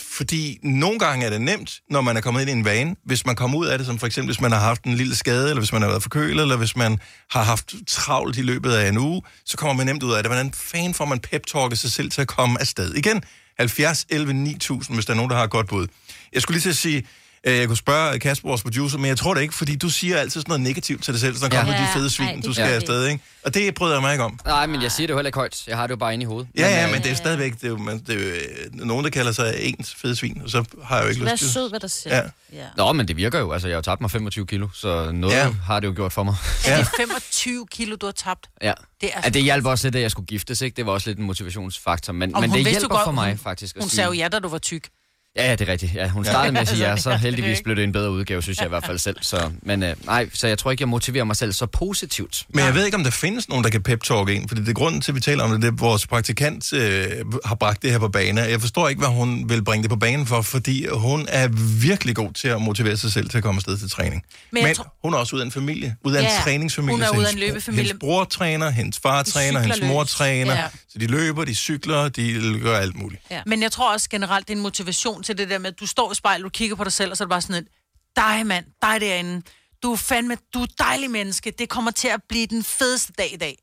fordi 0.00 0.58
nogle 0.62 0.98
gange 0.98 1.26
er 1.26 1.30
det 1.30 1.40
nemt, 1.40 1.80
når 1.90 2.00
man 2.00 2.16
er 2.16 2.20
kommet 2.20 2.40
ind 2.40 2.50
i 2.50 2.52
en 2.52 2.64
vane. 2.64 2.96
Hvis 3.04 3.26
man 3.26 3.36
kommer 3.36 3.58
ud 3.58 3.66
af 3.66 3.78
det, 3.78 3.86
som 3.86 3.98
for 3.98 4.06
eksempel 4.06 4.28
hvis 4.28 4.40
man 4.40 4.52
har 4.52 4.60
haft 4.60 4.84
en 4.84 4.94
lille 4.94 5.16
skade, 5.16 5.48
eller 5.48 5.60
hvis 5.60 5.72
man 5.72 5.82
har 5.82 5.88
været 5.88 6.02
forkølet, 6.02 6.42
eller 6.42 6.56
hvis 6.56 6.76
man 6.76 6.98
har 7.30 7.42
haft 7.42 7.74
travlt 7.86 8.38
i 8.38 8.42
løbet 8.42 8.72
af 8.72 8.88
en 8.88 8.98
uge, 8.98 9.22
så 9.44 9.56
kommer 9.56 9.74
man 9.74 9.86
nemt 9.86 10.02
ud 10.02 10.12
af 10.12 10.22
det. 10.22 10.32
Hvordan 10.32 10.52
fanden 10.52 10.94
får 10.94 11.04
man 11.04 11.20
pep-talket 11.20 11.78
sig 11.78 11.92
selv 11.92 12.10
til 12.10 12.20
at 12.20 12.28
komme 12.28 12.60
afsted? 12.60 12.94
Igen, 12.94 13.22
70, 13.58 14.06
11, 14.08 14.32
9000, 14.32 14.96
hvis 14.96 15.06
der 15.06 15.12
er 15.12 15.16
nogen, 15.16 15.30
der 15.30 15.36
har 15.36 15.44
et 15.44 15.50
godt 15.50 15.68
bud. 15.68 15.86
Jeg 16.32 16.42
skulle 16.42 16.54
lige 16.54 16.62
til 16.62 16.70
at 16.70 16.76
sige, 16.76 17.06
jeg 17.46 17.66
kunne 17.66 17.76
spørge 17.76 18.18
Kasper, 18.18 18.48
vores 18.48 18.62
producer, 18.62 18.98
men 18.98 19.06
jeg 19.06 19.18
tror 19.18 19.34
det 19.34 19.40
ikke, 19.42 19.54
fordi 19.54 19.76
du 19.76 19.88
siger 19.90 20.18
altid 20.18 20.40
sådan 20.40 20.50
noget 20.50 20.60
negativt 20.60 21.04
til 21.04 21.12
dig 21.14 21.20
selv, 21.20 21.36
så 21.36 21.48
der 21.48 21.56
Ja. 21.56 21.60
kommer 21.62 21.76
de 21.76 21.82
Ja, 21.82 21.94
fede 21.96 22.10
svin, 22.10 22.28
ej, 22.28 22.34
det 22.34 22.44
du 22.44 22.52
skal 22.52 22.66
det. 22.68 22.72
afsted, 22.74 23.06
ikke? 23.06 23.24
Og 23.44 23.54
det 23.54 23.74
bryder 23.74 23.94
jeg 23.94 24.02
mig 24.02 24.12
ikke 24.12 24.24
om. 24.24 24.40
Nej, 24.44 24.66
men 24.66 24.82
jeg 24.82 24.92
siger 24.92 25.06
det 25.06 25.12
jo 25.12 25.18
heller 25.18 25.28
ikke 25.28 25.38
højt. 25.38 25.62
Jeg 25.66 25.76
har 25.76 25.86
det 25.86 25.90
jo 25.90 25.96
bare 25.96 26.12
inde 26.14 26.22
i 26.22 26.26
hovedet. 26.26 26.48
Ja, 26.56 26.68
ja, 26.68 26.86
øh, 26.86 26.92
men 26.92 27.02
det 27.02 27.10
er 27.10 27.14
stadigvæk, 27.14 27.52
det 27.54 27.64
er 27.64 27.68
jo, 27.68 27.76
man, 27.76 27.98
det 27.98 28.08
er 28.08 28.14
jo 28.14 28.30
øh, 28.30 28.86
nogen, 28.86 29.04
der 29.04 29.10
kalder 29.10 29.32
sig 29.32 29.54
ens 29.60 29.94
fede 29.94 30.16
svin, 30.16 30.40
og 30.44 30.50
så 30.50 30.64
har 30.84 30.96
jeg 30.96 31.04
jo 31.04 31.10
ikke 31.10 31.24
Vær 31.24 31.32
lyst 31.32 31.42
til 31.42 31.52
sød 31.52 31.70
ved 31.70 31.80
dig 31.80 31.90
selv. 31.90 32.14
Ja. 32.14 32.20
Ja. 32.52 32.64
Nå, 32.76 32.92
men 32.92 33.08
det 33.08 33.16
virker 33.16 33.38
jo. 33.38 33.52
Altså, 33.52 33.68
jeg 33.68 33.74
har 33.74 33.78
jo 33.78 33.82
tabt 33.82 34.00
mig 34.00 34.10
25 34.10 34.46
kilo, 34.46 34.68
så 34.74 35.10
noget 35.12 35.34
Ja. 35.34 35.44
ja. 35.46 35.52
har 35.66 35.80
det 35.80 35.86
jo 35.88 35.92
gjort 35.96 36.12
for 36.12 36.22
mig. 36.22 36.34
Ja. 36.66 36.76
Det 36.78 36.80
er 36.80 36.90
25 36.96 37.66
kilo, 37.70 37.96
du 37.96 38.06
har 38.06 38.12
tabt. 38.12 38.46
Ja. 38.62 38.72
Det 39.00 39.10
er 39.14 39.20
Ja, 39.24 39.28
det 39.28 39.42
hjalp 39.42 39.66
også 39.66 39.86
lidt, 39.86 39.96
at 39.96 40.02
jeg 40.02 40.10
skulle 40.10 40.26
giftes, 40.26 40.60
ikke? 40.60 40.76
Det 40.76 40.86
var 40.86 40.92
også 40.92 41.10
lidt 41.10 41.18
en 41.18 41.24
motivationsfaktor, 41.24 42.12
men, 42.12 42.34
Og 42.34 42.40
men 42.40 42.50
det 42.50 42.66
hjælper 42.70 42.88
godt, 42.88 43.04
for 43.04 43.12
mig 43.12 43.28
hun- 43.28 43.38
faktisk. 43.38 43.76
at 43.76 43.82
Hun 43.82 43.90
sige- 43.90 43.96
sagde 43.96 44.06
jo 44.08 44.12
ja, 44.12 44.28
da 44.28 44.38
du 44.38 44.48
var 44.48 44.58
tyk. 44.58 44.88
Ja, 45.36 45.46
ja, 45.46 45.52
det 45.56 45.68
er 45.68 45.72
rigtigt. 45.72 45.94
Ja, 45.94 46.08
hun 46.08 46.24
startede 46.24 46.52
med 46.52 46.60
at 46.60 46.68
sige 46.76 46.88
ja, 46.90 46.96
så 46.96 47.16
heldigvis 47.16 47.62
blev 47.64 47.76
det 47.76 47.84
en 47.84 47.92
bedre 47.92 48.10
udgave, 48.10 48.42
synes 48.42 48.58
jeg 48.58 48.66
i 48.66 48.68
hvert 48.68 48.86
fald 48.86 48.98
selv. 48.98 49.16
Så, 49.22 49.50
men 49.62 49.82
øh, 49.82 49.96
nej, 50.06 50.28
så 50.34 50.46
jeg 50.46 50.58
tror 50.58 50.70
ikke, 50.70 50.82
jeg 50.82 50.88
motiverer 50.88 51.24
mig 51.24 51.36
selv 51.36 51.52
så 51.52 51.66
positivt. 51.66 52.44
Men 52.48 52.64
jeg 52.64 52.74
ved 52.74 52.84
ikke, 52.84 52.96
om 52.96 53.04
der 53.04 53.10
findes 53.10 53.48
nogen, 53.48 53.64
der 53.64 53.70
kan 53.70 53.82
pep-talk 53.88 54.28
en, 54.30 54.48
fordi 54.48 54.60
det 54.60 54.68
er 54.68 54.72
grunden 54.72 55.00
til, 55.00 55.10
at 55.12 55.14
vi 55.16 55.20
taler 55.20 55.44
om 55.44 55.50
det, 55.50 55.62
det 55.62 55.68
er, 55.68 55.72
at 55.72 55.80
vores 55.80 56.06
praktikant 56.06 56.72
øh, 56.72 57.06
har 57.44 57.54
bragt 57.54 57.82
det 57.82 57.90
her 57.90 57.98
på 57.98 58.08
banen. 58.08 58.50
Jeg 58.50 58.60
forstår 58.60 58.88
ikke, 58.88 58.98
hvad 58.98 59.08
hun 59.08 59.48
vil 59.48 59.64
bringe 59.64 59.82
det 59.82 59.90
på 59.90 59.96
banen 59.96 60.26
for, 60.26 60.42
fordi 60.42 60.86
hun 60.92 61.26
er 61.28 61.48
virkelig 61.80 62.16
god 62.16 62.32
til 62.32 62.48
at 62.48 62.60
motivere 62.62 62.96
sig 62.96 63.12
selv 63.12 63.28
til 63.28 63.36
at 63.36 63.42
komme 63.44 63.58
afsted 63.58 63.78
til 63.78 63.90
træning. 63.90 64.22
Men 64.52 64.64
Men, 64.64 64.74
tror- 64.74 64.94
hun 65.04 65.14
er 65.14 65.18
også 65.18 65.36
ud 65.36 65.40
af 65.40 65.44
en 65.44 65.52
familie, 65.52 65.96
ud 66.04 66.12
af 66.14 66.20
en 66.20 66.24
Ja, 66.26 66.40
træningsfamilie. 66.42 66.94
hun 66.94 67.02
er 67.02 67.18
ud 67.18 67.24
af 67.24 67.32
en 67.32 67.38
løbefamilie. 67.38 67.84
Hendes 67.84 68.00
bror 68.00 68.24
træner, 68.24 68.70
hendes 68.70 68.98
far 69.02 69.22
træner, 69.22 69.60
hendes 69.60 69.80
mor 69.82 70.02
løs. 70.02 70.10
træner. 70.10 70.54
Ja. 70.54 70.64
Så 70.92 70.98
de 70.98 71.06
løber, 71.06 71.44
de 71.44 71.54
cykler, 71.54 72.08
de 72.08 72.58
gør 72.62 72.78
alt 72.78 72.96
muligt. 72.96 73.22
Ja. 73.30 73.40
Men 73.46 73.62
jeg 73.62 73.72
tror 73.72 73.92
også 73.92 74.08
generelt, 74.10 74.48
det 74.48 74.52
er 74.54 74.56
en 74.56 74.62
motivation 74.62 75.23
til 75.24 75.38
det 75.38 75.50
der 75.50 75.58
med, 75.58 75.70
at 75.72 75.80
du 75.80 75.86
står 75.86 76.12
i 76.12 76.14
spejlet, 76.14 76.44
du 76.44 76.48
kigger 76.48 76.76
på 76.76 76.84
dig 76.84 76.92
selv, 76.92 77.10
og 77.10 77.16
så 77.16 77.24
er 77.24 77.26
det 77.26 77.30
bare 77.30 77.40
sådan 77.40 77.62
et, 77.62 77.68
dig 78.16 78.46
mand, 78.46 78.64
dig 78.82 79.00
derinde, 79.00 79.42
du 79.82 79.92
er 79.92 79.96
fandme, 79.96 80.36
du 80.54 80.62
er 80.62 80.66
dejlig 80.78 81.10
menneske, 81.10 81.50
det 81.58 81.68
kommer 81.68 81.90
til 81.90 82.08
at 82.08 82.20
blive 82.28 82.46
den 82.46 82.64
fedeste 82.64 83.12
dag 83.18 83.32
i 83.32 83.36
dag. 83.36 83.58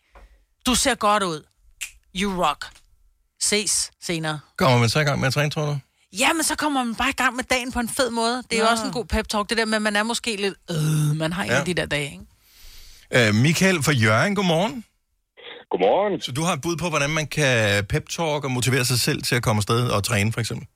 Du 0.65 0.76
ser 0.76 0.95
godt 0.95 1.24
ud. 1.24 1.43
You 2.15 2.43
rock. 2.45 2.65
Ses 3.41 3.91
senere. 4.02 4.39
Kommer 4.58 4.78
man 4.80 4.89
så 4.89 5.00
i 5.00 5.04
gang 5.04 5.19
med 5.19 5.28
at 5.28 5.34
træne, 5.34 5.52
tror 5.52 5.65
du? 5.65 5.78
Ja, 6.19 6.34
men 6.34 6.43
så 6.43 6.56
kommer 6.56 6.84
man 6.84 6.95
bare 6.95 7.10
i 7.10 7.13
gang 7.13 7.36
med 7.36 7.43
dagen 7.43 7.71
på 7.71 7.80
en 7.80 7.89
fed 7.89 8.10
måde. 8.10 8.38
Det 8.38 8.54
er 8.54 8.58
jo 8.58 8.63
Nå. 8.63 8.71
også 8.71 8.86
en 8.86 8.91
god 8.91 9.06
pep-talk, 9.06 9.50
det 9.50 9.58
der 9.58 9.65
med, 9.65 9.76
at 9.76 9.82
man 9.82 9.95
er 9.95 10.04
måske 10.04 10.36
lidt, 10.36 10.54
øh, 10.71 11.15
man 11.15 11.34
har 11.34 11.43
en 11.43 11.50
Ja. 11.50 11.60
af 11.60 11.65
de 11.65 11.74
der 11.74 11.86
dage, 11.86 12.12
ikke? 13.12 13.28
Øh, 13.28 13.36
Michael 13.36 13.84
fra 13.84 13.91
Jørgen, 13.91 14.36
godmorgen. 14.36 14.86
Godmorgen. 15.71 16.21
Så 16.21 16.32
du 16.32 16.41
har 16.43 16.54
et 16.54 16.62
bud 16.62 16.76
på, 16.78 16.89
hvordan 16.89 17.10
man 17.10 17.28
kan 17.28 17.86
pep-talk 17.93 18.43
og 18.43 18.52
motivere 18.52 18.86
sig 18.86 19.00
selv 19.00 19.21
til 19.24 19.36
at 19.36 19.43
komme 19.43 19.60
afsted 19.60 19.88
og 19.89 20.04
træne, 20.04 20.34
for 20.34 20.39
eksempel? 20.39 20.67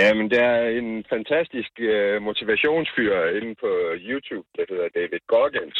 Jamen, 0.00 0.26
der 0.34 0.44
er 0.60 0.68
en 0.80 0.90
fantastisk 1.14 1.72
uh, 1.90 2.16
motivationsfyr 2.28 3.14
inde 3.38 3.52
på 3.64 3.70
YouTube, 4.08 4.46
der 4.56 4.64
hedder 4.70 4.88
David 4.98 5.22
Goggins. 5.32 5.78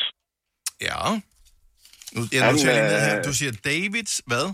Ja. 0.88 1.02
Nu, 2.14 2.20
jeg 2.32 2.42
Han, 2.44 2.52
noterer 2.54 2.74
lige 2.78 2.88
ned 2.92 3.00
øh, 3.02 3.08
her. 3.08 3.22
Du 3.28 3.32
siger 3.40 3.52
Davids, 3.70 4.14
hvad? 4.30 4.46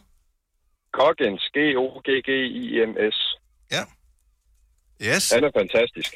Goggins, 0.98 1.42
G-O-G-G-I-N-S. 1.56 3.18
Ja. 3.76 3.82
Yes. 5.08 5.24
Han 5.34 5.44
er 5.44 5.52
fantastisk. 5.60 6.12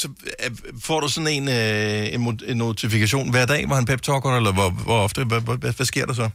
Så 0.00 0.06
øh, 0.42 0.50
får 0.86 1.00
du 1.00 1.08
sådan 1.14 1.32
en, 1.38 1.46
øh, 1.58 2.14
en, 2.16 2.22
en 2.50 2.56
notifikation 2.66 3.26
hver 3.34 3.46
dag, 3.52 3.62
hvor 3.66 3.76
han 3.80 3.86
pep-talker, 3.90 4.30
eller 4.40 4.52
hvor, 4.58 4.68
hvor 4.86 4.98
ofte? 5.06 5.20
Hvad, 5.30 5.40
hvad, 5.46 5.58
hvad, 5.78 5.86
sker 5.92 6.06
der 6.10 6.16
så? 6.22 6.26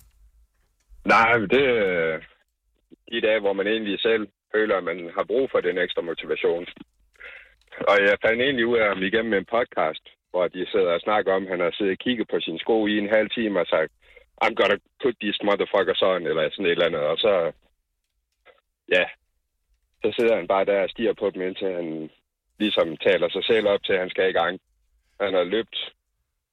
Nej, 1.05 1.37
men 1.39 1.49
det 1.55 1.63
er 1.77 2.19
de 3.11 3.21
dage, 3.27 3.39
hvor 3.43 3.53
man 3.53 3.67
egentlig 3.67 3.99
selv 3.99 4.23
føler, 4.55 4.75
at 4.77 4.83
man 4.83 5.11
har 5.17 5.23
brug 5.23 5.49
for 5.51 5.59
den 5.61 5.77
ekstra 5.77 6.01
motivation. 6.01 6.65
Og 7.91 7.95
jeg 8.07 8.17
fandt 8.25 8.41
egentlig 8.41 8.65
ud 8.65 8.77
af 8.77 8.87
ham 8.87 9.03
igennem 9.03 9.33
en 9.33 9.45
podcast, 9.45 10.05
hvor 10.31 10.47
de 10.47 10.71
sidder 10.71 10.91
og 10.93 11.01
snakker 11.01 11.33
om, 11.33 11.43
at 11.43 11.49
han 11.49 11.59
har 11.59 11.71
siddet 11.71 11.91
og 11.91 12.03
kigget 12.05 12.27
på 12.27 12.39
sin 12.39 12.59
sko 12.59 12.87
i 12.87 12.97
en 12.97 13.09
halv 13.09 13.29
time 13.29 13.59
og 13.59 13.67
sagt, 13.67 13.91
I'm 14.43 14.53
gonna 14.59 14.77
put 15.03 15.15
these 15.21 15.39
motherfuckers 15.43 16.01
on, 16.01 16.27
eller 16.27 16.49
sådan 16.49 16.65
et 16.65 16.71
eller 16.71 16.85
andet. 16.85 17.01
Og 17.01 17.17
så, 17.17 17.51
ja, 18.95 19.05
så 20.03 20.13
sidder 20.17 20.35
han 20.35 20.47
bare 20.47 20.65
der 20.65 20.83
og 20.83 20.89
stiger 20.89 21.13
på 21.13 21.29
dem, 21.29 21.41
indtil 21.41 21.73
han 21.73 22.09
ligesom 22.59 22.97
taler 22.97 23.29
sig 23.29 23.43
selv 23.43 23.67
op 23.67 23.83
til, 23.83 23.93
at 23.93 23.99
han 23.99 24.09
skal 24.09 24.29
i 24.29 24.37
gang. 24.41 24.59
Han 25.21 25.33
har 25.33 25.43
løbet 25.43 25.93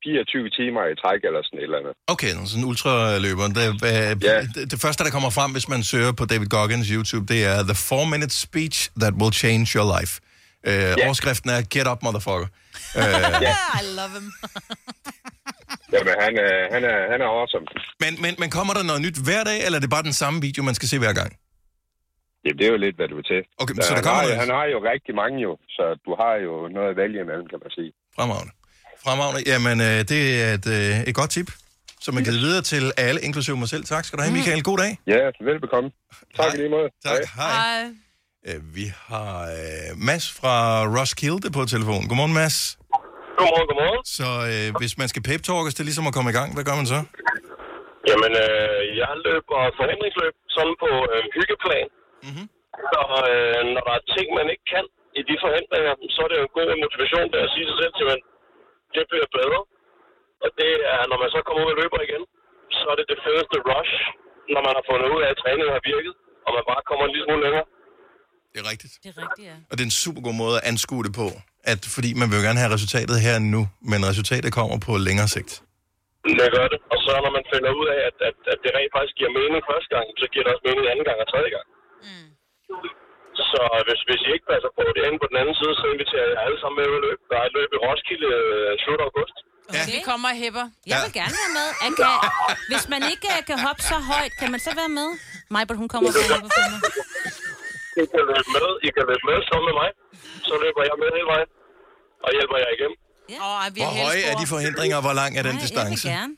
24 0.04 0.50
timer 0.58 0.82
i 0.92 0.94
træk, 1.02 1.20
eller 1.28 1.40
sådan 1.46 1.58
et 1.58 1.62
eller 1.68 1.78
andet. 1.80 1.94
Okay, 2.14 2.30
sådan 2.50 2.60
en 2.62 2.68
ultraløber. 2.70 3.44
Det, 3.58 3.64
øh, 3.90 4.24
Ja. 4.30 4.36
det, 4.54 4.64
det 4.72 4.78
første, 4.84 5.00
der 5.06 5.10
kommer 5.16 5.30
frem, 5.38 5.50
hvis 5.56 5.68
man 5.74 5.80
søger 5.92 6.12
på 6.20 6.24
David 6.32 6.48
Goggins 6.56 6.88
YouTube, 6.96 7.24
det 7.34 7.40
er 7.52 7.56
The 7.70 7.76
4-Minute 7.88 8.34
Speech 8.46 8.78
That 9.02 9.14
Will 9.20 9.34
Change 9.42 9.66
Your 9.76 9.86
Life. 9.96 10.12
Øh, 10.68 10.92
Overskriften 11.06 11.48
er 11.56 11.60
Get 11.74 11.86
Up, 11.92 12.00
Motherfucker. 12.06 12.48
Øh, 13.00 13.40
I 13.78 13.82
love 13.98 14.12
him. 14.18 14.26
Jamen, 15.94 16.14
han 16.26 16.32
er, 16.46 16.54
han 16.74 16.82
er, 16.92 16.96
han 17.12 17.18
er 17.24 17.28
awesome. 17.38 17.66
men, 18.02 18.12
men, 18.24 18.32
men 18.42 18.48
kommer 18.56 18.72
der 18.78 18.82
noget 18.90 19.00
nyt 19.06 19.18
hver 19.26 19.42
dag, 19.50 19.58
eller 19.64 19.76
er 19.78 19.84
det 19.86 19.90
bare 19.96 20.06
den 20.10 20.16
samme 20.22 20.36
video, 20.46 20.60
man 20.70 20.74
skal 20.78 20.88
se 20.92 20.98
hver 21.04 21.14
gang? 21.20 21.30
Jamen, 22.44 22.58
det 22.58 22.64
er 22.68 22.72
jo 22.76 22.80
lidt, 22.86 22.96
hvad 22.98 23.08
du 23.12 23.16
er 23.22 23.26
til. 23.32 23.40
Okay, 23.62 23.74
så 23.74 23.80
der 23.88 23.94
han, 23.94 24.04
kommer 24.08 24.20
har, 24.22 24.28
noget- 24.28 24.42
han 24.44 24.50
har 24.58 24.66
jo 24.74 24.78
rigtig 24.92 25.12
mange 25.22 25.36
jo, 25.46 25.52
så 25.76 25.84
du 26.06 26.10
har 26.22 26.34
jo 26.46 26.52
noget 26.76 26.88
at 26.92 26.96
vælge 27.02 27.18
imellem, 27.24 27.46
kan 27.52 27.58
man 27.64 27.70
sige. 27.78 27.90
Fremragende. 28.18 28.52
Fremragende. 29.04 29.40
Jamen, 29.52 29.76
øh, 29.88 29.98
det 30.12 30.22
er 30.44 30.50
et, 30.58 30.66
øh, 30.78 31.08
et 31.08 31.14
godt 31.20 31.30
tip, 31.36 31.48
som 32.04 32.10
man 32.16 32.24
kan 32.28 32.34
videre 32.44 32.62
til 32.72 32.84
alle, 33.06 33.18
inklusive 33.28 33.56
mig 33.62 33.68
selv. 33.74 33.84
Tak 33.92 34.02
skal 34.04 34.14
du 34.16 34.22
have, 34.24 34.34
Michael. 34.38 34.62
God 34.70 34.78
dag. 34.84 34.92
Ja, 35.14 35.20
velbekomme. 35.50 35.88
Tak 36.38 36.50
i 36.54 36.56
lige 36.62 36.72
måde. 36.76 36.88
Tak. 37.08 37.20
Hej. 37.40 37.52
Hej. 37.60 37.82
Øh, 38.48 38.58
vi 38.78 38.86
har 39.10 39.34
øh, 39.58 39.88
Mads 40.08 40.26
fra 40.38 40.54
Roskilde 40.96 41.48
på 41.56 41.60
telefon. 41.74 42.02
Godmorgen, 42.08 42.34
Mads. 42.40 42.58
Godmorgen, 43.38 43.66
godmorgen. 43.70 44.02
Så 44.18 44.28
øh, 44.50 44.68
hvis 44.80 44.94
man 45.00 45.08
skal 45.12 45.22
pep-talkes, 45.28 45.72
det 45.74 45.80
er 45.84 45.88
ligesom 45.90 46.08
at 46.10 46.14
komme 46.16 46.30
i 46.32 46.36
gang. 46.38 46.48
Hvad 46.54 46.64
gør 46.68 46.76
man 46.80 46.88
så? 46.94 47.00
Jamen, 48.10 48.32
øh, 48.44 48.80
jeg 49.02 49.12
løber 49.26 49.60
forhindringsløb 49.80 50.34
sådan 50.56 50.76
på 50.84 50.90
øh, 51.12 51.22
hyggeplan. 51.36 51.88
Mm-hmm. 52.26 52.46
Så 52.92 53.00
øh, 53.32 53.60
når 53.74 53.82
der 53.88 53.94
er 53.98 54.04
ting, 54.14 54.26
man 54.38 54.46
ikke 54.52 54.66
kan 54.74 54.84
i 55.20 55.22
de 55.30 55.36
forhindringer, 55.44 55.92
så 56.14 56.18
er 56.24 56.28
det 56.30 56.36
jo 56.40 56.44
en 56.48 56.54
god 56.58 56.68
motivation 56.84 57.26
til 57.32 57.40
at 57.46 57.50
sige 57.54 57.66
sig 57.70 57.76
selv 57.82 57.94
til, 58.00 58.06
at 58.14 58.20
det 58.96 59.04
bliver 59.10 59.28
bedre. 59.38 59.60
Og 60.44 60.50
det 60.60 60.72
er, 60.94 61.00
når 61.10 61.18
man 61.22 61.30
så 61.34 61.40
kommer 61.46 61.60
ud 61.64 61.70
og 61.74 61.78
løber 61.82 62.00
igen, 62.06 62.22
så 62.78 62.84
er 62.92 62.96
det 63.00 63.06
det 63.12 63.18
fedeste 63.26 63.56
rush, 63.70 63.94
når 64.54 64.62
man 64.66 64.74
har 64.78 64.84
fundet 64.90 65.08
ud 65.14 65.20
af, 65.24 65.28
at 65.32 65.38
træningen 65.42 65.72
har 65.76 65.82
virket, 65.92 66.14
og 66.46 66.50
man 66.56 66.64
bare 66.70 66.82
kommer 66.88 67.04
en 67.06 67.12
lille 67.14 67.26
smule 67.28 67.42
længere. 67.46 67.66
Det 68.52 68.58
er 68.64 68.68
rigtigt. 68.72 68.94
Det 69.04 69.08
er 69.14 69.18
rigtigt, 69.24 69.46
ja. 69.50 69.56
Og 69.70 69.74
det 69.76 69.82
er 69.84 69.88
en 69.92 69.98
super 70.04 70.22
god 70.26 70.36
måde 70.42 70.54
at 70.60 70.64
anskue 70.72 71.02
det 71.06 71.12
på. 71.22 71.26
At, 71.72 71.80
fordi 71.96 72.10
man 72.20 72.28
vil 72.32 72.40
gerne 72.48 72.60
have 72.62 72.72
resultatet 72.76 73.16
her 73.26 73.36
nu, 73.54 73.60
men 73.92 74.00
resultatet 74.10 74.50
kommer 74.58 74.76
på 74.88 74.92
længere 75.08 75.28
sigt. 75.36 75.52
Det 76.40 76.48
gør 76.56 76.66
det. 76.72 76.78
Og 76.92 76.98
så 77.04 77.12
når 77.24 77.32
man 77.38 77.44
finder 77.52 77.70
ud 77.80 77.86
af, 77.94 78.00
at, 78.08 78.16
at, 78.28 78.36
at 78.52 78.58
det 78.64 78.70
rent 78.76 78.92
faktisk 78.96 79.16
giver 79.18 79.32
mening 79.40 79.60
første 79.70 79.90
gang, 79.94 80.06
så 80.22 80.26
giver 80.32 80.44
det 80.44 80.50
også 80.54 80.64
mening 80.68 80.84
anden 80.92 81.06
gang 81.08 81.18
og 81.24 81.28
tredje 81.32 81.50
gang. 81.56 81.66
Så 83.50 83.60
hvis, 83.86 84.00
hvis 84.08 84.22
I 84.26 84.28
ikke 84.36 84.46
passer 84.52 84.70
på 84.78 84.82
det 84.96 85.02
inde 85.08 85.18
på 85.22 85.26
den 85.30 85.36
anden 85.42 85.56
side, 85.60 85.72
så 85.80 85.84
inviterer 85.94 86.26
jeg 86.32 86.38
alle 86.46 86.58
sammen 86.60 86.76
med 86.78 86.84
at 86.88 87.02
løbe. 87.06 87.20
Der 87.30 87.36
er 87.42 87.46
et 87.50 87.54
løb 87.58 87.70
i 87.76 87.78
Roskilde 87.84 88.28
øh, 88.40 88.70
slut 88.82 89.00
august. 89.08 89.36
Okay. 89.70 89.86
Vi 89.90 89.98
kommer 90.10 90.28
og 90.32 90.36
hæpper. 90.42 90.66
Jeg 90.90 90.98
vil 91.04 91.12
gerne 91.20 91.34
være 91.42 91.52
med. 91.58 91.68
Jeg 91.84 91.90
kan, 91.98 92.12
hvis 92.70 92.84
man 92.94 93.02
ikke 93.12 93.28
øh, 93.36 93.40
kan 93.50 93.58
hoppe 93.66 93.82
så 93.92 93.96
højt, 94.12 94.32
kan 94.40 94.48
man 94.54 94.60
så 94.66 94.72
være 94.80 94.92
med? 94.98 95.08
Majbert, 95.54 95.78
hun 95.82 95.88
kommer 95.92 96.08
og 96.10 96.14
hjælper 96.30 96.50
for 96.58 96.64
mig. 96.72 96.80
I 98.02 98.04
kan 98.14 98.22
løbe 98.30 98.48
med, 98.56 98.68
I 98.86 98.88
kan 98.96 99.04
løbe 99.10 99.24
med 99.30 99.38
sammen 99.48 99.64
med 99.70 99.74
mig. 99.82 99.90
Så 100.48 100.54
løber 100.64 100.82
jeg 100.88 100.96
med 101.02 101.08
hele 101.16 101.28
vejen 101.32 101.48
og 102.26 102.30
hjælper 102.36 102.56
jer 102.62 102.70
igennem. 102.76 102.98
Ja. 103.32 103.38
Oh, 103.46 103.56
vi 103.74 103.80
Hvor 103.84 103.94
høje 104.04 104.22
er 104.30 104.34
de 104.42 104.46
forhindringer, 104.54 104.96
og 105.00 105.04
hvor 105.06 105.16
lang 105.20 105.30
er 105.38 105.42
den 105.48 105.56
distance? 105.64 106.04
gerne. 106.14 106.32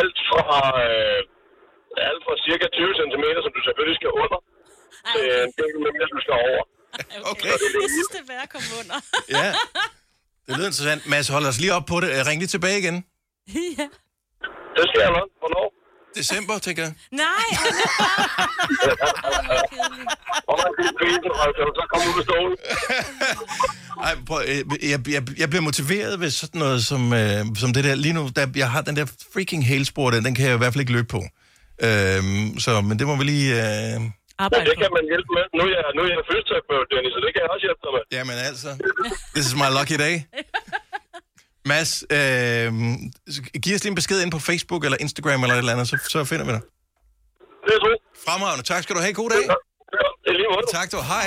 Alt 0.00 0.18
fra, 0.30 0.44
øh, 0.86 1.20
alt 2.10 2.20
fra 2.26 2.34
cirka 2.46 2.66
20 2.78 2.92
cm, 3.00 3.24
som 3.44 3.50
du 3.56 3.60
selvfølgelig 3.66 3.96
skal 4.00 4.10
under, 4.22 4.38
til 5.12 5.24
en 5.46 5.52
del 5.58 5.72
mere, 5.96 6.08
du 6.14 6.18
skal 6.24 6.34
over. 6.46 6.62
Okay. 7.32 7.48
Jeg 7.84 7.90
synes, 7.96 8.08
det 8.14 8.20
er 8.24 8.28
værd 8.32 8.42
at 8.42 8.52
komme 8.54 8.68
under. 8.80 8.96
Ja. 9.36 9.48
Det 10.46 10.56
lyder 10.56 10.68
interessant. 10.72 11.06
Mads, 11.06 11.28
hold 11.28 11.46
os 11.46 11.60
lige 11.60 11.74
op 11.78 11.86
på 11.86 12.00
det. 12.00 12.08
Øh, 12.14 12.26
Ring 12.26 12.38
lige 12.40 12.52
tilbage 12.56 12.78
igen. 12.78 12.96
ja. 13.78 13.86
Det 14.76 14.86
jeg 15.04 15.10
nok. 15.18 15.28
Hvornår? 15.42 15.66
December, 16.14 16.58
tænker 16.58 16.82
jeg. 16.82 16.92
Nej. 17.12 17.44
Ej, 24.04 24.14
prøv, 24.26 24.40
øh, 24.46 24.90
jeg, 24.90 25.08
jeg, 25.08 25.22
jeg 25.38 25.50
bliver 25.50 25.62
motiveret 25.62 26.20
ved 26.20 26.30
sådan 26.30 26.58
noget 26.58 26.84
som, 26.84 27.12
øh, 27.12 27.44
som 27.56 27.72
det 27.72 27.84
der. 27.84 27.94
Lige 27.94 28.12
nu, 28.12 28.30
der, 28.36 28.46
jeg 28.56 28.70
har 28.70 28.82
den 28.82 28.96
der 28.96 29.06
freaking 29.32 29.66
hælspor, 29.66 30.10
den, 30.10 30.24
den 30.24 30.34
kan 30.34 30.46
jeg 30.46 30.54
i 30.54 30.58
hvert 30.58 30.72
fald 30.72 30.80
ikke 30.80 30.92
løbe 30.92 31.08
på. 31.08 31.22
Øhm, 31.82 32.58
så, 32.58 32.80
men 32.80 32.98
det 32.98 33.06
må 33.06 33.16
vi 33.16 33.24
lige... 33.24 33.54
Øh... 33.54 34.00
Men 34.52 34.60
det 34.68 34.76
kan 34.82 34.90
man 34.98 35.04
hjælpe 35.12 35.30
med. 35.36 35.44
Nu 35.56 35.62
er 35.68 35.72
jeg, 35.76 35.84
nu 35.96 36.00
er 36.06 36.10
jeg 36.16 36.22
fysioterapeut, 36.30 36.86
Dennis, 36.92 37.12
så 37.16 37.20
det 37.24 37.30
kan 37.34 37.40
jeg 37.44 37.50
også 37.54 37.64
hjælpe 37.68 37.82
dig 37.86 37.92
med. 37.96 38.02
Jamen 38.16 38.36
altså, 38.48 38.70
this 39.34 39.44
is 39.50 39.54
my 39.62 39.68
lucky 39.78 39.96
day. 40.06 40.14
Mads, 41.72 41.92
øh, 42.16 42.68
giv 43.64 43.74
os 43.76 43.82
lige 43.84 43.92
en 43.94 43.98
besked 44.00 44.18
ind 44.24 44.30
på 44.36 44.40
Facebook 44.48 44.82
eller 44.86 44.98
Instagram 45.00 45.42
eller 45.42 45.54
et 45.54 45.58
eller 45.58 45.72
andet, 45.72 45.88
så, 45.88 45.96
så 46.14 46.18
finder 46.24 46.44
vi 46.48 46.52
dig. 46.56 46.62
Det 47.66 47.72
er 47.76 47.80
så. 47.84 47.90
Fremragende. 48.26 48.64
Tak 48.72 48.82
skal 48.82 48.96
du 48.96 49.00
have. 49.00 49.14
God 49.22 49.30
dag. 49.30 49.44
Ja, 50.26 50.32
lige 50.32 50.48
måde. 50.54 50.66
Tak 50.78 50.92
du. 50.92 50.98
Hej. 51.12 51.26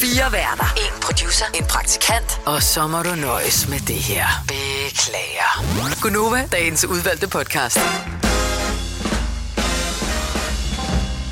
Fire 0.00 0.32
værter. 0.32 0.68
En 0.84 0.94
producer. 1.02 1.46
En 1.54 1.64
praktikant. 1.74 2.40
Og 2.46 2.62
så 2.62 2.86
må 2.86 3.02
du 3.02 3.14
nøjes 3.14 3.68
med 3.68 3.80
det 3.80 4.00
her. 4.10 4.26
Beklager. 4.48 5.50
Gunova, 6.02 6.48
dagens 6.52 6.84
udvalgte 6.84 7.28
podcast. 7.28 7.78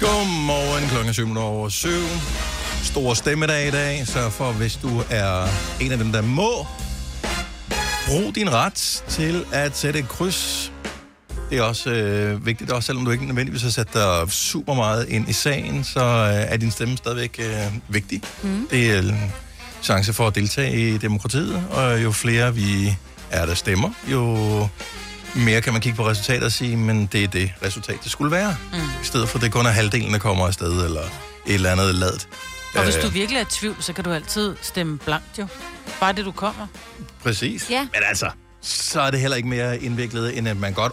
Godmorgen 0.01 0.89
klokken 0.89 1.15
7 1.15 1.37
over 1.37 1.69
7. 1.69 1.89
Stor 2.83 3.15
stemmedag 3.15 3.69
i 3.69 3.71
dag, 3.71 4.07
så 4.07 4.31
for 4.31 4.53
hvis 4.53 4.77
du 4.77 5.03
er 5.11 5.49
en 5.81 5.93
af 5.93 5.99
dem, 5.99 6.13
der 6.13 6.23
må, 6.23 6.67
brug 8.09 8.35
din 8.35 8.53
ret 8.53 9.03
til 9.09 9.45
at 9.53 9.77
sætte 9.77 9.99
et 9.99 10.09
kryds. 10.09 10.73
Det 11.51 11.59
er 11.59 11.63
også 11.63 11.91
øh, 11.91 12.47
vigtigt, 12.47 12.71
også 12.71 12.87
selvom 12.87 13.05
du 13.05 13.11
ikke 13.11 13.27
nødvendigvis 13.27 13.63
har 13.63 13.71
sat 13.71 13.95
dig 13.95 14.33
super 14.33 14.75
meget 14.75 15.09
ind 15.09 15.29
i 15.29 15.33
sagen, 15.33 15.85
så 15.85 16.01
øh, 16.01 16.53
er 16.53 16.57
din 16.57 16.71
stemme 16.71 16.97
stadigvæk 16.97 17.41
øh, 17.43 17.73
vigtig. 17.89 18.23
Mm. 18.43 18.69
Det 18.71 18.91
er 18.91 18.99
en 18.99 19.33
chance 19.83 20.13
for 20.13 20.27
at 20.27 20.35
deltage 20.35 20.95
i 20.95 20.99
demokratiet, 20.99 21.63
og 21.71 22.03
jo 22.03 22.13
flere 22.13 22.55
vi 22.55 22.97
er, 23.31 23.47
der 23.47 23.55
stemmer, 23.55 23.91
jo 24.11 24.69
mere 25.35 25.61
kan 25.61 25.73
man 25.73 25.83
kigge 25.83 25.97
på 25.97 26.09
resultatet 26.09 26.45
og 26.45 26.53
sige, 26.53 26.77
men 26.77 27.07
det 27.07 27.25
er 27.25 27.29
det 27.29 27.53
resultat, 27.65 27.99
det 28.05 28.13
skulle 28.13 28.31
være. 28.31 28.57
Mm. 28.73 28.79
I 28.79 29.05
stedet 29.05 29.29
for, 29.29 29.39
det 29.39 29.53
kun 29.53 29.67
er 29.67 29.71
halvdelen, 29.71 30.13
der 30.13 30.19
kommer 30.19 30.47
afsted, 30.47 30.85
eller 30.85 31.03
et 31.47 31.55
eller 31.55 31.73
andet 31.73 31.95
ladet. 31.95 32.29
Og 32.75 32.85
hvis 32.85 32.97
Øh, 32.97 33.03
du 33.03 33.09
virkelig 33.09 33.37
er 33.39 33.43
i 33.43 33.51
tvivl, 33.51 33.77
så 33.81 33.93
kan 33.93 34.05
du 34.05 34.13
altid 34.13 34.57
stemme 34.63 34.99
blankt 34.99 35.39
jo. 35.39 35.47
Bare 36.01 36.13
det, 36.13 36.25
du 36.25 36.33
kommer. 36.33 36.67
Præcis. 37.23 37.71
Ja. 37.71 37.81
Men 37.81 38.03
altså, 38.09 38.31
så 38.63 39.01
er 39.01 39.11
det 39.11 39.21
heller 39.21 39.37
ikke 39.37 39.49
mere 39.49 39.83
indviklet, 39.83 40.39
end 40.39 40.49
at 40.49 40.57
man 40.57 40.73
godt 40.73 40.93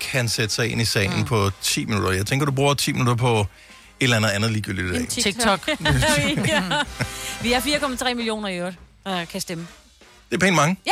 kan 0.00 0.28
sætte 0.28 0.54
sig 0.54 0.68
ind 0.72 0.80
i 0.80 0.84
sagen 0.84 1.16
mm. 1.16 1.24
på 1.24 1.50
10 1.62 1.84
minutter. 1.84 2.10
Jeg 2.10 2.26
tænker, 2.26 2.46
du 2.46 2.52
bruger 2.52 2.74
10 2.74 2.92
minutter 2.92 3.14
på 3.14 3.40
et 3.40 3.46
eller 4.00 4.16
andet 4.16 4.28
andet 4.28 4.52
ligegyldigt 4.52 4.88
i 4.88 4.92
dag. 4.98 5.08
TikTok. 5.08 5.68
ja. 6.48 6.62
Vi 7.42 7.52
er 7.52 7.60
4,3 7.60 8.14
millioner 8.14 8.48
i 8.48 8.56
øvrigt, 8.58 8.76
der 9.04 9.24
kan 9.24 9.40
stemme. 9.40 9.66
Det 10.30 10.36
er 10.36 10.40
pænt 10.40 10.56
mange. 10.56 10.76
Ja. 10.86 10.90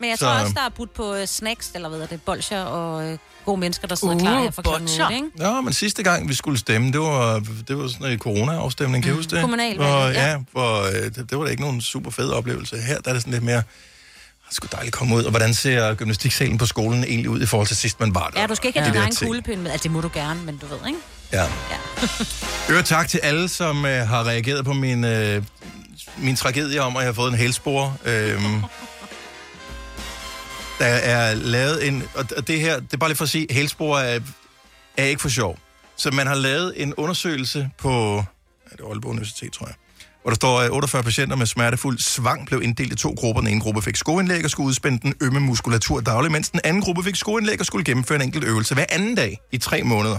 Ja. 0.00 0.04
Men 0.04 0.10
jeg 0.10 0.18
Så- 0.18 0.24
tror 0.24 0.32
også, 0.32 0.52
der 0.54 0.60
er 0.62 0.68
budt 0.68 0.94
på 0.94 1.12
uh, 1.12 1.24
snacks, 1.26 1.70
eller 1.74 1.88
hvad 1.88 2.00
er 2.00 2.06
det, 2.06 2.22
bolcher 2.22 2.62
og 2.62 3.12
uh, 3.12 3.18
gode 3.44 3.60
mennesker, 3.60 3.88
der 3.88 3.94
sidder 3.94 4.14
Uh, 4.14 4.20
klar 4.20 4.42
her 4.42 4.50
for 4.50 4.62
klokken. 4.62 4.88
8, 5.02 5.14
ikke? 5.14 5.26
Nå, 5.36 5.60
men 5.60 5.72
sidste 5.72 6.02
gang, 6.02 6.28
vi 6.28 6.34
skulle 6.34 6.58
stemme, 6.58 6.92
det 6.92 7.00
var, 7.00 7.42
det 7.68 7.78
var 7.78 7.88
sådan 7.88 8.12
en 8.12 8.18
corona-afstemning, 8.18 9.04
kan 9.04 9.12
du 9.12 9.16
huske 9.18 9.36
det? 9.36 9.76
Hvor, 9.76 9.96
ja. 9.96 10.30
ja. 10.30 10.36
Hvor, 10.52 10.82
øh, 10.86 10.92
det, 11.04 11.26
det 11.30 11.38
var 11.38 11.44
da 11.44 11.50
ikke 11.50 11.62
nogen 11.62 11.80
super 11.80 12.10
fed 12.10 12.30
oplevelse. 12.30 12.76
Her 12.76 12.98
der 13.00 13.08
er 13.10 13.12
det 13.14 13.22
sådan 13.22 13.32
lidt 13.32 13.44
mere, 13.44 13.62
det 14.48 14.54
skulle 14.56 14.70
dejligt 14.72 14.94
komme 14.94 15.14
ud. 15.14 15.24
Og 15.24 15.30
hvordan 15.30 15.54
ser 15.54 15.94
gymnastiksalen 15.94 16.58
på 16.58 16.66
skolen 16.66 17.04
egentlig 17.04 17.30
ud 17.30 17.42
i 17.42 17.46
forhold 17.46 17.66
til 17.68 17.76
sidst, 17.76 18.00
man 18.00 18.14
var 18.14 18.28
der? 18.34 18.40
Ja, 18.40 18.46
du 18.46 18.54
skal 18.54 18.66
ikke 18.68 18.78
have 18.80 18.88
De 18.88 18.92
din 18.92 19.00
der 19.00 19.06
egen 19.06 19.16
kuglepind 19.26 19.60
med. 19.60 19.70
Altså, 19.70 19.82
det 19.82 19.90
må 19.90 20.00
du 20.00 20.10
gerne, 20.14 20.42
men 20.42 20.56
du 20.56 20.66
ved, 20.66 20.76
ikke? 20.86 20.98
Ja. 21.32 21.42
Ja. 21.42 21.48
Øvrigt 22.70 22.88
tak 22.88 23.08
til 23.08 23.20
alle, 23.22 23.48
som 23.48 23.86
øh, 23.86 24.08
har 24.08 24.24
reageret 24.24 24.64
på 24.64 24.72
min, 24.72 25.04
øh, 25.04 25.42
min 26.18 26.36
tragedie 26.36 26.80
om, 26.82 26.96
at 26.96 27.00
jeg 27.02 27.08
har 27.08 27.12
fået 27.14 27.32
en 27.32 27.38
hælspor. 27.38 27.96
Øhm, 28.04 28.62
der 30.78 30.86
er 30.86 31.34
lavet 31.34 31.88
en... 31.88 32.02
Og 32.14 32.48
det 32.48 32.60
her, 32.60 32.80
det 32.80 32.92
er 32.92 32.96
bare 32.96 33.10
lige 33.10 33.16
for 33.16 33.24
at 33.24 33.30
sige, 33.30 33.46
hælspor 33.50 33.98
er, 33.98 34.20
er 34.96 35.04
ikke 35.04 35.22
for 35.22 35.28
sjov. 35.28 35.58
Så 35.96 36.10
man 36.10 36.26
har 36.26 36.34
lavet 36.34 36.82
en 36.82 36.94
undersøgelse 36.94 37.70
på... 37.78 38.14
Ja, 38.70 38.76
det 38.76 38.90
Aalborg 38.90 39.10
Universitet, 39.10 39.52
tror 39.52 39.66
jeg. 39.66 39.74
Hvor 40.22 40.30
der 40.30 40.34
står, 40.34 40.60
at 40.60 40.70
48 40.70 41.02
patienter 41.02 41.36
med 41.36 41.46
smertefuld 41.46 41.98
svang 41.98 42.46
blev 42.46 42.62
inddelt 42.62 42.92
i 42.92 42.96
to 42.96 43.14
grupper. 43.18 43.40
Den 43.42 43.50
ene 43.50 43.60
gruppe 43.60 43.82
fik 43.82 43.96
skoindlæg 43.96 44.44
og 44.44 44.50
skulle 44.50 44.66
udspænde 44.66 44.98
den 45.02 45.14
ømme 45.20 45.40
muskulatur 45.40 46.00
dagligt, 46.00 46.32
mens 46.32 46.50
den 46.50 46.60
anden 46.64 46.82
gruppe 46.82 47.02
fik 47.02 47.16
skoindlæg 47.16 47.60
og 47.60 47.66
skulle 47.66 47.84
gennemføre 47.84 48.16
en 48.16 48.22
enkelt 48.22 48.44
øvelse 48.44 48.74
hver 48.74 48.84
anden 48.88 49.14
dag 49.14 49.40
i 49.52 49.58
tre 49.58 49.82
måneder. 49.82 50.18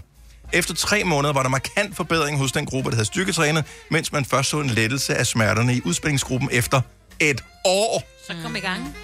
Efter 0.54 0.74
tre 0.74 1.04
måneder 1.04 1.34
var 1.34 1.44
der 1.44 1.50
markant 1.50 1.96
forbedring 1.96 2.38
hos 2.38 2.52
den 2.52 2.66
gruppe, 2.66 2.90
der 2.90 2.96
havde 2.96 3.06
styrketrænet, 3.06 3.66
mens 3.92 4.12
man 4.12 4.26
først 4.26 4.50
så 4.50 4.60
en 4.60 4.70
lettelse 4.70 5.16
af 5.16 5.28
smerterne 5.28 5.76
i 5.76 5.82
udspændingsgruppen 5.86 6.50
efter 6.52 6.82
et 7.20 7.44
år. 7.66 8.04
Så 8.28 8.34
kom 8.44 8.56
i 8.56 8.60
gang. 8.60 8.96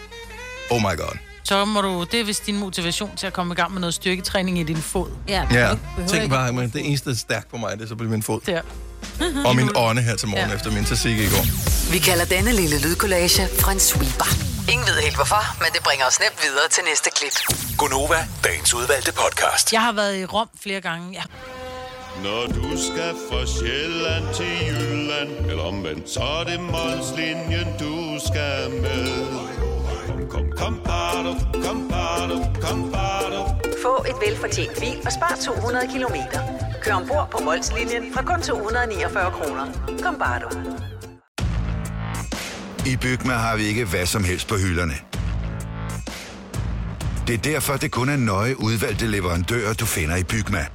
Oh 0.70 0.82
my 0.82 0.98
god. 0.98 1.33
Så 1.44 1.66
må 1.66 1.82
du, 1.82 2.06
det 2.12 2.20
er 2.20 2.24
vist 2.24 2.46
din 2.46 2.60
motivation 2.60 3.12
til 3.18 3.28
at 3.28 3.34
komme 3.34 3.54
i 3.54 3.56
gang 3.56 3.72
med 3.74 3.80
noget 3.82 3.94
styrketræning 3.94 4.60
i 4.60 4.64
din 4.64 4.78
fod. 4.82 5.08
Ja, 5.28 5.48
Ja, 5.52 5.76
tænk 6.08 6.30
bare, 6.30 6.54
men 6.54 6.70
det 6.70 6.86
eneste, 6.88 7.10
der 7.10 7.16
er 7.16 7.20
stærkt 7.20 7.52
på 7.52 7.58
mig, 7.58 7.78
det 7.78 7.84
er 7.84 7.88
så 7.88 7.96
på 7.96 8.04
min 8.04 8.24
fod. 8.24 8.42
Der. 8.46 8.62
Og 9.46 9.56
min 9.56 9.70
ånde 9.76 10.02
her 10.02 10.16
til 10.16 10.28
morgen 10.28 10.50
Ja. 10.50 10.56
efter 10.56 10.72
min 10.72 10.86
tzatziki 10.86 11.24
i 11.24 11.30
går. 11.30 11.46
Vi 11.92 12.00
kalder 12.00 12.26
denne 12.26 12.52
lille 12.52 12.80
lydkollage 12.82 13.48
Frans 13.60 13.82
sweeper. 13.84 14.30
Ingen 14.72 14.88
ved 14.88 14.98
helt 15.04 15.16
hvorfor, 15.16 15.44
men 15.64 15.68
det 15.74 15.84
bringer 15.84 16.06
os 16.06 16.20
nemt 16.20 16.40
videre 16.44 16.68
til 16.72 16.84
næste 16.90 17.10
klip. 17.18 17.36
Gunova, 17.78 18.28
dagens 18.44 18.74
udvalgte 18.74 19.12
podcast. 19.14 19.74
Jeg 19.74 19.82
har 19.82 19.92
været 19.94 20.20
i 20.22 20.26
Rom 20.26 20.50
flere 20.64 20.82
gange. 20.82 21.06
Ja. 21.14 21.24
Når 22.24 22.46
du 22.58 22.68
skal 22.88 23.14
fra 23.30 23.42
Sjælland 23.56 24.26
til 24.36 24.52
Jylland 24.68 25.30
Eller 25.50 25.64
omvendt, 25.64 26.10
så 26.10 26.20
er 26.40 26.44
det 26.44 26.60
Molslinjen, 26.60 27.68
du 27.80 27.96
skal 28.28 28.72
med 28.86 29.08
Kom, 30.34 30.52
kom, 30.58 30.80
bado, 30.86 31.32
kom, 31.66 31.90
bado, 31.90 32.38
kom, 32.62 32.92
bado. 32.92 33.42
Få 33.82 34.06
et 34.10 34.16
velfortjent 34.28 34.80
bil 34.80 34.98
og 35.06 35.12
spar 35.12 35.38
200 35.46 35.88
kilometer. 35.92 36.40
Kør 36.82 36.94
ombord 36.94 37.28
på 37.32 37.44
Molslinjen 37.44 38.04
fra 38.14 38.22
kun 38.24 38.42
249 38.42 39.32
kroner. 39.32 39.66
Kom 40.04 40.16
bare 40.20 40.40
du. 40.44 40.50
I 42.86 42.98
Bygma 42.98 43.34
har 43.34 43.58
vi 43.58 43.64
ikke 43.64 43.86
hvad 43.86 44.06
som 44.06 44.24
helst 44.24 44.48
på 44.48 44.56
hylderne. 44.56 44.94
Det 47.28 47.34
er 47.34 47.52
derfor, 47.52 47.74
det 47.74 47.92
kun 47.92 48.10
er 48.10 48.18
nøje 48.18 48.60
udvalgte 48.60 49.08
leverandører, 49.08 49.74
du 49.74 49.86
finder 49.86 50.16
i 50.16 50.24
Bygma. 50.24 50.66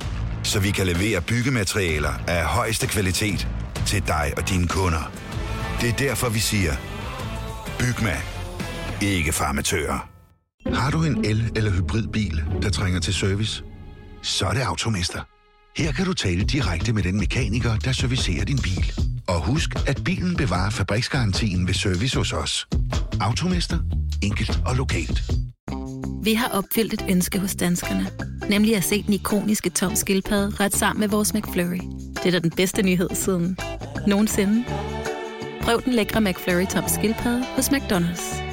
Så 0.42 0.60
vi 0.60 0.70
kan 0.70 0.86
levere 0.86 1.20
byggematerialer 1.20 2.12
af 2.28 2.44
højeste 2.44 2.86
kvalitet 2.86 3.48
til 3.86 4.06
dig 4.06 4.32
og 4.36 4.48
dine 4.48 4.68
kunder. 4.68 5.12
Det 5.80 5.88
er 5.88 5.96
derfor, 5.96 6.28
vi 6.28 6.38
siger, 6.38 6.72
Bygma. 7.78 8.37
Ikke 9.02 9.32
farmatører. 9.32 10.08
Har 10.74 10.90
du 10.90 11.04
en 11.04 11.24
el- 11.24 11.52
eller 11.56 11.70
hybridbil, 11.70 12.44
der 12.62 12.70
trænger 12.70 13.00
til 13.00 13.14
service? 13.14 13.62
Så 14.22 14.46
er 14.46 14.52
det 14.52 14.60
Automester. 14.60 15.20
Her 15.76 15.92
kan 15.92 16.04
du 16.06 16.12
tale 16.12 16.44
direkte 16.44 16.92
med 16.92 17.02
den 17.02 17.16
mekaniker, 17.18 17.76
der 17.76 17.92
servicerer 17.92 18.44
din 18.44 18.58
bil. 18.58 18.92
Og 19.28 19.40
husk, 19.46 19.70
at 19.88 20.04
bilen 20.04 20.36
bevarer 20.36 20.70
fabriksgarantien 20.70 21.66
ved 21.66 21.74
service 21.74 22.16
hos 22.18 22.32
os. 22.32 22.68
Automester. 23.20 23.78
Enkelt 24.22 24.60
og 24.66 24.76
lokalt. 24.76 25.22
Vi 26.22 26.34
har 26.34 26.48
opfyldt 26.48 26.92
et 26.92 27.04
ønske 27.10 27.38
hos 27.38 27.54
danskerne. 27.54 28.10
Nemlig 28.50 28.76
at 28.76 28.84
se 28.84 29.02
den 29.02 29.12
ikoniske 29.14 29.70
tom 29.70 29.94
skildpadde 29.94 30.56
ret 30.64 30.76
sammen 30.76 31.00
med 31.00 31.08
vores 31.08 31.34
McFlurry. 31.34 31.80
Det 32.14 32.26
er 32.26 32.30
da 32.30 32.38
den 32.38 32.50
bedste 32.50 32.82
nyhed 32.82 33.08
siden 33.14 33.56
nogensinde. 34.06 34.64
Prøv 35.62 35.82
den 35.84 35.92
lækre 35.94 36.20
McFlurry 36.20 36.66
tom 36.66 36.84
skildpadde 36.88 37.44
hos 37.56 37.68
McDonald's 37.68 38.47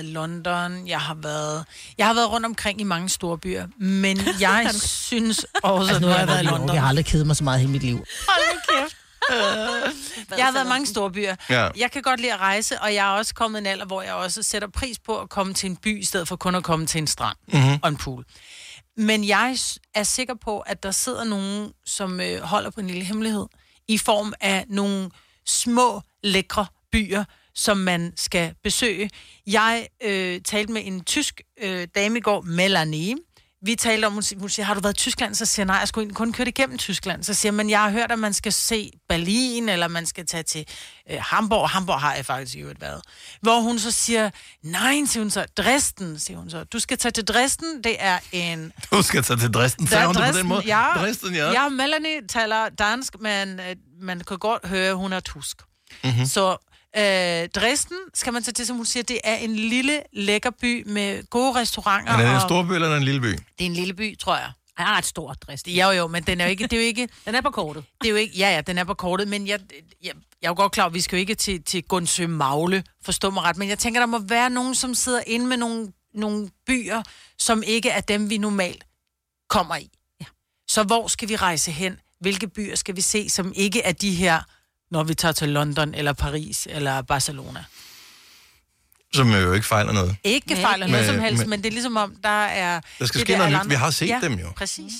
været 0.00 0.08
i 0.10 0.12
London, 0.12 0.88
jeg 0.88 1.00
har 1.00 1.14
været, 1.14 1.64
jeg 1.98 2.06
har 2.06 2.14
været 2.14 2.30
rundt 2.30 2.46
omkring 2.46 2.80
i 2.80 2.84
mange 2.84 3.08
store 3.08 3.38
byer, 3.38 3.66
men 3.78 4.18
jeg 4.40 4.70
synes 4.74 5.46
også, 5.62 5.80
Altså, 5.80 5.94
at 5.94 6.00
nu 6.02 6.06
har 6.08 6.18
jeg 6.18 6.28
været 6.28 6.42
i 6.42 6.46
London. 6.46 6.74
Jeg 6.74 6.82
har 6.82 6.88
aldrig 6.88 7.04
kedet 7.06 7.26
mig 7.26 7.36
så 7.36 7.44
meget 7.44 7.62
i 7.62 7.66
mit 7.66 7.82
liv. 7.82 7.96
Hold 8.28 8.54
nu 8.54 8.60
kæft. 8.80 8.96
Jeg 10.38 10.44
har 10.44 10.52
været 10.52 10.64
i 10.64 10.68
mange 10.68 10.86
store 10.86 11.10
byer. 11.10 11.36
Ja. 11.50 11.68
Jeg 11.76 11.90
kan 11.90 12.02
godt 12.02 12.20
lide 12.20 12.32
at 12.32 12.40
rejse, 12.40 12.80
og 12.80 12.94
jeg 12.94 13.06
er 13.06 13.10
også 13.18 13.34
kommet 13.34 13.58
i 13.58 13.60
en 13.60 13.66
alder, 13.66 13.84
hvor 13.86 14.02
jeg 14.02 14.14
også 14.14 14.42
sætter 14.42 14.68
pris 14.68 14.98
på 14.98 15.18
at 15.20 15.28
komme 15.28 15.54
til 15.54 15.70
en 15.70 15.76
by, 15.76 16.00
i 16.00 16.04
stedet 16.04 16.28
for 16.28 16.36
kun 16.36 16.54
at 16.54 16.64
komme 16.64 16.86
til 16.86 16.98
en 16.98 17.06
strand 17.06 17.36
Mhm. 17.52 17.78
og 17.82 17.88
en 17.88 17.96
pool. 17.96 18.24
Men 18.96 19.24
jeg 19.28 19.56
er 19.94 20.02
sikker 20.02 20.34
på, 20.44 20.60
at 20.60 20.82
der 20.82 20.90
sidder 20.90 21.24
nogen, 21.24 21.72
som 21.86 22.20
øh, 22.20 22.42
holder 22.42 22.70
på 22.70 22.80
en 22.80 22.86
lille 22.86 23.04
hemmelighed, 23.04 23.46
i 23.88 23.98
form 23.98 24.32
af 24.40 24.64
nogle 24.68 25.10
små, 25.46 26.02
lækre 26.24 26.66
byer, 26.92 27.24
som 27.60 27.76
man 27.76 28.12
skal 28.16 28.54
besøge. 28.64 29.10
Jeg 29.46 29.86
øh, 30.02 30.40
talte 30.44 30.72
med 30.72 30.82
en 30.84 31.04
tysk 31.04 31.40
øh, 31.62 31.88
dame 31.94 32.18
i 32.18 32.20
går, 32.20 32.40
Melanie. 32.40 33.16
Vi 33.62 33.74
talte 33.74 34.06
om, 34.06 34.12
hun 34.12 34.22
siger, 34.22 34.62
har 34.64 34.74
du 34.74 34.80
været 34.80 34.94
i 34.94 34.96
Tyskland? 34.96 35.34
Så 35.34 35.46
siger 35.46 35.64
jeg, 35.64 35.66
nej, 35.66 35.76
jeg 35.76 35.88
skulle 35.88 36.14
kun 36.14 36.32
køre 36.32 36.48
igennem 36.48 36.78
Tyskland. 36.78 37.22
Så 37.22 37.34
siger 37.34 37.52
men 37.52 37.70
jeg 37.70 37.80
har 37.80 37.90
hørt, 37.90 38.12
at 38.12 38.18
man 38.18 38.32
skal 38.32 38.52
se 38.52 38.90
Berlin, 39.08 39.68
eller 39.68 39.88
man 39.88 40.06
skal 40.06 40.26
tage 40.26 40.42
til 40.42 40.66
øh, 41.10 41.18
Hamburg. 41.20 41.70
Hamburg 41.70 42.00
har 42.00 42.14
jeg 42.14 42.26
faktisk 42.26 42.56
i 42.56 42.60
øvrigt 42.60 42.80
været. 42.80 43.02
Hvor 43.42 43.60
hun 43.60 43.78
så 43.78 43.90
siger, 43.90 44.30
nej, 44.62 45.00
siger 45.06 45.22
hun 45.22 45.30
så, 45.30 45.46
Dresden, 45.56 46.18
siger 46.18 46.38
hun 46.38 46.50
så. 46.50 46.64
Du 46.64 46.78
skal 46.78 46.98
tage 46.98 47.12
til 47.12 47.24
Dresden, 47.24 47.84
det 47.84 47.96
er 47.98 48.18
en 48.32 48.72
Du 48.92 49.02
skal 49.02 49.22
tage 49.22 49.38
til 49.38 49.50
Dresden, 49.50 49.86
sagde 49.86 50.06
hun 50.06 50.14
det 50.14 50.32
på 50.32 50.38
den 50.38 50.46
måde. 50.46 50.62
Ja, 50.66 50.86
Dresden, 50.96 51.34
ja. 51.34 51.50
ja, 51.50 51.68
Melanie 51.68 52.26
taler 52.28 52.68
dansk, 52.68 53.20
men 53.20 53.60
øh, 53.60 53.76
man 54.00 54.20
kan 54.20 54.38
godt 54.38 54.66
høre, 54.66 54.88
at 54.88 54.96
hun 54.96 55.12
er 55.12 55.20
tusk. 55.20 55.62
Mhm. 56.04 56.26
Så 56.26 56.69
øh, 56.96 57.48
Dresden, 57.48 57.96
skal 58.14 58.32
man 58.32 58.42
tage 58.42 58.52
til, 58.52 58.66
som 58.66 58.76
hun 58.76 58.86
siger, 58.86 59.02
det 59.02 59.20
er 59.24 59.36
en 59.36 59.56
lille, 59.56 60.02
lækker 60.12 60.50
by 60.50 60.82
med 60.86 61.30
gode 61.30 61.54
restauranter. 61.60 62.12
Er 62.12 62.16
det 62.16 62.28
en 62.28 62.34
og- 62.34 62.40
stor 62.42 62.62
by 62.62 62.70
eller 62.72 62.88
er 62.88 62.96
en 62.96 63.02
lille 63.02 63.20
by? 63.20 63.26
Det 63.26 63.36
er 63.58 63.64
en 63.66 63.74
lille 63.74 63.94
by, 63.94 64.18
tror 64.18 64.36
jeg. 64.36 64.52
Jeg 64.78 64.86
har 64.88 64.98
et 64.98 65.04
stort 65.04 65.36
Dresden. 65.46 65.72
Ja, 65.72 65.86
jo, 65.90 65.92
jo, 65.92 66.06
men 66.06 66.22
den 66.22 66.40
er 66.40 66.44
jo 66.44 66.50
ikke... 66.50 66.62
Det 66.64 66.72
er 66.72 66.76
jo 66.76 66.82
ikke 66.86 67.08
den 67.26 67.34
er 67.34 67.40
på 67.40 67.50
kortet. 67.50 67.84
Det 68.00 68.06
er 68.06 68.10
jo 68.10 68.16
ikke... 68.16 68.38
Ja, 68.38 68.54
ja, 68.54 68.60
den 68.60 68.78
er 68.78 68.84
på 68.84 68.94
kortet, 68.94 69.28
men 69.28 69.46
jeg, 69.46 69.60
jeg, 70.02 70.12
jeg 70.42 70.46
er 70.46 70.48
jo 70.48 70.54
godt 70.56 70.72
klar, 70.72 70.86
at 70.86 70.94
vi 70.94 71.00
skal 71.00 71.16
jo 71.16 71.20
ikke 71.20 71.34
til, 71.34 71.62
til 71.62 71.82
Gunsø 71.82 72.26
Magle, 72.26 72.84
forstå 73.04 73.30
mig 73.30 73.42
ret, 73.42 73.56
men 73.56 73.68
jeg 73.68 73.78
tænker, 73.78 74.00
der 74.00 74.06
må 74.06 74.18
være 74.18 74.50
nogen, 74.50 74.74
som 74.74 74.94
sidder 74.94 75.20
inde 75.26 75.46
med 75.46 75.56
nogle, 75.56 75.92
nogle 76.14 76.50
byer, 76.66 77.02
som 77.38 77.62
ikke 77.66 77.90
er 77.90 78.00
dem, 78.00 78.30
vi 78.30 78.38
normalt 78.38 78.84
kommer 79.48 79.76
i. 79.76 79.90
Ja. 80.20 80.26
Så 80.68 80.82
hvor 80.82 81.08
skal 81.08 81.28
vi 81.28 81.36
rejse 81.36 81.70
hen? 81.70 82.00
Hvilke 82.20 82.48
byer 82.48 82.74
skal 82.74 82.96
vi 82.96 83.00
se, 83.00 83.28
som 83.30 83.52
ikke 83.56 83.82
er 83.82 83.92
de 83.92 84.14
her, 84.14 84.42
når 84.90 85.02
vi 85.04 85.14
tager 85.14 85.32
til 85.32 85.48
London, 85.48 85.94
eller 85.94 86.12
Paris, 86.12 86.66
eller 86.70 87.02
Barcelona? 87.02 87.64
Som 89.14 89.32
jo 89.32 89.52
ikke 89.52 89.66
fejler 89.66 89.92
noget. 89.92 90.16
Ikke 90.24 90.46
Men- 90.48 90.56
fejler 90.56 90.86
noget 90.86 91.06
Men- 91.06 91.14
som 91.14 91.24
helst, 91.24 91.40
men- 91.40 91.50
men 91.50 91.58
det 91.62 91.66
er 91.66 91.72
ligesom 91.72 91.96
om, 91.96 92.14
der 92.22 92.44
er... 92.44 92.80
Der 92.98 93.06
skal 93.06 93.20
ske 93.20 93.36
noget 93.36 93.52
nyt. 93.52 93.70
Vi 93.70 93.74
har 93.74 93.90
set 93.90 94.08
ja, 94.08 94.18
dem 94.22 94.32
jo. 94.32 94.46
præcis. 94.56 94.92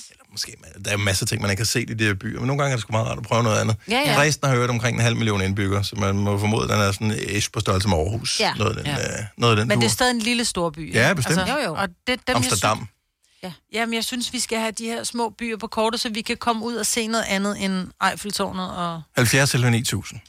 Der 0.85 0.91
er 0.91 0.97
masser 0.97 1.23
af 1.23 1.27
ting, 1.27 1.41
man 1.41 1.51
ikke 1.51 1.61
har 1.61 1.65
set 1.65 1.89
i 1.89 1.93
de 1.93 2.03
her 2.03 2.13
byer, 2.13 2.39
men 2.39 2.47
nogle 2.47 2.61
gange 2.61 2.71
er 2.71 2.75
det 2.77 2.81
sgu 2.81 2.91
meget 2.91 3.07
rart 3.07 3.17
at 3.17 3.23
prøve 3.23 3.43
noget 3.43 3.59
andet. 3.59 3.75
Ja, 3.89 3.99
ja. 4.05 4.15
Dresden 4.15 4.49
har 4.49 4.55
hørt 4.55 4.69
omkring 4.69 4.97
en 4.97 5.01
halv 5.03 5.15
million 5.15 5.41
indbyggere, 5.41 5.83
så 5.83 5.95
man 5.95 6.15
må 6.15 6.37
formode, 6.39 6.63
at 6.63 6.69
den 6.69 6.79
er 6.79 6.91
sådan 6.91 7.19
ish 7.29 7.51
på 7.51 7.59
størrelse 7.59 7.87
med 7.87 7.97
Aarhus. 7.97 8.39
Ja. 8.39 8.53
Noget 8.53 8.77
af 8.77 8.83
den, 8.83 8.93
Ja. 8.93 9.19
øh, 9.19 9.23
noget 9.37 9.51
af 9.53 9.57
den 9.57 9.67
Men 9.67 9.79
det 9.81 9.85
er 9.85 9.89
stadig 9.89 10.11
en 10.11 10.19
lille 10.19 10.45
stor 10.45 10.69
by. 10.69 10.93
Ja, 10.93 11.13
bestemt. 11.13 11.37
Jo, 11.37 11.57
jo. 11.65 11.73
Og 11.73 11.87
det, 12.07 12.19
dem, 12.27 12.35
Amsterdam. 12.35 12.77
Jeg 12.77 12.85
synes, 12.87 13.00
ja. 13.43 13.53
Jamen, 13.73 13.93
jeg 13.93 14.03
synes, 14.05 14.33
vi 14.33 14.39
skal 14.39 14.59
have 14.59 14.71
de 14.71 14.85
her 14.85 15.03
små 15.03 15.29
byer 15.29 15.57
på 15.57 15.67
kortet, 15.67 15.99
så 15.99 16.09
vi 16.09 16.21
kan 16.21 16.37
komme 16.37 16.65
ud 16.65 16.75
og 16.75 16.85
se 16.85 17.07
noget 17.07 17.25
andet 17.27 17.63
end 17.63 17.87
Eiffeltårnet 18.11 18.71
og... 18.77 19.01
70 19.15 19.53
eller 19.53 19.69
9000. 19.69 20.19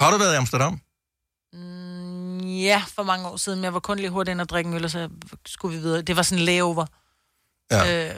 Har 0.00 0.10
du 0.10 0.18
været 0.18 0.34
i 0.34 0.36
Amsterdam? 0.36 0.80
Mm, 1.52 2.40
Ja, 2.46 2.82
for 2.88 3.02
mange 3.02 3.28
år 3.28 3.36
siden, 3.36 3.58
men 3.58 3.64
jeg 3.64 3.74
var 3.74 3.80
kun 3.80 3.96
lige 3.96 4.10
hurtigt 4.10 4.32
ind 4.32 4.40
og 4.40 4.48
drikke 4.48 4.68
en 4.68 4.74
øl, 4.74 4.84
og 4.84 4.90
så 4.90 5.08
skulle 5.46 5.76
vi 5.76 5.82
videre. 5.82 6.02
Det 6.02 6.16
var 6.16 6.22
sådan 6.22 6.38
en 6.38 6.44
layover. 6.44 6.86
Ja. 7.70 8.08
Øh, 8.08 8.14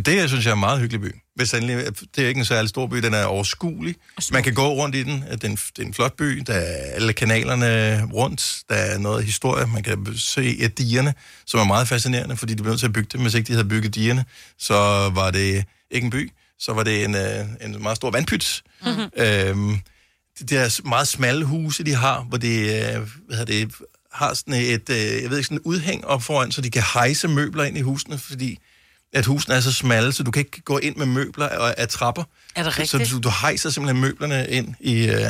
det, 0.00 0.28
synes 0.28 0.44
jeg 0.44 0.50
er 0.50 0.54
en 0.54 0.60
meget 0.60 0.80
hyggelig 0.80 1.00
by. 1.00 1.14
Hvis 1.34 1.54
endelig, 1.54 1.76
det 2.16 2.24
er 2.24 2.28
ikke 2.28 2.38
en 2.38 2.44
særlig 2.44 2.68
stor 2.68 2.86
by, 2.86 2.96
den 2.96 3.14
er 3.14 3.24
overskuelig. 3.24 3.94
Man 4.32 4.42
kan 4.42 4.54
gå 4.54 4.68
rundt 4.68 4.96
i 4.96 5.02
den. 5.02 5.22
Det 5.32 5.44
er 5.44 5.48
en, 5.48 5.56
det 5.56 5.78
er 5.78 5.86
en 5.86 5.94
flot 5.94 6.16
by. 6.16 6.42
Der 6.46 6.54
er 6.54 6.92
alle 6.94 7.12
kanalerne 7.12 8.04
rundt. 8.12 8.62
Der 8.68 8.74
er 8.74 8.98
noget 8.98 9.24
historie. 9.24 9.66
Man 9.66 9.82
kan 9.82 10.06
se 10.16 10.58
et 10.58 10.78
dierne, 10.78 11.14
som 11.46 11.60
er 11.60 11.64
meget 11.64 11.88
fascinerende, 11.88 12.36
fordi 12.36 12.54
de 12.54 12.62
blev 12.62 12.70
nødt 12.70 12.80
til 12.80 12.86
at 12.86 12.92
bygge 12.92 13.08
dem. 13.12 13.20
Hvis 13.20 13.34
ikke 13.34 13.46
de 13.46 13.52
havde 13.52 13.68
bygget 13.68 13.94
dierne, 13.94 14.24
så 14.58 14.74
var 15.14 15.30
det 15.30 15.64
ikke 15.90 16.04
en 16.04 16.10
by. 16.10 16.32
Så 16.58 16.72
var 16.72 16.82
det 16.82 17.04
en, 17.04 17.14
øh, 17.14 17.44
en 17.60 17.82
meget 17.82 17.96
stor 17.96 18.10
vandpyt. 18.10 18.62
Mhm. 18.82 19.10
Øhm, 19.16 19.78
de 20.38 20.44
der 20.44 20.88
meget 20.88 21.08
smalle 21.08 21.44
huse, 21.44 21.84
de 21.84 21.94
har, 21.94 22.22
hvor 22.22 22.38
de 22.38 22.58
øh, 22.58 23.00
hvad 23.26 23.36
hedder 23.36 23.44
det, 23.44 23.74
har 24.12 24.34
sådan 24.34 24.54
et, 24.54 24.90
øh, 24.90 24.96
jeg 24.96 25.30
ved 25.30 25.36
ikke, 25.38 25.44
sådan 25.44 25.56
et 25.56 25.62
udhæng 25.64 26.04
op 26.04 26.22
foran, 26.22 26.52
så 26.52 26.60
de 26.60 26.70
kan 26.70 26.82
hejse 26.94 27.28
møbler 27.28 27.64
ind 27.64 27.78
i 27.78 27.80
husene, 27.80 28.18
fordi 28.18 28.58
at 29.14 29.26
husene 29.26 29.54
er 29.54 29.60
så 29.60 29.72
smalle, 29.72 30.12
så 30.12 30.22
du 30.22 30.30
kan 30.30 30.40
ikke 30.40 30.60
gå 30.60 30.78
ind 30.78 30.96
med 30.96 31.06
møbler 31.06 31.48
af, 31.48 31.74
af 31.78 31.88
trapper. 31.88 32.22
Er 32.56 32.62
det 32.62 32.74
Så, 32.74 32.80
rigtigt? 32.80 33.08
så 33.08 33.16
du, 33.16 33.20
du 33.20 33.32
hejser 33.40 33.70
simpelthen 33.70 34.00
møblerne 34.02 34.46
ind 34.48 34.74
i... 34.80 35.06
Øh, 35.10 35.20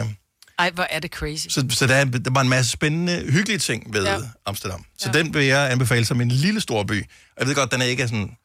ej, 0.58 0.70
hvor 0.70 0.86
er 0.90 1.00
det 1.00 1.10
crazy. 1.10 1.46
så 1.48 1.66
så 1.70 1.86
der, 1.86 1.94
er, 1.94 2.04
der 2.04 2.30
var 2.30 2.40
en 2.40 2.48
masse 2.48 2.70
spændende, 2.70 3.32
hyggelige 3.32 3.58
ting 3.58 3.94
ved 3.94 4.04
Ja. 4.04 4.18
Amsterdam. 4.46 4.84
Så 4.98 5.10
ja. 5.14 5.18
den 5.18 5.34
vil 5.34 5.44
jeg 5.44 5.70
anbefale 5.72 6.04
som 6.04 6.20
en 6.20 6.28
lille 6.28 6.60
stor 6.60 6.82
by. 6.82 7.00
Og 7.02 7.06
Jeg 7.38 7.46
ved 7.48 7.54
godt, 7.54 7.72
den 7.72 7.80
er 7.80 7.84
ikke 7.84 8.08
sådan 8.08 8.36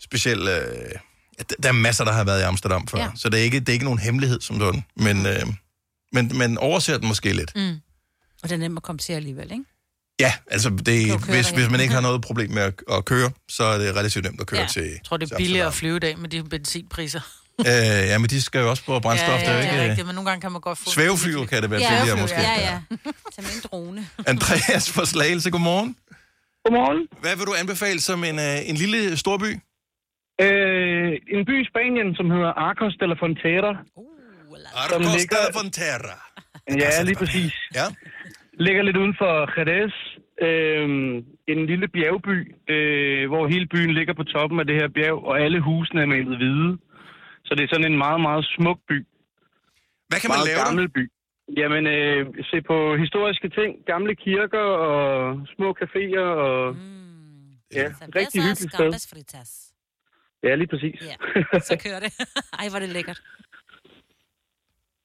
speciel... 0.00 0.38
Øh, 0.48 0.90
der- 1.62 1.68
er 1.68 1.72
masser, 1.72 2.04
der 2.04 2.12
har 2.12 2.24
været 2.24 2.40
i 2.40 2.42
Amsterdam 2.42 2.88
før, 2.88 2.98
Ja. 2.98 3.08
så 3.16 3.28
det 3.28 3.40
er, 3.40 3.44
ikke, 3.44 3.60
det 3.60 3.68
er 3.68 3.72
ikke 3.72 3.84
nogen 3.84 3.98
hemmelighed 3.98 4.40
som 4.40 4.60
sådan. 4.60 4.84
Men, 4.96 5.26
øh, 5.26 5.46
men, 6.12 6.38
men 6.38 6.58
overser 6.58 6.98
den 6.98 7.08
måske 7.08 7.32
lidt. 7.32 7.52
Mm. 7.56 7.76
Og 8.42 8.48
det 8.48 8.52
er 8.52 8.58
nemt 8.58 8.76
at 8.76 8.82
komme 8.82 8.98
til 8.98 9.12
alligevel, 9.12 9.52
ikke? 9.52 9.64
Ja, 10.20 10.32
altså 10.50 10.68
det, 10.70 10.76
hvis, 10.86 11.10
derhen. 11.24 11.54
hvis 11.54 11.70
man 11.70 11.80
ikke 11.80 11.94
har 11.94 12.00
noget 12.00 12.22
problem 12.22 12.50
med 12.50 12.62
at, 12.62 12.74
at 12.92 13.04
køre, 13.04 13.30
så 13.48 13.64
er 13.64 13.78
det 13.78 13.96
relativt 13.96 14.24
nemt 14.24 14.40
at 14.40 14.46
køre 14.46 14.60
Ja. 14.60 14.66
til 14.66 14.82
Jeg 14.82 15.00
tror, 15.04 15.16
det 15.16 15.32
er 15.32 15.36
billigere 15.36 15.66
at 15.66 15.74
flyve 15.74 15.96
i 15.96 15.98
dag 15.98 16.18
med 16.18 16.28
de 16.28 16.44
benzinpriser. 16.44 17.20
Øh, 17.60 17.66
ja, 17.66 18.18
men 18.18 18.28
de 18.30 18.42
skal 18.42 18.60
jo 18.60 18.70
også 18.70 18.84
på 18.84 19.00
brændstof. 19.00 19.28
ja, 19.28 19.34
ja, 19.38 19.44
der 19.46 19.50
er 19.50 19.56
jo 19.56 19.62
det 19.62 19.68
er 19.68 19.72
ikke, 19.72 19.88
rigtigt, 19.90 20.06
men 20.06 20.14
nogle 20.14 20.30
gange 20.30 20.40
kan 20.40 20.52
man 20.52 20.60
godt 20.60 20.78
få... 20.78 20.90
Svævefly 20.90 21.30
kan 21.46 21.62
det 21.62 21.70
være 21.70 21.80
Ja, 21.80 21.90
billigere 21.98 22.20
måske. 22.20 22.40
Ja, 22.40 22.54
ja. 22.68 22.80
Tag 23.34 23.42
med 23.46 23.52
en 23.56 23.62
drone. 23.70 24.06
Andreas 24.26 24.92
fra 24.92 25.04
Slagelse, 25.06 25.50
godmorgen. 25.50 25.96
Godmorgen. 26.64 27.00
Hvad 27.20 27.36
vil 27.36 27.46
du 27.46 27.54
anbefale 27.62 28.00
som 28.00 28.24
en, 28.24 28.38
øh, 28.38 28.68
en 28.70 28.76
lille 28.76 29.16
storby? 29.16 29.50
Øh, 30.44 31.10
en 31.34 31.40
by 31.48 31.54
i 31.64 31.66
Spanien, 31.70 32.08
som 32.18 32.26
hedder 32.34 32.52
Arcos 32.68 32.92
de 33.00 33.06
la 33.10 33.14
Frontera. 33.22 33.70
Arcos 34.82 35.22
de 35.22 35.34
la 35.46 35.50
Frontera. 35.58 36.14
Ja, 36.82 37.02
lige 37.02 37.16
præcis. 37.22 37.52
Ja. 37.74 37.86
Ligger 38.66 38.82
lidt 38.82 38.96
uden 38.96 39.14
for 39.20 39.32
Jerez. 39.56 39.94
Øh, 40.46 40.88
en 41.52 41.66
lille 41.66 41.88
bjergby, 41.88 42.36
øh, 42.74 43.28
hvor 43.28 43.48
hele 43.52 43.66
byen 43.66 43.94
ligger 43.94 44.14
på 44.14 44.24
toppen 44.24 44.60
af 44.60 44.66
det 44.66 44.76
her 44.80 44.88
bjerg, 44.88 45.18
og 45.28 45.40
alle 45.40 45.60
husene 45.60 46.00
er 46.02 46.06
malet 46.06 46.36
hvide. 46.36 46.78
Så 47.44 47.54
det 47.54 47.62
er 47.64 47.68
sådan 47.72 47.92
en 47.92 47.98
meget, 47.98 48.20
meget 48.20 48.44
smuk 48.56 48.78
by. 48.88 48.98
Hvad 50.08 50.18
kan 50.20 50.28
man 50.30 50.36
meget 50.36 50.48
lave 50.48 50.58
der? 50.58 50.64
gammel 50.66 50.88
by. 50.96 51.04
Jamen, 51.60 51.84
øh, 51.86 52.26
se 52.50 52.62
på 52.70 52.76
historiske 52.96 53.48
ting, 53.48 53.70
gamle 53.86 54.14
kirker 54.24 54.66
og 54.88 55.00
små 55.56 55.68
caféer 55.82 56.26
og... 56.46 56.74
Mm. 56.74 56.98
Ja, 57.74 57.86
rigtig 58.20 58.40
hyggeligt 58.46 58.74
sted. 58.74 58.90
Ja, 60.42 60.54
lige 60.54 60.66
præcis. 60.66 61.00
Ja, 61.10 61.16
så 61.68 61.74
kører 61.84 62.00
det. 62.00 62.12
Ej, 62.58 62.68
hvor 62.68 62.76
er 62.76 62.84
det 62.86 62.88
lækkert. 62.88 63.20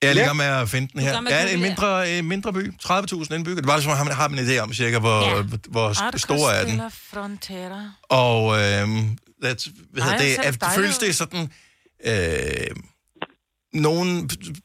Jeg 0.03 0.09
er 0.09 0.13
lige 0.13 0.33
med 0.43 0.49
at 0.63 0.69
finde 0.73 0.87
den 0.91 0.99
er 0.99 1.03
her. 1.03 1.17
at 1.17 1.49
Ja, 1.49 1.53
en 1.55 1.61
mindre, 1.67 1.89
en 2.19 2.27
mindre 2.33 2.49
by. 2.57 2.63
30.000 2.83 3.35
indbyggere. 3.35 3.61
Det 3.63 3.67
var 3.71 3.75
det, 3.79 3.83
som 3.83 3.91
har, 3.99 4.13
har 4.21 4.27
man 4.31 4.39
en 4.39 4.45
idé 4.49 4.55
om 4.65 4.73
cirka, 4.81 4.97
hvor, 5.07 5.19
Ja. 5.29 5.43
hvor 5.75 5.87
st- 5.99 6.17
stor 6.27 6.43
er 6.57 6.63
den. 6.69 6.79
Arcos 6.79 6.93
Frontera. 7.13 7.81
Og 8.25 8.39
øhm, 8.61 8.99
that, 9.43 9.59
hvad 9.93 10.01
Ej, 10.01 10.09
hedder 10.09 10.23
det, 10.25 10.55
det 10.57 10.63
at, 10.67 10.71
føles 10.79 10.97
det 11.03 11.15
sådan... 11.21 11.43
Øh, 12.11 12.75
nogle 13.87 14.09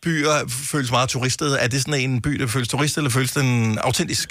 byer 0.04 0.34
føles 0.72 0.90
meget 0.96 1.08
turistet. 1.14 1.50
Er 1.64 1.68
det 1.72 1.78
sådan 1.84 2.00
en 2.10 2.22
by, 2.26 2.30
der 2.40 2.46
føles 2.46 2.68
turistet, 2.68 2.98
eller 3.00 3.10
føles 3.18 3.32
den 3.40 3.78
autentisk? 3.88 4.28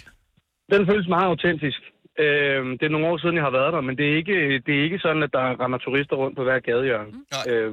Den 0.73 0.81
føles 0.89 1.07
meget 1.15 1.27
autentisk. 1.33 1.79
Øh, 2.23 2.61
det 2.79 2.83
er 2.85 2.93
nogle 2.95 3.07
år 3.11 3.17
siden, 3.21 3.35
jeg 3.39 3.43
har 3.49 3.55
været 3.59 3.73
der, 3.75 3.81
men 3.87 3.93
det 3.99 4.05
er 4.11 4.15
ikke, 4.21 4.35
det 4.65 4.71
er 4.79 4.83
ikke 4.87 4.99
sådan, 5.05 5.23
at 5.27 5.31
der 5.37 5.45
render 5.63 5.77
turister 5.85 6.15
rundt 6.21 6.35
på 6.37 6.43
hver 6.47 6.59
gadehjørne. 6.67 7.11
Mm. 7.11 7.51
Øh, 7.51 7.71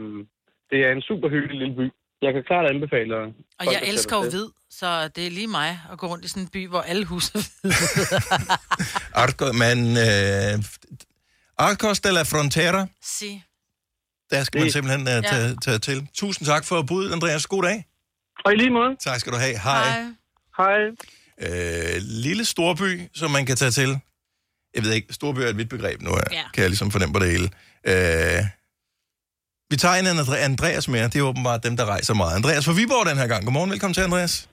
det 0.70 0.79
er 0.87 0.90
en 0.97 1.03
super 1.11 1.29
hyggelig 1.35 1.57
lille 1.62 1.77
by. 1.81 1.87
Jeg 2.24 2.32
kan 2.34 2.42
klart 2.50 2.66
anbefale 2.74 3.14
Og 3.16 3.32
folk, 3.64 3.72
jeg 3.74 3.82
elsker 3.88 4.16
jo 4.16 4.22
hvid, 4.30 4.46
så 4.70 5.08
det 5.08 5.26
er 5.26 5.30
lige 5.30 5.46
mig 5.46 5.70
at 5.92 5.98
gå 5.98 6.06
rundt 6.06 6.24
i 6.24 6.28
sådan 6.28 6.42
en 6.42 6.48
by, 6.48 6.68
hvor 6.68 6.80
alle 6.80 7.04
huse 7.04 7.30
er 7.38 7.42
hvide. 7.62 7.74
Arco, 9.22 9.52
men 9.52 9.78
øh, 10.06 10.54
Arcos 11.58 12.00
de 12.00 12.12
la 12.12 12.22
Frontera, 12.22 12.87
Si. 13.02 13.42
der 14.30 14.44
skal 14.44 14.60
man 14.60 14.70
simpelthen 14.70 15.02
uh, 15.02 15.08
Ja. 15.08 15.20
tage, 15.20 15.56
tage 15.62 15.78
til. 15.78 16.08
Tusind 16.14 16.46
tak 16.46 16.64
for 16.64 16.82
budet, 16.82 17.12
Andreas. 17.12 17.46
God 17.46 17.62
dag. 17.62 17.84
Og 18.44 18.52
i 18.52 18.56
lige 18.56 18.70
måde. 18.70 18.96
Tak 19.00 19.20
skal 19.20 19.32
du 19.32 19.38
have. 19.38 19.58
Hej. 19.58 20.04
Hej. 20.56 20.80
Øh, 21.40 21.96
lille 22.02 22.44
storby, 22.44 23.00
som 23.14 23.30
man 23.30 23.46
kan 23.46 23.56
tage 23.56 23.70
til. 23.70 23.98
Jeg 24.74 24.82
ved 24.84 24.92
ikke, 24.92 25.12
storby 25.14 25.38
er 25.38 25.46
et 25.48 25.56
vidt 25.56 25.70
begreb 25.70 26.02
nu, 26.02 26.10
ja. 26.10 26.37
Ja. 26.37 26.42
kan 26.54 26.62
jeg 26.62 26.70
ligesom 26.70 26.90
fornemme 26.90 27.12
på 27.12 27.18
det 27.18 27.30
hele. 27.30 27.48
Øh, 27.87 28.44
vi 29.70 29.77
tager 29.77 29.94
en 29.94 30.07
Andre- 30.07 30.38
Andreas 30.50 30.88
med, 30.88 31.00
det 31.12 31.16
er 31.18 31.22
åbenbart 31.33 31.61
dem, 31.66 31.77
der 31.77 31.85
rejser 31.94 32.14
meget. 32.14 32.35
Andreas 32.37 32.64
fra 32.66 32.72
Viborg 32.81 33.07
den 33.11 33.18
her 33.22 33.27
gang. 33.33 33.44
Godmorgen, 33.44 33.70
velkommen 33.70 33.94
til, 33.94 34.00
Andreas. 34.09 34.48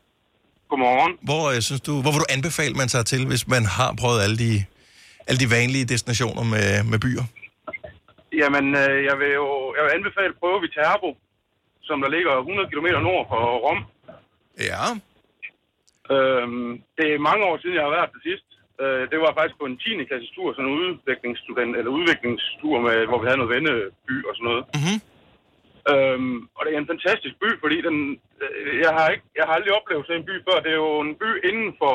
Godmorgen. 0.70 1.14
Hvor, 1.30 1.44
øh, 1.52 1.62
synes 1.62 1.82
du, 1.82 1.94
hvor 2.02 2.12
vil 2.14 2.20
du 2.26 2.30
anbefale, 2.38 2.74
man 2.82 2.88
tager 2.94 3.04
til, 3.14 3.22
hvis 3.32 3.44
man 3.48 3.64
har 3.78 3.90
prøvet 4.02 4.20
alle 4.26 4.38
de, 4.46 4.54
alle 5.28 5.40
de 5.44 5.50
vanlige 5.58 5.86
destinationer 5.94 6.44
med, 6.54 6.68
med 6.92 7.00
byer? 7.06 7.24
Jamen, 8.42 8.66
øh, 8.84 8.96
jeg 9.10 9.16
vil 9.22 9.32
jo 9.42 9.48
jeg 9.76 9.82
vil 9.86 9.92
anbefale 10.00 10.32
at 10.34 10.40
prøve 10.42 10.58
Viterbo, 10.66 11.10
som 11.88 11.98
der 12.04 12.10
ligger 12.16 12.32
100 12.38 12.70
km 12.72 12.88
nord 13.10 13.24
for 13.32 13.40
Rom. 13.66 13.80
Ja. 14.72 14.84
Øhm, 16.16 16.72
det 16.98 17.06
er 17.14 17.26
mange 17.30 17.42
år 17.50 17.56
siden, 17.62 17.76
jeg 17.78 17.84
har 17.88 17.94
været 17.98 18.10
det 18.16 18.22
sidst. 18.30 18.48
Øh, 18.84 19.04
det 19.12 19.18
var 19.24 19.32
faktisk 19.38 19.58
på 19.60 19.68
en 19.72 19.78
10. 19.78 20.10
klasses 20.10 20.32
tur, 20.36 20.48
sådan 20.54 20.70
en 20.70 20.78
udviklingsstudent, 20.80 21.74
eller 21.80 21.92
udviklingstur, 22.00 22.76
med, 22.86 22.98
hvor 23.10 23.20
vi 23.22 23.28
havde 23.28 23.42
noget 23.42 23.54
venneby 23.56 24.16
og 24.28 24.34
sådan 24.36 24.50
noget. 24.52 24.64
Mm-hmm. 24.76 24.98
Øhm, 25.92 26.38
og 26.58 26.62
det 26.64 26.72
er 26.72 26.80
en 26.80 26.92
fantastisk 26.94 27.36
by, 27.44 27.50
fordi 27.64 27.78
den, 27.88 27.98
øh, 28.44 28.74
jeg, 28.86 28.92
har 28.98 29.06
ikke, 29.14 29.26
jeg 29.38 29.46
har 29.48 29.54
aldrig 29.58 29.74
oplevet 29.80 30.06
sådan 30.06 30.20
en 30.22 30.30
by 30.30 30.36
før. 30.48 30.58
Det 30.66 30.72
er 30.76 30.82
jo 30.86 30.94
en 31.08 31.16
by 31.24 31.30
inden 31.50 31.70
for 31.82 31.94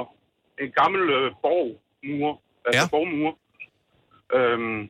en 0.62 0.70
gammel 0.81 1.03
øh, 1.16 1.27
borgmur, 1.44 2.33
altså 2.66 2.87
ja. 2.87 2.92
borgmur. 2.94 3.33
Øhm, 4.37 4.81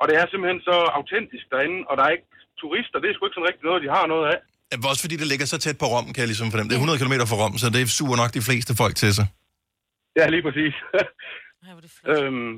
og 0.00 0.04
det 0.08 0.14
er 0.20 0.24
simpelthen 0.26 0.60
så 0.68 0.76
autentisk 0.98 1.44
derinde, 1.52 1.78
og 1.88 1.94
der 1.96 2.04
er 2.06 2.12
ikke 2.16 2.28
turister. 2.62 2.96
Det 3.00 3.08
er 3.08 3.14
sgu 3.14 3.22
ikke 3.26 3.36
sådan 3.38 3.48
rigtig 3.50 3.64
noget, 3.68 3.84
de 3.84 3.90
har 3.96 4.04
noget 4.12 4.26
af. 4.32 4.38
Også 4.92 5.02
fordi 5.04 5.16
det 5.22 5.28
ligger 5.32 5.46
så 5.52 5.58
tæt 5.64 5.78
på 5.82 5.86
Rom, 5.94 6.06
kan 6.14 6.20
jeg 6.24 6.30
ligesom 6.32 6.48
fornemme. 6.52 6.68
Det 6.70 6.76
er 6.76 6.82
100 6.84 7.00
km 7.02 7.14
fra 7.30 7.38
Rom, 7.42 7.54
så 7.62 7.66
det 7.76 7.82
suger 7.98 8.16
nok 8.22 8.30
de 8.38 8.42
fleste 8.48 8.72
folk 8.82 8.94
til 9.02 9.10
sig. 9.18 9.26
Ja, 10.18 10.24
lige 10.34 10.42
præcis. 10.46 10.74
øhm, 12.12 12.52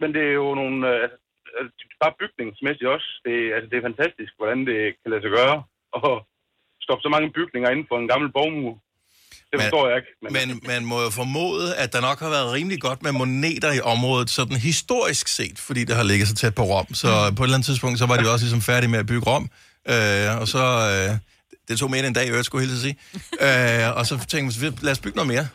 men 0.00 0.08
det 0.14 0.22
er 0.30 0.34
jo 0.42 0.48
nogle... 0.60 0.76
Øh, 0.88 1.02
altså, 1.60 1.84
bare 2.02 2.14
bygningsmæssigt 2.20 2.88
også. 2.96 3.08
Det, 3.26 3.36
altså, 3.54 3.68
det 3.70 3.76
er 3.78 3.88
fantastisk, 3.90 4.32
hvordan 4.40 4.60
det 4.70 4.78
kan 5.00 5.10
lade 5.12 5.22
sig 5.24 5.32
gøre. 5.40 5.56
Og 5.98 6.10
stoppe 6.84 7.02
så 7.02 7.10
mange 7.14 7.28
bygninger 7.38 7.68
inden 7.70 7.86
for 7.90 7.96
en 7.98 8.08
gammel 8.12 8.28
borgmur. 8.38 8.74
Det 9.50 9.56
forstår 9.60 9.82
jeg 9.88 9.96
ikke. 10.00 10.10
Men, 10.22 10.32
men 10.38 10.48
man 10.72 10.82
må 10.90 10.96
jo 11.06 11.10
formode, 11.20 11.66
at 11.82 11.92
der 11.94 12.00
nok 12.08 12.18
har 12.24 12.30
været 12.36 12.52
rimelig 12.56 12.80
godt 12.86 13.00
med 13.02 13.12
moneter 13.12 13.72
i 13.78 13.80
området, 13.94 14.28
sådan 14.30 14.56
historisk 14.70 15.26
set, 15.38 15.58
fordi 15.66 15.80
det 15.88 15.94
har 15.96 16.02
ligget 16.10 16.28
så 16.28 16.34
tæt 16.34 16.54
på 16.54 16.64
Rom. 16.72 16.88
Så 17.02 17.08
Mm. 17.08 17.34
på 17.36 17.42
et 17.42 17.46
eller 17.46 17.56
andet 17.56 17.66
tidspunkt, 17.70 17.98
så 17.98 18.06
var 18.10 18.16
de 18.16 18.24
jo 18.26 18.32
også 18.32 18.44
ligesom 18.46 18.60
færdige 18.70 18.90
med 18.94 18.98
at 19.04 19.06
bygge 19.12 19.24
Rom. 19.30 19.44
Øh, 19.92 20.40
og 20.40 20.46
så... 20.54 20.64
Øh, 20.92 21.12
det 21.68 21.78
tog 21.78 21.90
mere 21.90 21.98
end 21.98 22.06
en 22.06 22.12
dag, 22.12 22.32
jeg 22.34 22.44
skulle 22.44 22.66
hilse 22.66 22.76
at 22.76 22.82
sige. 22.82 22.96
Øh, 23.86 23.96
og 23.96 24.06
så 24.06 24.26
tænkte 24.28 24.64
jeg, 24.64 24.72
lad 24.82 24.92
os 24.92 24.98
bygge 24.98 25.16
noget 25.16 25.28
mere. 25.28 25.46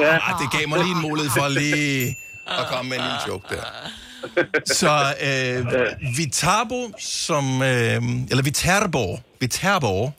Ja. 0.00 0.18
Ah, 0.28 0.40
det 0.40 0.50
gav 0.58 0.68
mig 0.68 0.78
lige 0.78 0.94
en 0.96 1.02
mulighed 1.02 1.30
for 1.30 1.48
lige 1.48 2.16
at 2.46 2.66
komme 2.70 2.88
med 2.88 2.96
en 2.98 3.02
lille 3.02 3.18
joke 3.28 3.46
der. 3.54 3.62
Så 4.66 5.14
øh, 5.28 5.66
Viterbo, 6.16 6.98
som, 6.98 7.44
øh, 7.62 8.30
eller 8.30 8.42
Viterbo, 8.42 9.18
Viterbo, 9.40 10.10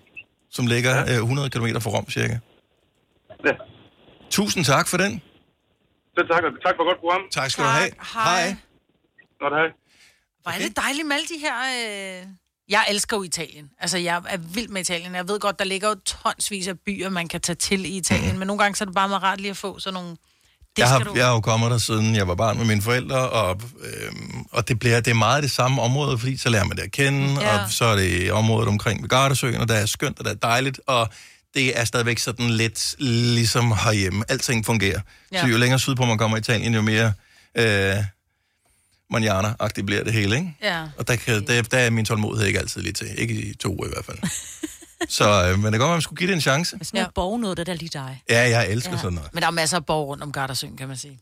som 0.52 0.68
ligger 0.68 1.02
øh, 1.02 1.16
100 1.16 1.50
km 1.50 1.68
fra 1.80 1.90
Rom 1.90 2.10
cirka. 2.10 2.38
Ja. 3.46 3.52
Tusind 4.30 4.66
tak 4.66 4.88
for 4.88 4.98
den. 4.98 5.22
Så 6.18 6.28
tak, 6.32 6.44
tak 6.66 6.76
for 6.78 6.84
godt 6.90 7.00
program. 7.00 7.22
Tak 7.32 7.52
skal 7.52 7.64
du 7.64 7.70
have. 7.70 7.92
Hej. 8.14 8.56
Godt, 9.40 9.54
hej. 9.54 9.68
Hvor 10.42 10.52
er 10.52 10.58
det 10.58 10.78
dejligt 10.78 11.08
med 11.08 11.16
alle 11.16 11.28
de 11.28 11.40
her... 11.40 11.56
Øh... 12.22 12.45
Jeg 12.70 12.86
elsker 12.90 13.18
jo 13.18 13.24
Italien. 13.24 13.66
Altså, 13.80 13.98
jeg 13.98 14.22
er 14.30 14.38
vild 14.38 14.68
med 14.68 14.82
Italien. 14.82 15.16
Jeg 15.16 15.28
ved 15.28 15.40
godt, 15.40 15.60
der 15.60 15.66
ligger 15.66 15.88
jo 15.90 15.96
tonsvis 16.06 16.68
af 16.68 16.80
byer, 16.86 17.10
man 17.10 17.28
kan 17.28 17.42
tage 17.42 17.56
til 17.56 17.86
i 17.86 17.98
Italien. 17.98 18.32
Mm. 18.32 18.38
Men 18.40 18.48
nogle 18.48 18.64
gange 18.64 18.76
så 18.76 18.84
er 18.84 18.86
det 18.86 18.96
bare 18.96 19.10
meget 19.10 19.24
rart 19.24 19.42
lige 19.42 19.52
at 19.52 19.58
få 19.58 19.80
sådan 19.80 19.94
nogle... 19.94 20.10
Det 20.10 20.18
Jeg 20.78 20.90
har, 20.90 21.00
du... 21.00 21.14
jeg 21.16 21.26
har 21.26 21.34
jo 21.34 21.40
kommet 21.40 21.72
der 21.72 21.78
siden 21.78 22.16
jeg 22.16 22.28
var 22.28 22.36
barn 22.36 22.58
med 22.58 22.66
mine 22.66 22.82
forældre, 22.82 23.30
og, 23.30 23.62
øhm, 23.84 24.46
og 24.52 24.68
det, 24.68 24.80
bliver, 24.80 25.00
det 25.00 25.12
er 25.12 25.16
meget 25.16 25.44
det 25.44 25.52
samme 25.52 25.82
område, 25.82 26.18
fordi 26.18 26.38
så 26.38 26.50
lærer 26.50 26.64
man 26.64 26.78
det 26.78 26.84
at 26.84 26.92
kende, 26.92 27.42
Ja. 27.42 27.64
og 27.64 27.72
så 27.72 27.86
er 27.86 27.96
det 27.96 28.32
området 28.32 28.68
omkring 28.68 29.02
ved 29.02 29.10
Gardasøen, 29.10 29.56
og 29.62 29.68
der 29.68 29.74
er 29.76 29.86
skønt, 29.86 30.20
og 30.20 30.26
der 30.26 30.32
er 30.32 30.36
dejligt, 30.36 30.80
og 30.88 31.10
det 31.54 31.80
er 31.80 31.86
stadigvæk 31.86 32.20
sådan 32.20 32.50
lidt 32.50 32.96
ligesom 33.00 33.72
herhjemme. 33.72 34.24
Alting 34.30 34.66
fungerer. 34.66 35.00
Ja. 35.32 35.42
Så 35.42 35.48
jo 35.48 35.58
længere 35.58 35.80
sydpå 35.80 36.06
man 36.06 36.18
kommer 36.18 36.38
i 36.38 36.40
Italien, 36.40 36.74
jo 36.74 36.82
mere 36.82 37.14
øh, 37.58 37.96
manjana-agtigt 39.10 39.86
bliver 39.86 40.04
det 40.04 40.14
hele, 40.14 40.36
ikke? 40.36 40.58
Ja. 40.62 40.84
Og 40.98 41.08
der, 41.08 41.16
kan, 41.16 41.48
der, 41.48 41.62
der 41.62 41.78
er 41.78 41.90
min 41.90 42.06
tålmodighed 42.06 42.48
ikke 42.48 42.60
altid 42.60 42.82
lige 42.82 42.94
til. 42.94 43.08
Ikke 43.18 43.34
i 43.34 43.54
to 43.54 43.76
uger 43.76 43.86
i 43.86 43.92
hvert 43.94 44.06
fald. 44.06 44.18
så, 45.18 45.50
øh, 45.50 45.60
men 45.60 45.74
det 45.74 45.80
godt 45.80 45.88
være, 45.88 45.96
man 45.96 46.02
skulle 46.02 46.18
give 46.18 46.28
det 46.28 46.36
en 46.36 46.42
chance. 46.42 46.70
Sådan 46.70 46.88
noget 46.94 47.14
borg 47.16 47.40
noget, 47.40 47.58
det 47.58 47.70
er 47.70 47.74
lige 47.74 47.90
dig. 47.94 48.24
Ja, 48.30 48.50
jeg 48.50 48.70
elsker 48.70 48.92
ja. 48.92 48.98
sådan 48.98 49.14
noget. 49.14 49.34
Men 49.34 49.42
der 49.42 49.48
er 49.48 49.52
masser 49.52 49.78
af 49.78 49.86
borg 49.86 50.08
rundt 50.08 50.24
om 50.24 50.32
Gardasøen, 50.32 50.78
kan 50.78 50.88
man 50.88 50.98
sige. 50.98 51.20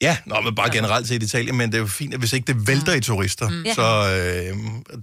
Ja, 0.00 0.16
nå, 0.26 0.40
men 0.40 0.54
bare 0.54 0.70
generelt 0.70 1.08
set 1.08 1.22
i 1.22 1.24
Italien, 1.24 1.56
men 1.56 1.72
det 1.72 1.76
er 1.76 1.80
jo 1.80 1.86
fint, 1.86 2.14
at 2.14 2.20
hvis 2.20 2.32
ikke 2.32 2.52
det 2.52 2.68
vælter 2.68 2.92
i 2.92 3.00
turister. 3.00 3.48
Mm. 3.48 3.54
Mm. 3.54 3.64
Ja. 3.64 3.74
Så, 3.74 3.82
øh, 3.82 4.56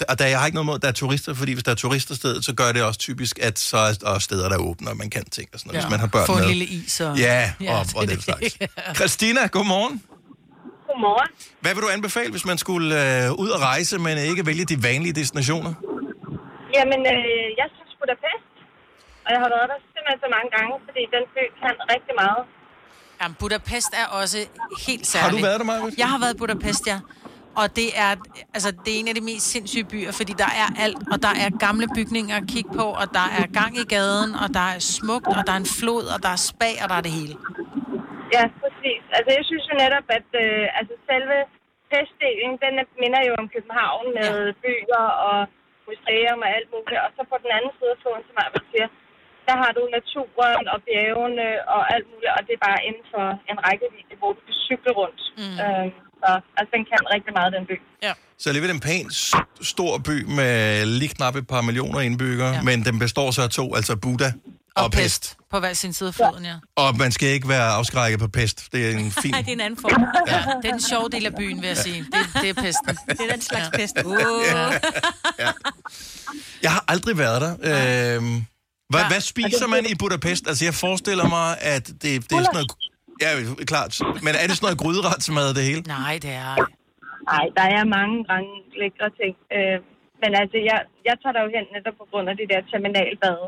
og 0.09 0.19
der, 0.19 0.25
jeg 0.25 0.39
har 0.39 0.45
ikke 0.45 0.55
noget 0.55 0.65
mod, 0.65 0.75
at 0.75 0.81
der 0.81 0.87
er 0.87 0.91
turister, 0.91 1.33
fordi 1.33 1.51
hvis 1.51 1.63
der 1.63 1.71
er 1.71 1.75
turister 1.75 2.15
stedet, 2.15 2.45
så 2.45 2.53
gør 2.53 2.71
det 2.71 2.83
også 2.83 2.99
typisk, 2.99 3.39
at 3.41 3.59
så 3.59 3.77
er 3.77 3.93
der 3.93 4.19
steder, 4.19 4.49
der 4.49 4.55
er 4.55 4.59
åbne, 4.59 4.89
og 4.89 4.97
man 4.97 5.09
kan 5.09 5.25
ting 5.25 5.49
og 5.53 5.59
sådan 5.59 5.69
noget, 5.69 5.81
ja. 5.81 5.85
hvis 5.85 5.91
man 5.91 5.99
har 5.99 6.07
børn 6.07 6.25
Få 6.25 6.35
med. 6.35 6.43
en 6.43 6.49
lille 6.49 6.65
is 6.65 7.01
og... 7.01 7.17
Ja, 7.17 7.53
og, 7.59 7.85
det 7.85 7.95
og 7.95 8.03
er 8.03 8.07
den 8.07 8.15
det. 8.15 8.23
slags. 8.23 8.57
Christina, 8.97 9.47
godmorgen. 9.47 10.01
Godmorgen. 10.93 11.29
Hvad 11.63 11.73
vil 11.75 11.81
du 11.85 11.89
anbefale, 11.97 12.31
hvis 12.35 12.45
man 12.51 12.57
skulle 12.63 12.89
øh, 13.03 13.43
ud 13.43 13.49
og 13.55 13.59
rejse, 13.71 13.95
men 14.05 14.13
ikke 14.31 14.43
vælge 14.49 14.65
de 14.71 14.77
vanlige 14.87 15.15
destinationer? 15.21 15.73
Jamen, 16.77 17.01
øh, 17.13 17.45
jeg 17.61 17.67
synes 17.75 17.91
Budapest, 18.01 18.47
og 19.25 19.29
jeg 19.33 19.39
har 19.43 19.49
været 19.55 19.67
der 19.71 19.77
simpelthen 19.93 20.19
så 20.25 20.29
mange 20.35 20.49
gange, 20.57 20.73
fordi 20.87 21.01
den 21.15 21.23
by 21.35 21.43
kan 21.61 21.73
rigtig 21.93 22.13
meget. 22.23 22.41
Jamen, 23.21 23.35
Budapest 23.43 23.91
er 24.01 24.07
også 24.21 24.37
helt 24.87 25.05
særligt. 25.13 25.41
du 25.41 25.47
været 25.49 25.59
der, 25.61 25.67
Maja? 25.71 25.81
Jeg 26.03 26.09
har 26.13 26.19
været 26.23 26.33
i 26.37 26.39
Budapest, 26.43 26.83
ja. 26.91 26.99
Og 27.61 27.75
det 27.75 27.87
er, 28.05 28.11
altså, 28.53 28.69
det 28.85 28.95
er 28.95 28.99
en 28.99 29.07
af 29.07 29.15
de 29.15 29.21
mest 29.21 29.45
sindssyge 29.53 29.83
byer, 29.83 30.11
fordi 30.11 30.33
der 30.43 30.51
er 30.63 30.67
alt, 30.83 30.97
og 31.11 31.17
der 31.25 31.33
er 31.43 31.49
gamle 31.65 31.87
bygninger 31.95 32.35
at 32.37 32.43
kigge 32.47 32.69
på, 32.79 32.83
og 33.01 33.07
der 33.13 33.27
er 33.39 33.45
gang 33.61 33.77
i 33.77 33.85
gaden, 33.95 34.35
og 34.35 34.53
der 34.53 34.65
er 34.73 34.79
smukt, 34.79 35.27
og 35.27 35.47
der 35.47 35.53
er 35.53 35.57
en 35.57 35.65
flod, 35.79 36.05
og 36.15 36.23
der 36.23 36.29
er 36.29 36.35
spag, 36.51 36.75
og 36.83 36.89
der 36.89 36.95
er 36.95 37.01
det 37.01 37.11
hele. 37.11 37.35
Ja, 38.35 38.43
præcis. 38.63 39.03
Altså, 39.17 39.29
jeg 39.37 39.43
synes 39.49 39.65
jo 39.69 39.75
netop, 39.83 40.07
at 40.17 40.29
øh, 40.43 40.79
altså, 40.79 40.93
selve 41.11 41.37
festdelen, 41.91 42.53
den 42.63 42.73
er- 42.81 42.93
minder 43.03 43.21
jo 43.29 43.33
om 43.41 43.47
København 43.55 44.05
med 44.19 44.33
ja. 44.49 44.53
byer 44.63 45.05
og 45.27 45.37
museum 45.89 46.39
og 46.45 46.49
alt 46.57 46.69
muligt. 46.75 46.99
Og 47.05 47.09
så 47.15 47.21
på 47.31 47.37
den 47.43 47.51
anden 47.57 47.73
side 47.77 47.91
af 47.95 47.99
floden, 48.01 48.23
som 48.27 48.35
man 48.39 48.65
siger, 48.71 48.87
der 49.47 49.55
har 49.63 49.71
du 49.77 49.83
naturen 49.97 50.65
og 50.73 50.77
bjergene 50.87 51.47
og 51.75 51.81
alt 51.93 52.07
muligt, 52.11 52.31
og 52.37 52.41
det 52.47 52.53
er 52.57 52.63
bare 52.69 52.81
inden 52.87 53.05
for 53.13 53.25
en 53.51 53.57
rækkevidde, 53.65 54.15
hvor 54.21 54.31
du 54.37 54.41
kan 54.47 54.55
cykle 54.67 54.91
rundt. 54.99 55.21
Mm. 55.41 55.57
Øh, 55.65 55.85
så 56.21 56.29
altså, 56.57 56.71
den 56.75 56.83
kan 56.89 56.99
rigtig 57.15 57.33
meget, 57.37 57.49
den 57.57 57.65
by. 57.71 57.75
Ja. 58.07 58.13
Så 58.41 58.45
alligevel 58.49 58.71
en 58.77 58.83
pæn, 58.89 59.07
stor 59.73 59.93
by 60.09 60.17
med 60.39 60.53
lige 60.99 61.11
knap 61.17 61.35
et 61.41 61.47
par 61.53 61.61
millioner 61.67 61.99
indbyggere, 62.07 62.51
ja. 62.57 62.61
men 62.69 62.77
den 62.89 62.95
består 63.05 63.27
så 63.37 63.41
af 63.47 63.51
to, 63.59 63.65
altså 63.79 63.93
Buda 64.05 64.29
og, 64.75 64.83
og 64.83 64.91
Pest. 64.91 65.37
På 65.51 65.59
hver 65.59 65.73
sin 65.73 65.93
side 65.93 66.07
af 66.07 66.15
floden, 66.15 66.45
ja. 66.45 66.55
Og 66.75 66.97
man 66.97 67.11
skal 67.11 67.29
ikke 67.29 67.49
være 67.49 67.67
afskrækket 67.79 68.19
på 68.19 68.27
pest. 68.27 68.57
Det 68.73 68.81
er 68.87 68.91
en 68.97 69.11
fin... 69.21 69.31
Nej, 69.31 69.41
det 69.41 69.49
er 69.49 69.53
en 69.53 69.65
anden 69.67 69.79
form. 69.85 70.01
Ja. 70.27 70.37
Det 70.61 70.67
er 70.69 70.71
den 70.71 70.81
sjove 70.81 71.09
del 71.09 71.25
af 71.25 71.35
byen, 71.35 71.57
vil 71.61 71.67
jeg 71.67 71.77
sige. 71.77 71.99
Det, 72.13 72.41
det 72.41 72.49
er 72.49 72.53
pesten. 72.53 72.95
Det 73.17 73.23
er 73.27 73.31
den 73.35 73.41
slags 73.41 73.69
ja. 73.73 73.77
pest. 73.77 73.95
Uh. 74.05 74.13
Ja. 75.39 75.51
Jeg 76.65 76.71
har 76.71 76.83
aldrig 76.87 77.17
været 77.17 77.39
der. 77.45 77.53
Øhm, 77.69 78.45
hvad, 78.93 79.03
hvad 79.11 79.21
spiser 79.33 79.67
man 79.75 79.83
i 79.91 79.95
Budapest? 80.01 80.43
Altså, 80.49 80.65
jeg 80.69 80.75
forestiller 80.85 81.27
mig, 81.37 81.47
at 81.73 81.85
det, 81.87 82.01
det 82.01 82.13
er 82.15 82.43
sådan 82.43 82.53
noget... 82.53 82.71
Ja, 83.23 83.29
klart. 83.73 83.91
Men 84.25 84.33
er 84.41 84.45
det 84.47 84.55
sådan 84.57 84.65
noget 84.67 84.79
gryderetsmad, 84.83 85.47
det 85.57 85.63
hele? 85.69 85.81
Nej, 85.81 86.15
det 86.25 86.33
er... 86.45 86.53
Nej, 87.31 87.45
der 87.57 87.65
er 87.77 87.83
mange, 87.97 88.15
mange 88.33 88.51
lækre 88.81 89.09
ting. 89.21 89.33
Øh, 89.57 89.77
men 90.21 90.31
altså, 90.41 90.57
jeg, 90.69 90.79
jeg 91.07 91.15
tager 91.21 91.33
der 91.35 91.41
jo 91.45 91.49
hen 91.55 91.65
netop 91.75 91.95
på 92.01 92.05
grund 92.11 92.25
af 92.31 92.35
det 92.39 92.47
der 92.51 92.59
terminalbade. 92.71 93.45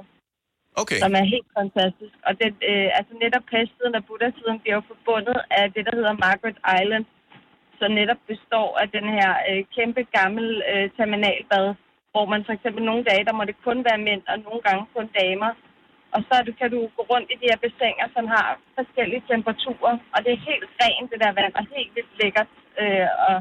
Okay. 0.82 1.00
Som 1.04 1.14
er 1.22 1.26
helt 1.36 1.50
fantastisk. 1.60 2.16
Og 2.28 2.34
det, 2.40 2.50
øh, 2.70 2.90
altså 2.98 3.14
netop 3.24 3.46
pestsiden 3.54 3.98
og 4.00 4.04
Buddha-siden 4.08 4.58
bliver 4.62 4.76
jo 4.80 4.84
forbundet 4.92 5.38
af 5.60 5.66
det, 5.76 5.84
der 5.88 5.96
hedder 6.00 6.22
Margaret 6.26 6.60
Island, 6.80 7.06
som 7.80 7.90
netop 8.00 8.22
består 8.32 8.70
af 8.82 8.88
den 8.98 9.06
her 9.18 9.32
øh, 9.50 9.62
kæmpe 9.76 10.02
gammel 10.18 10.48
øh, 10.72 10.86
terminalbad, 10.98 11.66
hvor 12.14 12.26
man 12.34 12.42
for 12.46 12.54
eksempel 12.58 12.82
nogle 12.90 13.04
dage, 13.10 13.28
der 13.28 13.36
må 13.40 13.44
det 13.50 13.58
kun 13.68 13.80
være 13.90 14.06
mænd, 14.08 14.22
og 14.32 14.38
nogle 14.48 14.62
gange 14.68 14.84
kun 14.96 15.08
damer. 15.20 15.52
Og 16.16 16.20
så 16.28 16.36
du, 16.48 16.52
kan 16.60 16.70
du 16.76 16.80
gå 16.98 17.02
rundt 17.12 17.30
i 17.32 17.40
de 17.42 17.50
her 17.52 17.60
bassiner, 17.64 18.08
som 18.16 18.26
har 18.36 18.48
forskellige 18.78 19.24
temperaturer, 19.32 19.96
og 20.14 20.20
det 20.24 20.32
er 20.34 20.46
helt 20.50 20.70
rent, 20.82 21.12
det 21.12 21.20
der 21.24 21.38
vand, 21.40 21.54
og 21.60 21.64
helt 21.76 21.92
vildt 21.96 22.14
lækkert. 22.22 22.50
Øh, 22.82 23.08
og 23.28 23.36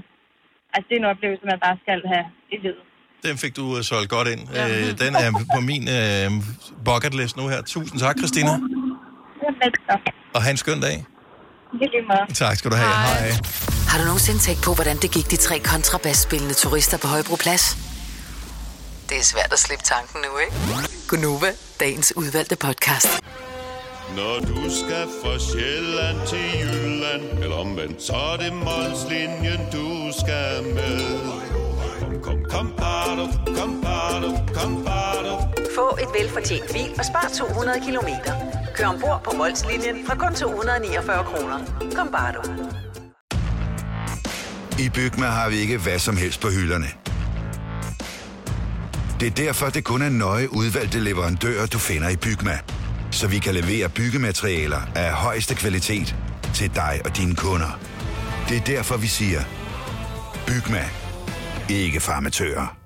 altså, 0.75 0.87
det 0.89 0.95
er 0.95 1.03
en 1.03 1.13
oplevelse, 1.13 1.51
man 1.53 1.65
bare 1.67 1.79
skal 1.83 2.01
have 2.13 2.27
i 2.55 2.57
livet. 2.65 2.85
Den 3.25 3.39
fik 3.39 3.57
du 3.57 3.63
uh, 3.63 3.83
solgt 3.83 4.11
godt 4.11 4.29
ind. 4.29 4.41
Ja. 4.55 4.69
Øh, 4.69 4.99
den 4.99 5.15
er 5.15 5.31
på 5.55 5.61
min 5.61 5.89
øh, 5.89 6.31
bucket 6.85 7.15
list 7.15 7.37
nu 7.37 7.49
her. 7.49 7.63
Tusind 7.63 8.01
tak, 8.01 8.17
Christina. 8.19 8.51
Og 10.35 10.43
have 10.43 10.51
en 10.51 10.57
skøn 10.57 10.81
dag. 10.81 11.05
Tak 12.35 12.57
skal 12.57 12.71
du 12.71 12.77
have. 12.77 12.89
Hej. 12.89 13.19
Hej. 13.19 13.33
Har 13.89 13.99
du 13.99 14.05
nogensinde 14.05 14.41
tænkt 14.41 14.63
på, 14.65 14.75
hvordan 14.75 14.97
det 14.97 15.11
gik 15.11 15.31
de 15.31 15.37
tre 15.37 15.59
kontrabasspillende 15.59 16.55
turister 16.55 16.99
på 16.99 17.07
Højbroplads? 17.07 17.77
Det 19.09 19.17
er 19.19 19.23
svært 19.23 19.53
at 19.53 19.59
slippe 19.59 19.85
tanken 19.85 20.21
nu, 20.27 20.39
ikke? 20.39 20.55
Gunova, 21.09 21.51
dagens 21.81 22.13
udvalgte 22.17 22.57
podcast. 22.57 23.09
Når 24.17 24.39
du 24.41 24.61
skal 24.81 25.07
fra 25.23 25.39
Sjælland 25.39 26.19
til 26.29 26.61
Jylland 26.61 27.43
Eller 27.43 27.57
omvendt, 27.57 28.03
så 28.03 28.13
er 28.13 28.37
det 28.37 28.53
Molslinjen, 28.53 29.61
du 29.73 30.13
skal 30.21 30.63
med 30.75 31.25
Kom, 32.55 32.73
bado, 32.77 33.29
kom, 33.59 33.81
bado, 33.83 34.29
kom, 34.55 34.85
bado. 34.85 35.33
Få 35.75 35.99
et 36.03 36.09
velfortjent 36.21 36.73
bil 36.73 36.91
og 36.99 37.05
spar 37.05 37.31
200 37.39 37.81
kilometer. 37.87 38.33
Kør 38.75 38.87
ombord 38.87 39.21
på 39.25 39.37
Molslinjen 39.37 39.97
fra 40.07 40.15
kun 40.15 40.35
249 40.35 41.25
kroner. 41.25 41.59
Kom 41.97 42.09
bare 42.13 42.33
du. 42.33 42.43
I 44.79 44.89
Bygma 44.89 45.27
har 45.27 45.51
vi 45.51 45.57
ikke 45.57 45.79
hvad 45.79 45.99
som 45.99 46.17
helst 46.17 46.41
på 46.41 46.49
hylderne. 46.49 46.87
Det 49.21 49.27
er 49.27 49.35
derfor, 49.45 49.67
det 49.67 49.85
kun 49.85 50.03
er 50.03 50.09
nøje 50.09 50.53
udvalgte 50.53 51.01
leverandører, 51.01 51.67
du 51.67 51.79
finder 51.79 52.09
i 52.09 52.17
Bygma. 52.17 52.59
Så 53.11 53.29
vi 53.29 53.39
kan 53.39 53.55
levere 53.55 53.89
byggematerialer 53.89 54.81
af 54.95 55.13
højeste 55.13 55.55
kvalitet 55.55 56.17
til 56.55 56.75
dig 56.75 57.01
og 57.05 57.17
dine 57.17 57.35
kunder. 57.35 57.79
Det 58.49 58.57
er 58.57 58.65
derfor, 58.65 58.97
vi 58.97 59.07
siger, 59.07 59.41
Bygma. 60.47 61.04
Ikke 61.71 62.01
farmatører. 62.01 62.77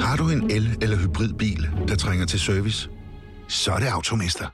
Har 0.00 0.16
du 0.16 0.28
en 0.28 0.50
el- 0.50 0.78
eller 0.82 0.96
hybridbil, 0.96 1.70
der 1.88 1.96
trænger 1.96 2.26
til 2.26 2.40
service? 2.40 2.88
Så 3.48 3.72
er 3.72 3.78
det 3.78 3.86
Automester. 3.86 4.46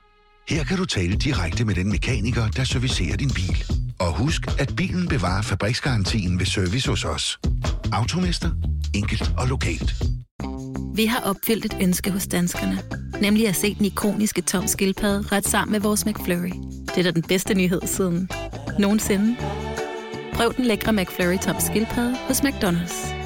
Her 0.48 0.64
kan 0.64 0.76
du 0.76 0.84
tale 0.84 1.16
direkte 1.16 1.64
med 1.64 1.74
den 1.74 1.88
mekaniker, 1.90 2.48
der 2.48 2.64
servicerer 2.64 3.16
din 3.16 3.30
bil. 3.30 3.64
Og 3.98 4.12
husk, 4.18 4.60
at 4.60 4.72
bilen 4.76 5.08
bevarer 5.08 5.42
fabriksgarantien 5.42 6.38
ved 6.38 6.46
service 6.46 6.88
hos 6.90 7.04
os. 7.04 7.38
Automester. 7.92 8.50
Enkelt 8.94 9.32
og 9.38 9.48
lokalt. 9.48 9.94
Vi 10.94 11.06
har 11.06 11.20
opfyldt 11.20 11.64
et 11.64 11.76
ønske 11.82 12.10
hos 12.10 12.26
danskerne. 12.26 12.82
Nemlig 13.20 13.48
at 13.48 13.56
se 13.56 13.74
den 13.74 13.84
ikoniske 13.84 14.42
tom 14.42 14.66
skildpadde 14.66 15.36
ret 15.36 15.48
sammen 15.48 15.72
med 15.72 15.80
vores 15.80 16.06
McFlurry. 16.06 16.52
Det 16.86 16.98
er 16.98 17.02
da 17.02 17.10
den 17.10 17.22
bedste 17.22 17.54
nyhed 17.54 17.80
siden 17.86 18.28
nogensinde. 18.78 19.36
Prøv 20.34 20.54
den 20.56 20.64
lækre 20.64 20.92
McFlurry 20.92 21.38
tom 21.38 21.56
skildpadde 21.60 22.16
hos 22.28 22.40
McDonald's. 22.40 23.17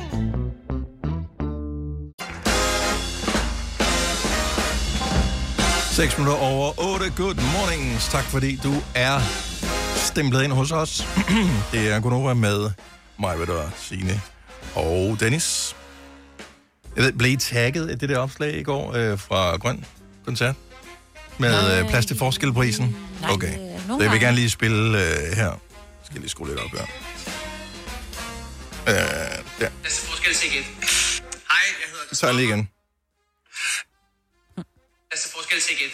Seks 5.93 6.19
minutter 6.19 6.41
over 6.41 6.73
8. 6.79 7.11
Good 7.17 7.35
mornings. 7.35 8.09
Tak 8.09 8.25
fordi 8.25 8.57
du 8.57 8.83
er 8.95 9.21
stemplet 9.97 10.43
ind 10.45 10.53
hos 10.53 10.73
os. 10.73 11.07
det 11.73 11.93
er 11.93 12.01
Gunova 12.01 12.35
med 12.35 12.71
mig, 13.19 13.39
ved 13.39 13.47
du, 13.47 13.63
Signe 13.77 14.21
og 14.75 15.17
Dennis. 15.21 15.77
Jeg 16.97 17.05
ved, 17.05 17.13
blev 17.13 17.33
I 17.33 17.37
tagget 17.37 17.89
af 17.89 17.99
det 17.99 18.09
der 18.09 18.19
opslag 18.19 18.57
i 18.57 18.63
går 18.63 18.95
øh, 18.95 19.19
fra 19.19 19.57
Grøn 19.57 19.85
Koncert? 20.25 20.55
Med 21.39 21.79
øh, 21.79 21.89
plads 21.89 22.07
til 22.07 22.19
forskelprisen? 22.19 22.97
Okay. 23.29 23.59
Så 23.87 23.99
jeg 24.01 24.13
vil 24.13 24.21
gerne 24.21 24.37
lige 24.37 24.51
spille 24.51 24.99
øh, 24.99 25.37
her. 25.37 25.61
Skal 26.05 26.15
jeg 26.15 26.21
lige 26.21 26.29
skrue 26.29 26.49
lidt 26.49 26.59
op 26.59 26.71
her. 26.71 26.87
Øh, 28.89 28.95
der. 29.61 29.69
Forskel 29.85 30.35
til 30.35 30.53
igen. 30.53 30.65
Hej, 30.65 31.61
jeg 31.81 31.89
hedder 31.91 32.15
Så 32.15 32.33
lige 32.33 32.49
igen. 32.49 32.69
Næste 35.13 35.29
forskel 35.29 35.61
til 35.61 35.73
igen. 35.79 35.91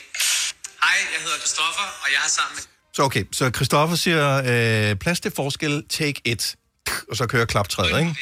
Hej, 0.83 0.99
jeg 1.15 1.21
hedder 1.25 1.39
Christoffer, 1.39 1.87
og 2.03 2.09
jeg 2.13 2.21
har 2.21 2.29
sammen 2.29 2.55
med... 2.57 2.65
Så 2.97 3.03
okay, 3.03 3.25
så 3.33 3.51
Christoffer 3.57 3.97
siger, 3.97 4.27
øh, 4.51 4.97
plads 4.97 5.21
til 5.21 5.33
forskel, 5.41 5.89
take 5.99 6.21
it. 6.25 6.57
Og 7.11 7.17
så 7.17 7.27
kører 7.27 7.47
klaptræet, 7.55 7.99
ikke? 8.01 8.17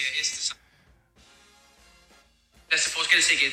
Næste 2.72 2.90
forskel 2.90 3.22
til 3.22 3.34
igen. 3.40 3.53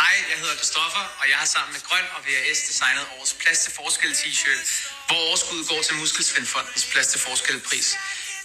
Hej, 0.00 0.14
jeg 0.30 0.38
hedder 0.42 0.56
Christoffer, 0.60 1.04
og 1.20 1.24
jeg 1.30 1.38
har 1.42 1.46
sammen 1.46 1.72
med 1.72 1.80
Grøn 1.88 2.06
og 2.16 2.20
VRS 2.26 2.60
designet 2.68 3.04
årets 3.18 3.34
Plads 3.42 3.58
til 3.64 3.72
Forskel 3.72 4.12
t-shirt, 4.20 4.62
hvor 5.06 5.16
overskuddet 5.28 5.68
går 5.68 5.82
til 5.82 5.94
Muskelsvindfondens 5.96 6.84
Plads 6.92 7.06
til 7.06 7.20
Forskel 7.20 7.60
pris. 7.68 7.96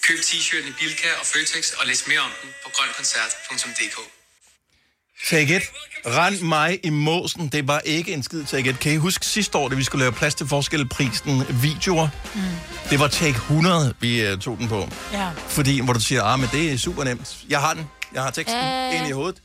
Køb 0.02 0.20
t-shirten 0.20 0.70
i 0.70 0.74
Bilka 0.80 1.10
og 1.22 1.26
Føtex 1.26 1.72
og 1.80 1.88
læs 1.88 2.08
mere 2.08 2.20
om 2.20 2.32
den 2.42 2.50
på 2.64 2.70
grønkoncert.dk. 2.76 4.23
Take 5.30 5.56
it. 5.56 5.62
Rend 6.06 6.42
mig 6.42 6.80
i 6.84 6.90
måsen. 6.90 7.48
Det 7.48 7.68
var 7.68 7.80
ikke 7.80 8.14
en 8.14 8.24
skid 8.24 8.44
take 8.44 8.70
it. 8.70 8.80
Kan 8.80 8.92
I 8.92 8.96
huske 8.96 9.26
sidste 9.26 9.58
år, 9.58 9.70
da 9.70 9.76
vi 9.76 9.84
skulle 9.84 10.00
lave 10.04 10.12
plads 10.12 10.36
til 10.36 10.48
forskelprisen 10.48 11.44
videoer? 11.62 12.08
Mm. 12.36 12.42
Det 12.90 13.00
var 13.00 13.08
take 13.08 13.30
100, 13.36 13.94
vi 14.00 14.32
uh, 14.34 14.40
tog 14.40 14.58
den 14.58 14.68
på. 14.68 14.90
Ja. 15.14 15.30
Fordi, 15.48 15.80
hvor 15.82 15.94
du 15.94 16.00
siger, 16.00 16.24
ah, 16.24 16.40
men 16.40 16.50
det 16.52 16.72
er 16.74 16.78
super 16.78 17.04
nemt. 17.04 17.38
Jeg 17.50 17.60
har 17.60 17.74
den. 17.74 17.86
Jeg 18.14 18.24
har 18.24 18.32
teksten 18.32 18.60
Ja. 18.60 19.00
ind 19.00 19.08
i 19.08 19.12
hovedet. 19.12 19.42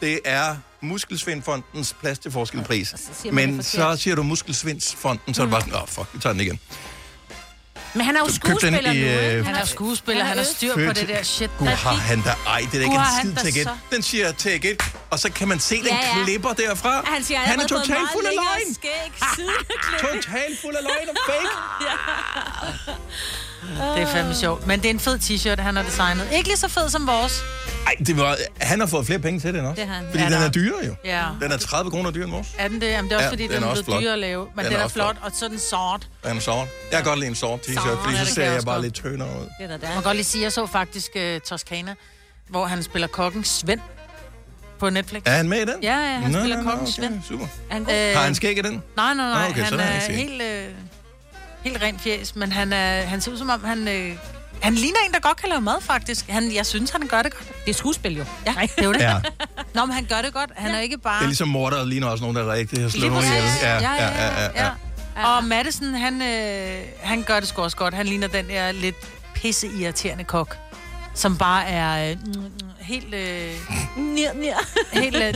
Det 0.00 0.20
er 0.24 0.56
Muskelsvindfondens 0.80 1.96
plads 2.00 2.18
til 2.18 2.30
forskelpris. 2.30 2.94
man 3.24 3.34
Men 3.34 3.62
så 3.62 3.96
siger 3.96 4.16
du 4.16 4.22
Muskelsvindsfonden, 4.22 5.34
så 5.34 5.42
er 5.42 5.46
det 5.46 5.50
bare 5.52 5.60
sådan, 5.60 5.74
åh, 5.74 5.82
oh, 5.82 5.88
fuck, 5.88 6.08
vi 6.14 6.18
tager 6.18 6.32
den 6.32 6.40
igen. 6.42 6.60
Men 7.94 8.04
han 8.06 8.16
er 8.16 8.20
jo 8.20 8.32
skuespiller 8.34 8.92
i, 8.92 9.00
nu, 9.00 9.06
øh, 9.06 9.30
ikke? 9.32 9.44
Han 9.44 9.54
er 9.54 9.64
skuespiller, 9.64 10.24
han 10.24 10.36
har 10.36 10.44
styr 10.44 10.74
på 10.74 10.92
det 10.92 11.08
der 11.08 11.22
shit. 11.22 11.50
Gud 11.58 11.66
har 11.66 11.94
han 11.94 12.20
da, 12.22 12.34
ej, 12.46 12.58
det 12.58 12.66
er 12.66 12.70
da 12.70 12.84
ikke 12.84 12.96
en 12.96 13.36
skid 13.36 13.44
take 13.44 13.60
it. 13.60 13.68
Den 13.90 14.02
siger 14.02 14.32
take 14.32 14.70
it, 14.72 14.82
og 15.10 15.18
så 15.18 15.32
kan 15.32 15.48
man 15.48 15.60
se 15.60 15.76
den 15.76 15.86
Ja, 15.86 15.94
ja. 16.18 16.24
klipper 16.24 16.52
derfra. 16.52 17.02
Han 17.06 17.24
siger, 17.24 17.38
han 17.40 17.60
er 17.60 17.66
totalt 17.66 18.08
fuld 18.12 18.26
af 18.26 18.32
løgn. 18.34 18.74
Skæg, 18.74 19.12
siden 19.36 19.50
Totalt 20.00 20.60
fuld 20.62 20.76
af 20.76 20.82
løgn 20.82 21.08
og 21.08 21.16
fake. 21.26 21.48
Det 23.96 24.02
er 24.02 24.06
fandme 24.06 24.34
sjovt. 24.34 24.66
Men 24.66 24.78
det 24.80 24.86
er 24.86 24.90
en 24.90 25.00
fed 25.00 25.18
t-shirt, 25.18 25.60
han 25.62 25.76
har 25.76 25.82
designet. 25.82 26.28
Ikke 26.36 26.48
lige 26.48 26.56
så 26.56 26.68
fed 26.68 26.88
som 26.88 27.06
vores. 27.06 27.40
Ej, 27.86 27.94
det 28.06 28.16
var, 28.16 28.36
han 28.60 28.80
har 28.80 28.86
fået 28.86 29.06
flere 29.06 29.18
penge 29.18 29.40
til 29.40 29.54
den 29.54 29.64
også. 29.64 29.80
Det 29.80 29.88
har 29.90 29.96
han. 29.96 30.04
Fordi 30.10 30.18
Ja, 30.18 30.24
den 30.24 30.32
der- 30.32 30.46
er 30.46 30.50
dyrere 30.50 30.84
jo. 30.86 30.94
Ja. 31.04 31.24
Den 31.40 31.52
er 31.52 31.56
30 31.56 31.90
kroner 31.90 32.10
dyrere 32.10 32.24
end 32.24 32.32
vores. 32.34 32.48
Er 32.58 32.68
den 32.68 32.80
det? 32.80 32.86
Jamen, 32.86 33.10
det 33.10 33.12
er 33.12 33.16
også 33.16 33.24
Ja, 33.24 33.26
ja, 33.26 33.30
fordi, 33.32 33.42
den 33.42 33.50
den 33.50 33.62
er 33.62 33.70
blevet 33.72 33.84
flot. 33.84 34.00
dyrere 34.00 34.12
at 34.12 34.18
lave. 34.18 34.46
Men 34.56 34.64
Den 34.64 34.64
den, 34.64 34.72
er 34.72 34.80
er, 34.80 34.84
også 34.84 34.94
flot, 34.94 35.16
og 35.22 35.30
så 35.34 35.44
er 35.44 35.48
den 35.48 35.58
sort. 35.58 36.08
Den 36.24 36.36
er 36.36 36.40
sort. 36.40 36.68
Jeg 36.90 36.98
kan 36.98 37.04
godt 37.04 37.18
lide 37.18 37.28
en 37.28 37.34
sort 37.34 37.60
t-shirt, 37.60 37.96
fordi 38.04 38.16
ja, 38.16 38.24
så 38.24 38.34
ser 38.34 38.52
jeg 38.52 38.62
bare 38.64 38.74
godt. 38.74 38.82
lidt 38.84 38.94
tyndere 38.94 39.28
ud. 39.28 39.42
Det 39.44 39.50
er 39.60 39.66
da 39.66 39.78
Man 39.86 39.92
kan 39.92 40.02
godt 40.02 40.16
lige 40.16 40.24
sige, 40.24 40.40
at 40.42 40.44
jeg 40.44 40.52
så 40.52 40.66
faktisk 40.66 41.10
uh, 41.16 41.22
Toscana, 41.48 41.94
hvor 42.48 42.66
han 42.66 42.82
spiller 42.82 43.08
kokken 43.08 43.44
Svend 43.44 43.80
på 44.78 44.90
Netflix. 44.90 45.22
Er 45.26 45.30
han 45.30 45.48
med 45.48 45.58
i 45.58 45.60
den? 45.60 45.74
Ja, 45.82 45.96
ja, 45.98 46.18
han 46.18 46.30
Nå, 46.30 46.38
spiller 46.38 46.56
nå, 46.56 46.62
nå, 46.62 46.70
kokken 46.70 46.86
okay, 46.86 46.92
Svend. 46.92 47.20
super. 47.28 47.46
Han, 47.70 47.86
Har 47.86 48.22
han 48.22 48.34
skæg 48.34 48.58
i 48.58 48.62
den? 48.62 48.82
Nej, 48.96 49.14
nej, 49.14 49.28
nej. 49.28 49.42
Nå, 49.44 49.50
okay, 49.50 49.62
han 49.62 49.80
er 49.80 49.84
er 49.84 50.12
helt, 50.12 50.42
øh, 50.42 50.64
helt 51.64 51.82
rent 51.82 52.00
fjes, 52.00 52.36
men 52.36 52.52
han, 52.52 52.72
er, 52.72 53.02
han 53.02 53.20
ser 53.20 53.32
ud 53.32 53.36
som 53.36 53.50
om, 53.50 53.64
han... 53.64 53.88
Øh, 53.88 54.16
han 54.62 54.74
ligner 54.74 54.98
en, 55.06 55.12
der 55.12 55.20
godt 55.20 55.36
kan 55.36 55.48
lave 55.48 55.60
mad, 55.60 55.80
faktisk. 55.80 56.28
Han, 56.28 56.54
jeg 56.54 56.66
synes, 56.66 56.90
han 56.90 57.06
gør 57.06 57.22
det 57.22 57.32
godt. 57.34 57.48
Det 57.64 57.70
er 57.70 57.74
skuespil 57.74 58.16
jo. 58.16 58.24
Ja, 58.46 58.54
det 58.60 58.70
er 58.78 58.84
jo 58.84 58.92
det. 58.92 59.00
Ja. 59.00 59.20
Nå, 59.74 59.84
men 59.84 59.94
han 59.94 60.04
gør 60.04 60.22
det 60.22 60.32
godt. 60.32 60.50
Han 60.56 60.70
ja. 60.70 60.76
er 60.76 60.80
ikke 60.80 60.98
bare... 60.98 61.18
Det 61.18 61.22
er 61.22 61.26
ligesom 61.26 61.48
morder 61.48 61.76
og 61.76 61.86
ligner 61.86 62.06
også 62.06 62.24
nogen, 62.24 62.36
der 62.36 62.42
er 62.42 62.52
rigtig 62.52 62.82
har 62.82 62.88
slået 62.88 63.12
nogen 63.12 63.24
ihjel. 63.24 63.42
Ja, 63.62 63.68
Ja, 63.68 63.80
ja, 63.80 63.94
ja, 63.94 64.40
ja, 64.42 64.64
ja. 64.64 64.70
Ja. 65.16 65.36
Og 65.36 65.44
Madison, 65.44 65.94
han, 65.94 66.22
øh, 66.22 66.82
han 67.00 67.22
gør 67.22 67.40
det 67.40 67.48
sgu 67.48 67.62
også 67.62 67.76
godt. 67.76 67.94
Han 67.94 68.06
ligner 68.06 68.28
den 68.28 68.48
der 68.48 68.72
lidt 68.72 68.96
pisseirriterende 69.34 70.24
kok, 70.24 70.56
som 71.14 71.38
bare 71.38 71.66
er 71.68 72.10
øh, 72.10 72.16
mm, 72.26 72.40
mm, 72.40 72.50
helt... 72.84 73.14
Øh, 73.14 73.50
nir, 73.96 74.28
nir. 74.34 74.54
helt 74.92 75.16
øh. 75.16 75.34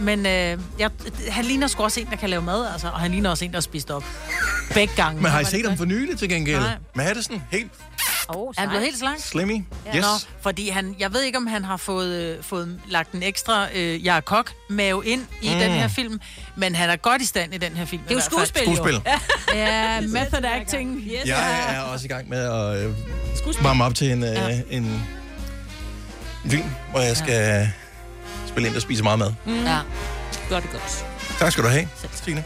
Men 0.00 0.18
øh, 0.26 0.58
jeg, 0.78 0.90
han 1.30 1.44
ligner 1.44 1.66
sgu 1.66 1.82
også 1.82 2.00
en, 2.00 2.06
der 2.10 2.16
kan 2.16 2.30
lave 2.30 2.42
mad, 2.42 2.72
altså. 2.72 2.86
Og 2.88 3.00
han 3.00 3.10
ligner 3.10 3.30
også 3.30 3.44
en, 3.44 3.50
der 3.50 3.56
har 3.56 3.60
spist 3.62 3.90
op. 3.90 4.04
Begge 4.74 4.94
gange. 4.96 5.22
Men 5.22 5.30
har 5.30 5.40
I 5.40 5.44
set 5.44 5.68
ham 5.68 5.76
for 5.78 5.84
nylig 5.84 6.18
til 6.18 6.28
gengæld? 6.28 6.60
Nej. 6.60 6.74
Madison, 6.94 7.42
helt 7.50 7.70
Oh, 8.28 8.52
Han 8.58 8.66
er 8.66 8.70
blevet 8.70 8.84
helt 8.84 8.98
slank. 8.98 9.18
slimmy. 9.20 9.64
Ja. 9.86 9.96
Yes. 9.96 10.02
Nå, 10.02 10.08
fordi 10.42 10.68
han, 10.68 10.96
jeg 10.98 11.12
ved 11.12 11.22
ikke, 11.22 11.38
om 11.38 11.46
han 11.46 11.64
har 11.64 11.76
fået, 11.76 12.14
øh, 12.22 12.42
fået 12.42 12.80
lagt 12.88 13.12
en 13.12 13.22
ekstra 13.22 13.66
øh, 13.74 14.04
jeg 14.04 14.16
er 14.16 14.20
kok 14.20 14.52
mave 14.70 15.06
ind 15.06 15.26
i 15.42 15.48
Mm. 15.52 15.58
den 15.58 15.70
her 15.70 15.88
film, 15.88 16.20
men 16.56 16.74
han 16.74 16.90
er 16.90 16.96
godt 16.96 17.22
i 17.22 17.24
stand 17.24 17.54
i 17.54 17.58
den 17.58 17.72
her 17.76 17.84
film. 17.84 18.02
Det 18.02 18.10
er 18.10 18.14
jo 18.14 18.20
fald. 18.20 18.30
skuespil, 18.30 18.62
jo. 18.68 18.74
Skuespil. 18.76 19.00
Ja, 19.54 20.00
method 20.20 20.44
acting. 20.44 20.96
Yes. 21.06 21.26
Jeg 21.26 21.74
er 21.76 21.80
også 21.80 22.04
i 22.04 22.08
gang 22.08 22.28
med 22.28 22.38
at 22.38 22.84
øh, 22.86 22.94
varme 23.64 23.84
op 23.84 23.94
til 23.94 24.10
en, 24.10 24.22
øh, 24.22 24.28
Ja. 24.34 24.60
en, 24.70 25.06
en 26.44 26.50
film, 26.50 26.70
hvor 26.90 27.00
jeg 27.00 27.16
skal 27.16 27.70
spille 28.48 28.66
ind, 28.66 28.74
der 28.74 28.80
spiser 28.80 29.02
meget 29.04 29.18
mad. 29.18 29.32
Mm. 29.46 29.64
Ja. 29.64 29.78
Gør 30.48 30.60
det 30.60 30.70
godt. 30.70 31.06
Tak 31.38 31.52
skal 31.52 31.64
du 31.64 31.68
have, 31.68 31.88
Stine. 32.14 32.44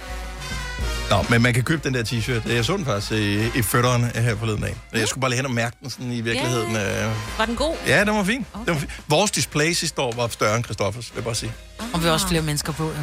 Nå, 1.11 1.25
men 1.31 1.43
man 1.43 1.55
kan 1.55 1.65
købe 1.65 1.81
den 1.85 1.95
der 1.95 2.03
t-shirt. 2.05 2.53
Jeg 2.53 2.65
så 2.65 2.77
den 2.77 2.85
faktisk 2.85 3.13
i, 3.13 3.59
i 3.59 3.63
fødderen 3.63 4.05
her 4.05 4.37
forleden 4.37 4.61
dag. 4.61 4.77
Jeg 4.93 5.09
skulle 5.09 5.21
bare 5.21 5.31
lige 5.31 5.37
hen 5.37 5.47
og 5.47 5.53
mærke 5.53 5.77
den 5.83 5.91
sådan 5.91 6.13
i 6.13 6.21
virkeligheden. 6.21 6.75
Yeah. 6.77 7.11
Var 7.39 7.47
den 7.47 7.57
god? 7.57 7.77
Ja, 7.87 8.05
den 8.05 8.15
var 8.15 8.25
fin. 8.25 8.47
Okay. 8.55 8.65
Den 8.67 8.75
var 8.75 8.81
fin. 8.81 8.91
Vores 9.09 9.31
display 9.31 9.73
sidste 9.73 10.01
år 10.01 10.13
var 10.13 10.29
større 10.29 10.57
end 10.57 10.65
Christoffers, 10.65 11.11
vil 11.11 11.17
jeg 11.17 11.25
bare 11.25 11.35
sige. 11.35 11.53
Og 11.93 12.01
vi 12.01 12.05
har 12.05 12.13
også 12.13 12.29
flere 12.29 12.43
mennesker 12.43 12.73
på, 12.73 12.85
ja. 12.85 12.99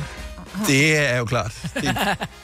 Det 0.68 0.98
er 0.98 1.18
jo 1.18 1.26
klart. 1.26 1.54
Det, 1.82 1.98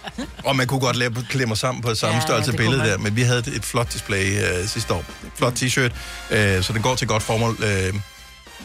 og 0.48 0.56
man 0.56 0.68
kunne 0.68 0.80
godt 0.80 0.96
lave 0.96 1.16
klemmer 1.30 1.56
sammen 1.56 1.82
på 1.82 1.96
samme 1.96 2.14
Ja, 2.14 2.20
ja, 2.20 2.26
størrelse 2.26 2.52
det 2.52 2.58
billede 2.58 2.84
der, 2.84 2.98
men 2.98 3.16
vi 3.16 3.22
havde 3.22 3.40
et, 3.40 3.66
flot 3.66 3.94
display 3.94 4.26
øh, 4.44 4.68
sidste 4.68 4.94
år. 4.94 5.04
Flot 5.36 5.54
t-shirt, 5.54 5.92
øh, 6.32 6.64
så 6.64 6.74
den 6.74 6.82
går 6.82 6.96
til 6.96 7.08
godt 7.08 7.24
formål. 7.24 7.58
Øh, 7.64 7.94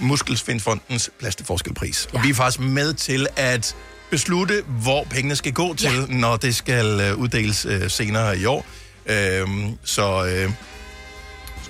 Muskelsvindfondens 0.00 1.10
plads 1.18 1.36
til 1.36 1.46
forskelpris. 1.46 2.08
Ja. 2.12 2.18
Og 2.18 2.24
vi 2.24 2.30
er 2.30 2.34
faktisk 2.34 2.60
med 2.60 2.94
til 2.94 3.26
at 3.36 3.76
beslutte, 4.10 4.62
hvor 4.68 5.04
pengene 5.04 5.36
skal 5.36 5.52
gå 5.52 5.74
til, 5.74 6.06
ja. 6.08 6.14
når 6.14 6.36
det 6.36 6.54
skal 6.56 7.00
øh, 7.00 7.18
uddeles 7.18 7.66
øh, 7.66 7.90
senere 7.90 8.38
i 8.38 8.44
år. 8.44 8.66
Øh, 9.06 9.46
så 9.84 10.26
øh, 10.26 10.52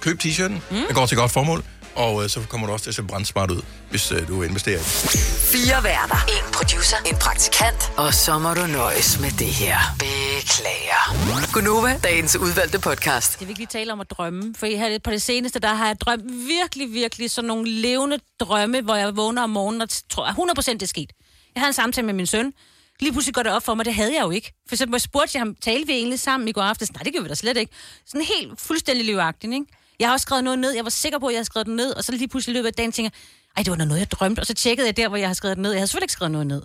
køb 0.00 0.20
t-shirten. 0.24 0.54
Mm. 0.70 0.76
Den 0.86 0.94
går 0.94 1.06
til 1.06 1.16
godt 1.16 1.30
formål. 1.30 1.64
Og 1.96 2.22
øh, 2.22 2.30
så 2.30 2.40
kommer 2.48 2.66
du 2.66 2.72
også 2.72 2.82
til 2.82 2.90
at 2.90 2.94
se 2.94 3.02
brandsmart 3.02 3.50
ud, 3.50 3.62
hvis 3.90 4.12
øh, 4.12 4.28
du 4.28 4.42
investerer 4.42 4.76
i 4.76 4.78
det. 4.78 5.20
Fire 5.52 5.84
værter. 5.84 6.16
En 6.28 6.52
producer. 6.52 6.96
En 7.06 7.16
praktikant. 7.16 7.92
Og 7.96 8.14
så 8.14 8.38
må 8.38 8.54
du 8.54 8.66
nøjes 8.66 9.20
med 9.20 9.30
det 9.30 9.46
her. 9.46 9.78
Beklager. 9.98 11.52
Gunova, 11.52 12.00
dagens 12.04 12.36
udvalgte 12.36 12.78
podcast. 12.78 13.32
Skal 13.32 13.46
vi 13.46 13.50
ikke 13.50 13.60
lige 13.60 13.68
tale 13.72 13.92
om 13.92 14.00
at 14.00 14.10
drømme? 14.10 14.54
For 14.58 14.66
her 14.66 14.98
på 14.98 15.10
det 15.10 15.22
seneste, 15.22 15.58
der 15.58 15.74
har 15.74 15.86
jeg 15.86 16.00
drømt 16.00 16.24
virkelig, 16.48 16.92
virkelig 16.92 17.30
sådan 17.30 17.48
nogle 17.48 17.70
levende 17.70 18.18
drømme, 18.40 18.80
hvor 18.80 18.94
jeg 18.94 19.16
vågner 19.16 19.42
om 19.42 19.50
morgenen 19.50 19.82
og 19.82 19.88
tror 20.10 20.26
100% 20.70 20.72
det 20.72 20.82
er 20.82 20.86
sket. 20.86 21.12
Jeg 21.54 21.60
havde 21.60 21.68
en 21.70 21.74
samtale 21.74 22.06
med 22.06 22.14
min 22.14 22.26
søn, 22.26 22.52
Lige 23.00 23.12
pludselig 23.12 23.34
går 23.34 23.42
det 23.42 23.52
op 23.52 23.62
for 23.62 23.74
mig, 23.74 23.84
det 23.84 23.94
havde 23.94 24.14
jeg 24.14 24.22
jo 24.22 24.30
ikke. 24.30 24.52
For 24.68 24.74
eksempel 24.74 25.00
spurgte 25.00 25.30
jeg 25.34 25.40
ham, 25.40 25.54
talte 25.54 25.86
vi 25.86 25.92
egentlig 25.92 26.20
sammen 26.20 26.48
i 26.48 26.52
går 26.52 26.62
aftes? 26.62 26.92
Nej, 26.92 27.02
det 27.02 27.14
gør 27.14 27.20
vi 27.20 27.28
da 27.28 27.34
slet 27.34 27.56
ikke. 27.56 27.72
Sådan 28.06 28.26
helt 28.26 28.60
fuldstændig 28.60 29.04
livagtigt, 29.04 29.52
ikke? 29.52 29.66
Jeg 30.00 30.08
har 30.08 30.12
også 30.12 30.22
skrevet 30.22 30.44
noget 30.44 30.58
ned, 30.58 30.72
jeg 30.72 30.84
var 30.84 30.90
sikker 30.90 31.18
på, 31.18 31.26
at 31.26 31.32
jeg 31.32 31.38
havde 31.38 31.46
skrevet 31.46 31.66
det 31.66 31.76
ned, 31.76 31.92
og 31.96 32.04
så 32.04 32.12
lige 32.12 32.28
pludselig 32.28 32.54
løbet 32.54 32.66
af 32.66 32.74
dagen 32.74 32.92
tænker 32.92 33.10
ej, 33.56 33.62
det 33.62 33.70
var 33.70 33.76
noget, 33.76 34.00
jeg 34.00 34.10
drømte, 34.10 34.40
og 34.40 34.46
så 34.46 34.54
tjekkede 34.54 34.86
jeg 34.86 34.96
der, 34.96 35.08
hvor 35.08 35.16
jeg 35.16 35.28
har 35.28 35.34
skrevet 35.34 35.56
det 35.56 35.62
ned. 35.62 35.70
Jeg 35.70 35.80
havde 35.80 35.86
selvfølgelig 35.86 36.04
ikke 36.04 36.12
skrevet 36.12 36.32
noget 36.32 36.46
ned. 36.46 36.62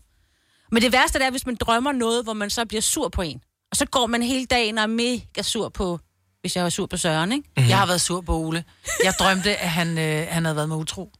Men 0.71 0.83
det 0.83 0.91
værste 0.91 1.19
det 1.19 1.25
er, 1.25 1.31
hvis 1.31 1.45
man 1.45 1.55
drømmer 1.55 1.91
noget, 1.91 2.23
hvor 2.23 2.33
man 2.33 2.49
så 2.49 2.65
bliver 2.65 2.81
sur 2.81 3.09
på 3.09 3.21
en. 3.21 3.41
Og 3.71 3.77
så 3.77 3.85
går 3.85 4.07
man 4.07 4.23
hele 4.23 4.45
dagen 4.45 4.77
og 4.77 4.83
er 4.83 4.87
mega 4.87 5.41
sur 5.41 5.69
på, 5.69 5.99
hvis 6.41 6.55
jeg 6.55 6.63
var 6.63 6.69
sur 6.69 6.85
på 6.85 6.97
Søren, 6.97 7.31
ikke? 7.31 7.49
Mm-hmm. 7.57 7.69
Jeg 7.69 7.77
har 7.77 7.85
været 7.85 8.01
sur 8.01 8.21
på 8.21 8.37
Ole. 8.37 8.63
Jeg 9.03 9.13
drømte, 9.19 9.57
at 9.57 9.69
han, 9.69 9.97
øh, 9.97 10.27
han 10.29 10.45
havde 10.45 10.55
været 10.55 10.69
med 10.69 10.77
utro. 10.77 11.11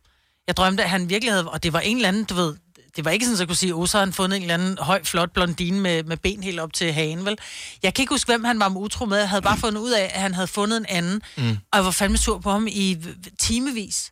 Jeg 0.48 0.58
drømte, 0.58 0.84
at 0.84 0.90
han 0.90 1.10
virkelig 1.10 1.34
havde... 1.34 1.50
Og 1.50 1.64
det 1.64 1.74
var 1.74 1.80
en 1.80 1.96
eller 1.96 2.08
anden, 2.08 2.24
du 2.24 2.34
ved... 2.34 2.56
Det 2.96 3.06
var 3.06 3.12
ikke 3.12 3.26
sådan, 3.26 3.36
at 3.36 3.40
jeg 3.40 3.48
kunne 3.48 3.56
sige, 3.56 3.74
at 3.74 3.92
har 3.92 4.00
han 4.00 4.14
fundet 4.14 4.38
en 4.38 4.42
eller 4.42 4.54
anden 4.54 4.78
høj, 4.78 5.04
flot 5.04 5.34
blondine 5.34 5.80
med, 5.80 6.04
med 6.04 6.18
ben 6.18 6.44
helt 6.44 6.60
op 6.60 6.74
til 6.74 6.94
hagen, 6.94 7.26
vel? 7.26 7.38
Jeg 7.84 7.94
kan 7.94 8.04
ikke 8.04 8.14
huske, 8.14 8.28
hvem 8.32 8.44
han 8.44 8.60
var 8.60 8.70
med 8.70 8.82
utro 8.82 9.06
med. 9.06 9.18
Jeg 9.18 9.30
havde 9.30 9.42
bare 9.42 9.58
fundet 9.58 9.82
ud 9.82 9.92
af, 9.92 10.12
at 10.14 10.22
han 10.22 10.34
havde 10.34 10.48
fundet 10.48 10.78
en 10.78 10.86
anden. 10.90 11.22
Mm. 11.38 11.50
Og 11.50 11.58
jeg 11.78 11.86
var 11.86 11.92
fandme 11.92 12.18
sur 12.18 12.40
på 12.40 12.52
ham 12.52 12.68
i 12.68 12.98
timevis. 13.40 14.12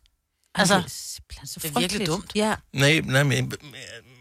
Altså, 0.54 0.74
det 0.74 0.84
er 1.42 1.46
så 1.46 1.60
det 1.62 1.76
er 1.76 1.80
virkelig 1.80 2.06
dumt. 2.06 2.32
Ja. 2.34 2.54
Nej, 2.72 3.00
nej 3.04 3.22
men, 3.22 3.52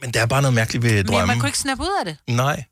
men 0.02 0.14
der 0.14 0.22
er 0.22 0.26
bare 0.26 0.42
noget 0.42 0.54
mærkeligt 0.56 0.84
ved 0.84 0.94
Men 0.94 1.08
drømme. 1.08 1.28
man 1.28 1.40
kunne 1.40 1.50
ikke 1.50 1.60
snappe 1.60 1.84
ud 1.84 1.90
af 2.00 2.06
det. 2.06 2.36
Nej. 2.36 2.64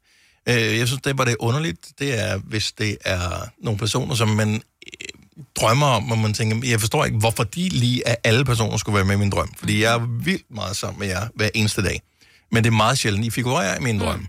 Øh, 0.50 0.78
jeg 0.78 0.88
synes, 0.88 1.02
det 1.02 1.18
var 1.18 1.26
det 1.26 1.36
underligt, 1.40 1.88
det 2.00 2.20
er, 2.20 2.38
hvis 2.38 2.72
det 2.72 2.98
er 3.06 3.50
nogle 3.64 3.78
personer, 3.80 4.16
som 4.16 4.28
man 4.28 4.62
drømmer 5.56 5.88
om, 5.88 6.12
og 6.12 6.18
man 6.18 6.34
tænker, 6.34 6.70
jeg 6.70 6.80
forstår 6.80 7.06
ikke, 7.06 7.18
hvorfor 7.18 7.44
de 7.44 7.70
lige 7.70 8.08
af 8.08 8.18
alle 8.24 8.46
personer 8.46 8.78
skulle 8.78 8.96
være 8.96 9.06
med 9.06 9.16
i 9.16 9.20
min 9.20 9.30
drøm. 9.30 9.54
Fordi 9.58 9.84
jeg 9.84 9.94
er 9.94 10.08
vildt 10.24 10.46
meget 10.56 10.76
sammen 10.76 11.00
med 11.00 11.08
jer 11.08 11.28
hver 11.36 11.50
eneste 11.54 11.84
dag. 11.84 12.02
Men 12.52 12.64
det 12.64 12.70
er 12.70 12.76
meget 12.76 12.98
sjældent, 12.98 13.26
I 13.26 13.30
figurerer 13.30 13.78
i 13.78 13.82
min 13.82 14.00
drøm. 14.00 14.20
Mm. 14.20 14.28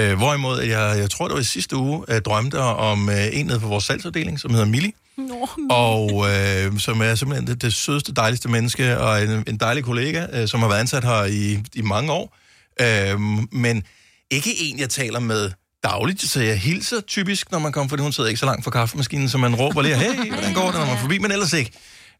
Øh, 0.00 0.16
hvorimod, 0.16 0.60
jeg, 0.60 0.98
jeg 0.98 1.10
tror, 1.10 1.28
det 1.28 1.34
var 1.34 1.40
i 1.40 1.44
sidste 1.44 1.76
uge, 1.76 2.04
jeg 2.08 2.24
drømte 2.24 2.58
om 2.58 3.08
øh, 3.08 3.28
en 3.32 3.46
nede 3.46 3.60
på 3.60 3.68
vores 3.68 3.84
salgsafdeling, 3.84 4.40
som 4.40 4.50
hedder 4.50 4.66
Millie. 4.66 4.92
Nå, 5.16 5.48
og 5.70 6.26
øh, 6.30 6.78
som 6.78 7.00
er 7.00 7.14
simpelthen 7.14 7.46
det, 7.46 7.62
det 7.62 7.74
sødeste, 7.74 8.12
dejligste 8.12 8.48
menneske, 8.48 8.98
og 8.98 9.22
en, 9.22 9.44
en 9.46 9.56
dejlig 9.56 9.84
kollega, 9.84 10.26
øh, 10.32 10.48
som 10.48 10.60
har 10.60 10.68
været 10.68 10.80
ansat 10.80 11.04
her 11.04 11.24
i, 11.24 11.58
i 11.74 11.82
mange 11.82 12.12
år. 12.12 12.36
Øh, 12.80 13.20
men 13.52 13.82
ikke 14.30 14.50
en, 14.60 14.78
jeg 14.78 14.90
taler 14.90 15.20
med 15.20 15.50
dagligt, 15.84 16.22
så 16.22 16.40
jeg 16.40 16.60
hilser 16.60 17.00
typisk, 17.00 17.50
når 17.50 17.58
man 17.58 17.72
kommer, 17.72 17.88
fordi 17.88 18.02
hun 18.02 18.12
sidder 18.12 18.28
ikke 18.28 18.40
så 18.40 18.46
langt 18.46 18.64
fra 18.64 18.70
kaffemaskinen, 18.70 19.28
så 19.28 19.38
man 19.38 19.54
råber 19.54 19.82
lige, 19.82 19.96
hey, 19.96 20.32
hvordan 20.32 20.54
går 20.54 20.64
det, 20.64 20.74
når 20.74 20.86
man 20.86 20.96
er 20.96 21.00
forbi, 21.00 21.18
men 21.18 21.32
ellers 21.32 21.52
ikke. 21.52 21.72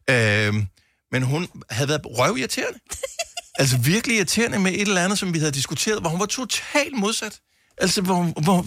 Øh, 0.09 0.53
men 1.11 1.23
hun 1.23 1.47
havde 1.69 1.89
været 1.89 2.01
røvirriterende. 2.05 2.79
altså 3.59 3.77
virkelig 3.77 4.17
irriterende 4.17 4.59
med 4.59 4.71
et 4.71 4.81
eller 4.81 5.03
andet, 5.03 5.19
som 5.19 5.33
vi 5.33 5.39
havde 5.39 5.51
diskuteret, 5.51 6.01
hvor 6.01 6.09
hun 6.09 6.19
var 6.19 6.25
totalt 6.25 6.95
modsat. 6.95 7.39
Altså, 7.77 8.01
hvor, 8.01 8.23
hvor, 8.43 8.65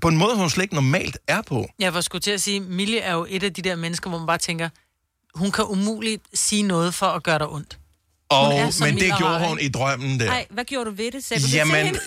på 0.00 0.08
en 0.08 0.16
måde, 0.16 0.30
som 0.30 0.38
hun 0.38 0.50
slet 0.50 0.62
ikke 0.62 0.74
normalt 0.74 1.18
er 1.28 1.42
på. 1.42 1.68
Jeg 1.78 1.94
var 1.94 2.00
skulle 2.00 2.22
til 2.22 2.30
at 2.30 2.42
sige, 2.42 2.60
Mille 2.60 2.98
er 2.98 3.12
jo 3.12 3.26
et 3.28 3.42
af 3.42 3.54
de 3.54 3.62
der 3.62 3.76
mennesker, 3.76 4.10
hvor 4.10 4.18
man 4.18 4.26
bare 4.26 4.38
tænker, 4.38 4.68
hun 5.34 5.50
kan 5.50 5.64
umuligt 5.64 6.22
sige 6.34 6.62
noget 6.62 6.94
for 6.94 7.06
at 7.06 7.22
gøre 7.22 7.38
dig 7.38 7.48
ondt. 7.48 7.78
Og, 8.28 8.52
men 8.80 8.94
det 8.98 9.12
gjorde 9.18 9.48
hun 9.48 9.58
i 9.60 9.68
drømmen 9.68 10.20
der. 10.20 10.30
Ej, 10.30 10.46
hvad 10.50 10.64
gjorde 10.64 10.90
du 10.90 10.96
ved 10.96 11.12
det? 11.12 11.24
Sagde 11.24 11.42
du 11.42 11.46
det 11.46 11.54
Jamen, 11.54 11.86
hende? 11.86 12.00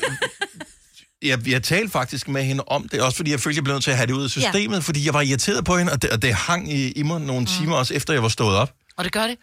Jeg, 1.22 1.47
jeg 1.47 1.63
talte 1.63 1.91
faktisk 1.91 2.28
med 2.28 2.43
hende 2.43 2.63
om 2.68 2.88
det, 2.89 3.01
også 3.01 3.18
fordi 3.18 3.32
jeg 3.32 3.39
følte, 3.39 3.57
jeg 3.57 3.63
blev 3.63 3.74
nødt 3.76 3.84
til 3.84 3.91
at 3.91 3.97
have 3.97 4.07
det 4.07 4.13
ud 4.13 4.24
af 4.24 4.30
systemet, 4.30 4.76
ja. 4.76 4.80
fordi 4.80 5.05
jeg 5.05 5.13
var 5.13 5.22
irriteret 5.22 5.65
på 5.65 5.78
hende, 5.78 5.91
og 5.91 6.01
det, 6.01 6.09
og 6.09 6.22
det 6.22 6.34
hang 6.34 6.74
i, 6.74 6.91
i 6.91 7.03
mig 7.03 7.22
nogle 7.22 7.45
timer 7.45 7.76
også, 7.76 7.93
efter 7.93 8.13
jeg 8.13 8.24
var 8.24 8.30
stået 8.30 8.55
op. 8.57 8.74
Og 8.97 9.03
det 9.03 9.11
gør 9.13 9.28
det. 9.28 9.38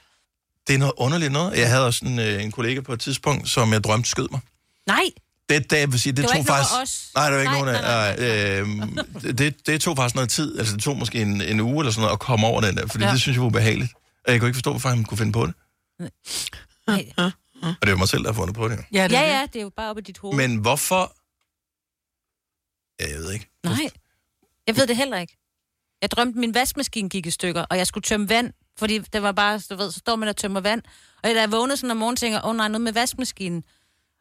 Det 0.69 0.75
er 0.75 0.79
noget 0.79 0.93
underligt 0.97 1.33
noget. 1.33 1.59
Jeg 1.59 1.69
havde 1.71 1.87
også 1.87 2.05
en, 2.05 2.19
øh, 2.19 2.43
en 2.43 2.53
kollega 2.53 2.81
på 2.81 2.93
et 2.93 3.01
tidspunkt, 3.01 3.49
som 3.51 3.73
jeg 3.73 3.85
drømte 3.85 4.09
skød 4.11 4.29
mig. 4.31 4.41
Nej, 4.87 5.01
Det, 5.49 5.71
det, 5.71 5.79
jeg 5.79 5.93
vil 5.93 6.01
sige, 6.01 6.13
det, 6.13 6.17
Det 6.25 6.31
var 6.31 6.37
tog 6.37 6.47
faktisk... 6.47 6.71
os. 6.83 7.11
Nej, 7.15 7.25
det 7.31 7.35
var 7.35 7.41
ikke 7.41 7.53
Nej, 7.53 7.61
nogen 7.61 7.75
af... 7.75 8.17
Nej, 8.19 9.29
øh, 9.29 9.39
det, 9.39 9.67
det 9.67 9.81
tog 9.81 9.97
faktisk 9.97 10.15
noget 10.15 10.31
tid. 10.31 10.59
Altså, 10.59 10.75
det 10.75 10.83
tog 10.83 10.97
måske 10.97 11.23
en, 11.23 11.41
en 11.43 11.61
uge 11.61 11.79
eller 11.81 11.93
sådan 11.93 12.01
noget 12.03 12.13
at 12.13 12.19
komme 12.19 12.47
over 12.47 12.61
den 12.61 12.77
der, 12.77 12.87
fordi 12.87 13.05
Ja. 13.05 13.11
det 13.13 13.21
synes 13.21 13.37
jeg 13.37 13.43
var 13.45 13.51
behageligt. 13.51 13.93
Og 14.27 14.33
jeg 14.33 14.41
kunne 14.41 14.49
ikke 14.49 14.57
forstå, 14.57 14.71
hvorfor 14.71 14.89
han 14.89 15.05
kunne 15.05 15.19
finde 15.19 15.33
på 15.33 15.47
det. 15.47 15.55
Nej. 16.87 17.05
Og 17.17 17.83
det 17.83 17.91
var 17.91 17.97
mig 17.97 18.09
selv, 18.09 18.23
der 18.23 18.29
har 18.29 18.35
fundet 18.35 18.57
på 18.57 18.69
det. 18.69 18.77
jo. 18.77 18.83
Ja, 18.93 19.07
ja, 19.11 19.21
ja, 19.39 19.43
det 19.53 19.57
er 19.57 19.63
jo 19.63 19.71
bare 19.77 19.91
oppe 19.91 20.03
i 20.03 20.05
dit 20.05 20.19
hoved. 20.19 20.37
Men 20.37 20.57
hvorfor... 20.57 21.17
Ja, 23.01 23.11
jeg 23.11 23.19
ved 23.19 23.33
ikke. 23.33 23.51
Nej, 23.65 23.91
jeg 24.67 24.77
ved 24.77 24.87
det 24.87 24.97
heller 24.97 25.19
ikke. 25.19 25.37
Jeg 26.03 26.11
drømte, 26.11 26.39
min 26.39 26.55
vaskemaskine 26.55 27.09
gik 27.09 27.27
i 27.27 27.31
stykker, 27.31 27.65
og 27.71 27.79
jeg 27.79 27.87
skulle 27.87 28.03
tømme 28.03 28.29
vand, 28.29 28.53
fordi 28.79 28.99
det 28.99 29.23
var 29.23 29.33
bare, 29.33 29.61
du 29.71 29.77
ved, 29.77 29.93
så 29.93 29.99
står 29.99 30.17
man 30.17 30.29
og 30.29 30.37
tømmer 30.37 30.61
vand. 30.61 30.83
Og 31.23 31.31
da 31.31 31.41
jeg 31.41 31.53
vågnede 31.53 31.77
sådan 31.77 31.91
om 31.91 31.97
morgenen, 31.97 32.17
tænker 32.17 32.39
jeg, 32.39 32.45
åh 32.45 32.51
oh, 32.51 32.57
nej, 32.57 32.69
noget 32.69 32.81
med 32.81 32.93
vaskemaskinen. 32.93 33.65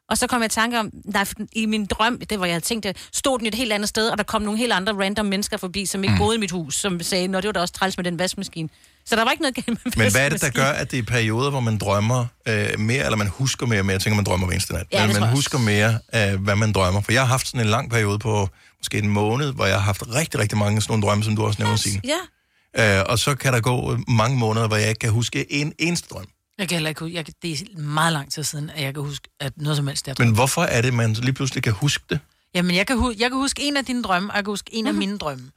Og 0.08 0.18
så 0.18 0.26
kom 0.26 0.42
jeg 0.42 0.46
i 0.46 0.48
tanke 0.48 0.78
om, 0.78 0.90
nej, 1.04 1.24
i 1.52 1.66
min 1.66 1.86
drøm, 1.86 2.18
det 2.18 2.40
var 2.40 2.46
jeg 2.46 2.54
havde 2.54 2.64
tænkt, 2.64 2.84
det, 2.84 3.08
stod 3.12 3.38
den 3.38 3.46
et 3.46 3.54
helt 3.54 3.72
andet 3.72 3.88
sted, 3.88 4.08
og 4.08 4.18
der 4.18 4.24
kom 4.24 4.42
nogle 4.42 4.58
helt 4.58 4.72
andre 4.72 4.92
random 4.92 5.26
mennesker 5.26 5.56
forbi, 5.56 5.86
som 5.86 6.04
ikke 6.04 6.12
mm. 6.12 6.18
boede 6.18 6.36
i 6.36 6.40
mit 6.40 6.50
hus, 6.50 6.74
som 6.74 7.00
sagde, 7.00 7.28
nå, 7.28 7.40
det 7.40 7.46
var 7.46 7.52
da 7.52 7.60
også 7.60 7.74
træls 7.74 7.96
med 7.96 8.04
den 8.04 8.18
vaskemaskine. 8.18 8.68
Så 9.04 9.16
der 9.16 9.24
var 9.24 9.30
ikke 9.30 9.42
noget 9.42 9.54
galt 9.54 9.68
med 9.68 9.92
Men 9.96 10.12
hvad 10.12 10.24
er 10.24 10.28
det, 10.28 10.40
der 10.40 10.50
gør, 10.50 10.68
at 10.68 10.90
det 10.90 10.98
er 10.98 11.02
perioder, 11.02 11.50
hvor 11.50 11.60
man 11.60 11.78
drømmer 11.78 12.26
øh, 12.48 12.78
mere, 12.78 13.04
eller 13.04 13.16
man 13.16 13.28
husker 13.28 13.66
mere, 13.66 13.82
mere? 13.82 13.92
Jeg 13.92 14.00
tænker, 14.00 14.16
man 14.16 14.24
drømmer 14.24 14.46
hver 14.46 14.54
eneste 14.54 14.72
nat. 14.72 14.86
Ja, 14.92 15.06
men 15.06 15.20
man 15.20 15.30
husker 15.30 15.58
mere 15.58 15.98
af, 16.08 16.36
hvad 16.36 16.56
man 16.56 16.72
drømmer. 16.72 17.00
For 17.00 17.12
jeg 17.12 17.22
har 17.22 17.28
haft 17.28 17.46
sådan 17.46 17.60
en 17.60 17.66
lang 17.66 17.90
periode 17.90 18.18
på 18.18 18.48
måske 18.84 18.98
en 18.98 19.08
måned, 19.08 19.52
hvor 19.52 19.66
jeg 19.66 19.74
har 19.74 19.82
haft 19.82 20.02
rigtig, 20.14 20.40
rigtig 20.40 20.58
mange 20.58 20.80
sådan 20.80 20.92
nogle 20.92 21.06
drømme, 21.06 21.24
som 21.24 21.36
du 21.36 21.42
også 21.42 21.62
nævner, 21.62 21.76
Signe. 21.76 22.00
Ja. 22.76 22.98
Øh, 22.98 23.04
og 23.08 23.18
så 23.18 23.34
kan 23.34 23.52
der 23.52 23.60
gå 23.60 23.92
øh, 23.92 23.98
mange 24.08 24.38
måneder, 24.38 24.66
hvor 24.68 24.76
jeg 24.76 24.88
ikke 24.88 24.98
kan 24.98 25.10
huske 25.10 25.52
en 25.52 25.72
eneste 25.78 26.08
drøm. 26.14 26.24
Jeg 26.58 26.68
kan 26.68 26.76
heller 26.76 26.88
ikke 26.88 27.00
huske, 27.00 27.14
jeg, 27.16 27.24
kan- 27.24 27.34
det 27.42 27.52
er 27.52 27.78
meget 27.78 28.12
lang 28.12 28.32
tid 28.32 28.44
siden, 28.44 28.70
at 28.70 28.82
jeg 28.82 28.94
kan 28.94 29.02
huske, 29.02 29.28
at 29.40 29.52
noget 29.56 29.76
som 29.76 29.86
helst 29.86 30.08
er 30.08 30.14
Men 30.18 30.34
hvorfor 30.34 30.62
er 30.62 30.82
det, 30.82 30.94
man 30.94 31.12
lige 31.12 31.32
pludselig 31.32 31.62
kan 31.62 31.72
huske 31.72 32.04
det? 32.10 32.18
Jamen, 32.54 32.76
jeg 32.76 32.86
kan, 32.86 32.96
hu- 32.98 33.14
jeg 33.18 33.30
kan 33.30 33.38
huske 33.38 33.62
en 33.62 33.76
af 33.76 33.84
dine 33.84 34.02
drømme, 34.02 34.30
og 34.30 34.36
jeg 34.36 34.44
kan 34.44 34.50
huske 34.50 34.70
en 34.74 34.84
Mhm. 34.84 34.88
af 34.88 34.94
mine 34.94 35.18
drømme. 35.18 35.50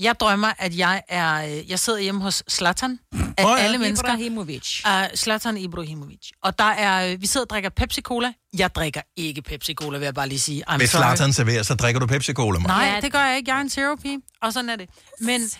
Jeg 0.00 0.20
drømmer, 0.20 0.52
at 0.58 0.76
jeg 0.78 1.02
er... 1.08 1.44
øh, 1.58 1.70
Jeg 1.70 1.78
sidder 1.78 1.98
hjemme 1.98 2.20
hos 2.22 2.42
Zlatan, 2.50 2.98
af 3.38 3.44
Åh, 3.44 3.50
ja. 3.58 3.64
alle 3.64 3.78
mennesker. 3.78 4.08
Ibrahimovic. 4.12 4.80
Uh, 4.86 5.16
Zlatan 5.16 5.56
Ibrahimovic. 5.56 6.30
Og 6.42 6.58
der 6.58 6.64
er... 6.64 7.12
øh, 7.12 7.20
Vi 7.20 7.26
sidder 7.26 7.44
og 7.44 7.50
drikker 7.50 7.70
Pepsi-Cola. 7.80 8.32
Jeg 8.58 8.74
drikker 8.74 9.00
ikke 9.16 9.42
Pepsi-Cola, 9.48 9.98
vil 9.98 10.04
jeg 10.04 10.14
bare 10.14 10.28
lige 10.28 10.40
sige. 10.40 10.70
I'm 10.70 10.76
Hvis 10.76 10.90
sorry. 10.90 11.00
Zlatan 11.02 11.32
serverer, 11.32 11.62
så 11.62 11.74
drikker 11.74 12.00
du 12.00 12.06
Pepsi-Cola, 12.06 12.58
mig. 12.58 12.66
Nej, 12.68 13.00
det 13.00 13.12
gør 13.12 13.24
jeg 13.24 13.36
ikke. 13.36 13.50
Jeg 13.50 13.56
er 13.56 13.60
en 13.60 13.70
zero 13.70 13.94
pige, 13.94 14.20
og 14.42 14.52
sådan 14.52 14.68
er 14.70 14.76
det. 14.76 14.88
Men, 15.20 15.40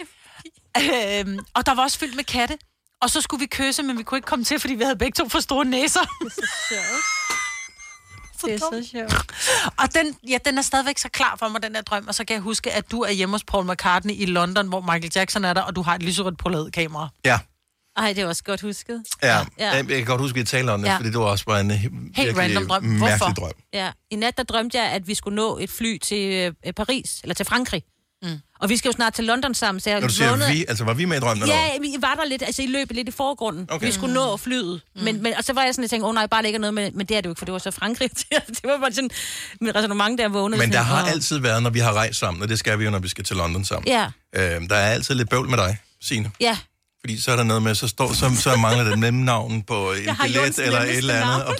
øhm, 0.84 1.38
og 1.54 1.66
der 1.66 1.74
var 1.74 1.82
også 1.82 1.98
fyldt 1.98 2.16
med 2.16 2.24
katte. 2.24 2.58
Og 3.02 3.10
så 3.10 3.20
skulle 3.20 3.40
vi 3.40 3.46
kysse, 3.46 3.82
men 3.82 3.98
vi 3.98 4.02
kunne 4.02 4.18
ikke 4.18 4.26
komme 4.26 4.44
til, 4.44 4.60
fordi 4.60 4.74
vi 4.74 4.82
havde 4.84 4.96
begge 4.96 5.12
to 5.22 5.28
for 5.28 5.40
store 5.40 5.64
næser. 5.64 6.00
Det 6.00 6.26
er 6.26 6.30
så 6.30 6.46
sjovt. 6.68 7.02
Og 9.78 9.94
den, 9.94 10.16
ja, 10.28 10.38
den 10.44 10.58
er 10.58 10.62
stadigvæk 10.62 10.98
så 10.98 11.08
klar 11.08 11.36
for 11.38 11.48
mig, 11.48 11.62
den 11.62 11.74
der 11.74 11.80
drøm. 11.80 12.04
Og 12.08 12.14
så 12.14 12.24
kan 12.24 12.34
jeg 12.34 12.40
huske, 12.42 12.72
at 12.72 12.90
du 12.90 13.00
er 13.00 13.10
hjemme 13.10 13.34
hos 13.34 13.44
Paul 13.44 13.70
McCartney 13.70 14.14
i 14.14 14.26
London, 14.26 14.68
hvor 14.68 14.80
Michael 14.80 15.12
Jackson 15.16 15.44
er 15.44 15.52
der, 15.54 15.60
og 15.62 15.76
du 15.76 15.82
har 15.82 15.94
et 15.94 16.02
lyserødt 16.02 16.38
poladekamera. 16.38 17.08
Ja. 17.24 17.38
Ej, 17.96 18.12
det 18.12 18.22
er 18.22 18.26
også 18.26 18.44
godt 18.44 18.60
husket. 18.60 19.02
Ja, 19.22 19.28
Ja. 19.38 19.44
ja. 19.58 19.70
Jeg 19.74 19.86
kan 19.86 20.04
godt 20.04 20.20
huske, 20.20 20.34
at 20.34 20.40
vi 20.40 20.44
talte 20.44 20.70
om 20.70 20.80
det, 20.80 20.88
Ja. 20.88 20.96
fordi 20.96 21.08
det 21.08 21.18
var 21.18 21.24
også 21.24 21.44
bare 21.44 21.60
en 21.60 21.70
Helt 21.70 22.38
random 22.38 22.66
drøm. 22.68 22.82
mærkelig 22.84 23.18
Hvorfor? 23.18 23.32
drøm. 23.34 23.50
Ja, 23.72 23.90
i 24.10 24.16
nat 24.16 24.36
der 24.36 24.42
drømte 24.42 24.78
jeg, 24.78 24.86
at 24.86 25.08
vi 25.08 25.14
skulle 25.14 25.36
nå 25.36 25.58
et 25.58 25.70
fly 25.70 25.98
til 25.98 26.52
øh, 26.66 26.72
Paris, 26.72 27.20
eller 27.22 27.34
til 27.34 27.46
Frankrig. 27.46 27.82
Mm. 28.60 28.62
Og 28.62 28.68
vi 28.68 28.76
skal 28.76 28.88
jo 28.88 28.92
snart 28.92 29.14
til 29.14 29.24
London 29.24 29.54
sammen, 29.54 29.80
så 29.80 29.90
jeg 29.90 30.00
Når 30.00 30.08
du 30.08 30.14
siger 30.14 30.28
vågnede- 30.30 30.52
vi, 30.52 30.64
altså 30.68 30.84
var 30.84 30.94
vi 30.94 31.04
med 31.04 31.16
i 31.16 31.20
drømmen? 31.20 31.48
Ja, 31.48 31.68
vi 31.80 31.94
var 32.00 32.14
der 32.14 32.24
lidt, 32.24 32.42
altså 32.42 32.62
i 32.62 32.66
løbet 32.66 32.96
lidt 32.96 33.08
i 33.08 33.10
forgrunden. 33.12 33.66
Okay. 33.70 33.86
Vi 33.86 33.92
skulle 33.92 34.14
nå 34.14 34.36
flyet. 34.36 34.80
Mm. 34.96 35.02
Men, 35.02 35.22
men, 35.22 35.34
og 35.38 35.44
så 35.44 35.52
var 35.52 35.62
jeg 35.64 35.74
sådan, 35.74 35.82
jeg 35.82 35.90
tænkte, 35.90 36.04
åh 36.04 36.08
oh, 36.08 36.14
nej, 36.14 36.26
bare 36.26 36.42
ligger 36.42 36.58
noget 36.60 36.74
med, 36.74 36.90
men 36.92 37.06
det 37.06 37.16
er 37.16 37.20
det 37.20 37.26
jo 37.26 37.30
ikke, 37.32 37.38
for 37.38 37.44
det 37.44 37.52
var 37.52 37.58
så 37.58 37.70
Frankrig. 37.70 38.10
det 38.56 38.60
var 38.64 38.78
bare 38.78 38.92
sådan, 38.92 39.10
mit 39.60 39.74
resonemang 39.76 40.18
der 40.18 40.28
vågnede. 40.28 40.58
Men 40.60 40.68
der 40.72 40.78
sådan, 40.78 40.86
har 40.86 41.02
åh. 41.02 41.10
altid 41.10 41.38
været, 41.38 41.62
når 41.62 41.70
vi 41.70 41.78
har 41.78 41.92
rejst 41.92 42.18
sammen, 42.18 42.42
og 42.42 42.48
det 42.48 42.58
skal 42.58 42.78
vi 42.78 42.84
jo, 42.84 42.90
når 42.90 42.98
vi 42.98 43.08
skal 43.08 43.24
til 43.24 43.36
London 43.36 43.64
sammen. 43.64 43.88
Ja, 43.88 44.06
Øhm, 44.36 44.68
der 44.68 44.76
er 44.76 44.92
altid 44.92 45.14
lidt 45.14 45.28
bøvl 45.30 45.48
med 45.48 45.58
dig, 45.58 45.78
Signe. 46.02 46.30
ja. 46.40 46.58
Fordi 47.00 47.20
så 47.20 47.32
er 47.32 47.36
der 47.36 47.42
noget 47.44 47.62
med, 47.62 47.74
så, 47.74 47.88
står, 47.88 48.12
så, 48.12 48.30
så 48.40 48.56
mangler 48.56 48.84
det 48.84 48.98
mellemnavn 48.98 49.62
på 49.62 49.92
en 49.92 50.16
billet 50.22 50.58
eller 50.58 50.80
et 50.80 50.96
eller 50.96 51.14
andet. 51.14 51.26
navn. 51.28 51.42
Og, 51.42 51.56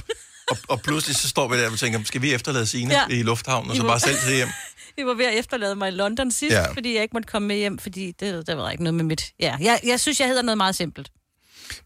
og, 0.51 0.57
og, 0.69 0.81
pludselig 0.83 1.17
så 1.17 1.29
står 1.29 1.49
vi 1.49 1.59
der 1.59 1.71
og 1.71 1.79
tænker, 1.79 2.01
skal 2.05 2.23
vi 2.23 2.35
efterlade 2.35 2.67
Signe 2.67 2.95
Ja. 2.95 3.03
i 3.17 3.23
lufthavnen, 3.23 3.71
og 3.71 3.77
så 3.77 3.83
bare 3.83 4.01
selv 4.01 4.17
til 4.19 4.35
hjem? 4.35 4.49
Vi 4.99 5.07
var 5.07 5.15
ved 5.15 5.25
at 5.25 5.39
efterlade 5.39 5.75
mig 5.77 5.89
i 5.89 5.91
London 5.93 6.31
sidst, 6.31 6.53
Ja. 6.57 6.73
fordi 6.73 6.95
jeg 6.95 7.03
ikke 7.03 7.13
måtte 7.13 7.27
komme 7.27 7.49
med 7.49 7.57
hjem, 7.57 7.79
fordi 7.79 8.13
det, 8.21 8.47
der 8.47 8.55
var 8.55 8.71
ikke 8.71 8.83
noget 8.85 8.95
med 8.95 9.05
mit... 9.05 9.33
Ja, 9.41 9.57
jeg, 9.61 9.81
jeg 9.87 10.01
synes, 10.01 10.21
jeg 10.21 10.29
hedder 10.29 10.43
noget 10.43 10.59
meget 10.59 10.75
simpelt. 10.77 11.11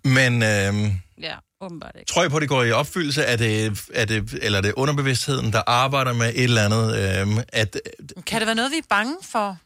Men 0.05 0.43
øhm, 0.43 0.93
Ja, 1.21 1.35
åbenbart 1.61 1.93
ikke. 1.99 2.09
tror 2.09 2.23
jeg 2.23 2.31
på, 2.31 2.37
at 2.37 2.41
det 2.41 2.49
går 2.49 2.63
i 2.65 2.73
opfyldelse? 2.73 3.23
Er 3.23 3.37
det, 3.37 3.81
er 3.95 4.05
det, 4.05 4.39
eller 4.43 4.59
er 4.59 4.63
det 4.63 4.73
underbevidstheden, 4.77 5.53
der 5.53 5.63
arbejder 5.67 6.13
med 6.13 6.29
et 6.29 6.45
eller 6.45 6.65
andet? 6.65 7.21
Øhm, 7.21 7.39
at, 7.49 7.81
Kan 8.27 8.39
det 8.41 8.47
være 8.47 8.55
noget, 8.57 8.71
vi 8.73 8.77
er 8.77 8.83
bange 8.91 9.17
for? 9.23 9.57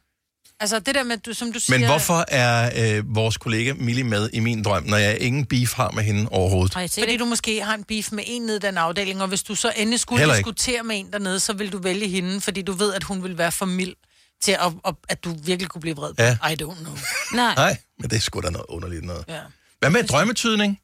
Altså 0.65 0.79
det 0.81 0.95
der 0.95 1.03
med, 1.03 1.17
du, 1.19 1.33
som 1.35 1.53
du 1.53 1.61
siger... 1.61 1.79
men 1.79 1.87
hvorfor 1.87 2.25
er 2.29 2.71
øh, 2.97 3.15
vores 3.15 3.37
kollega 3.37 3.73
Millie 3.73 4.05
med 4.05 4.31
i 4.33 4.41
min 4.41 4.63
drøm, 4.63 4.85
når 4.85 4.97
jeg 4.97 5.19
ingen 5.21 5.47
beef 5.47 5.73
har 5.73 5.91
med 5.91 6.03
hende 6.03 6.29
overhovedet? 6.31 6.73
Fordi 6.99 7.17
du 7.17 7.25
måske 7.25 7.65
har 7.65 7.75
en 7.75 7.85
beef 7.85 8.13
med 8.13 8.25
en 8.27 8.43
nede 8.43 8.57
i 8.57 8.61
den 8.61 8.79
afdeling, 8.79 9.23
og 9.23 9.29
hvis 9.29 9.43
du 9.43 9.55
så 9.55 9.73
endelig 9.77 10.01
skulle 10.01 10.23
diskutere 10.37 10.83
med 10.83 10.99
en 10.99 11.13
dernede, 11.13 11.41
så 11.41 11.53
vil 11.53 11.73
du 11.73 11.79
vælge 11.79 12.09
hende, 12.09 12.41
fordi 12.41 12.63
du 12.63 12.73
ved, 12.73 12.95
at 12.95 13.03
hun 13.05 13.23
vil 13.23 13.39
være 13.39 13.53
for 13.53 13.67
mild 13.67 13.95
til, 14.43 14.53
at, 14.53 14.73
at, 14.87 14.95
at 15.09 15.25
du 15.25 15.35
virkelig 15.43 15.69
kunne 15.71 15.81
blive 15.81 15.97
vred 15.97 16.15
på. 16.15 16.23
Ja. 16.23 16.33
I 16.51 16.53
don't 16.63 16.79
know. 16.81 16.97
Nej. 17.35 17.55
Nej, 17.55 17.77
men 18.01 18.11
det 18.11 18.17
er 18.17 18.21
sgu 18.21 18.41
da 18.41 18.51
noget 18.51 18.67
underligt 18.69 19.05
noget. 19.05 19.25
Ja. 19.29 19.41
Hvad 19.79 19.91
med 19.91 20.05
drømmetydning? 20.05 20.81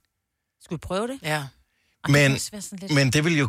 Skulle 0.65 0.77
vi 0.79 0.87
prøve 0.87 1.09
det? 1.09 1.19
Ja. 1.23 1.43
Men, 2.09 2.33
lidt- 2.33 2.93
men 2.95 3.11
det 3.11 3.25
vil 3.25 3.39
jo... 3.39 3.49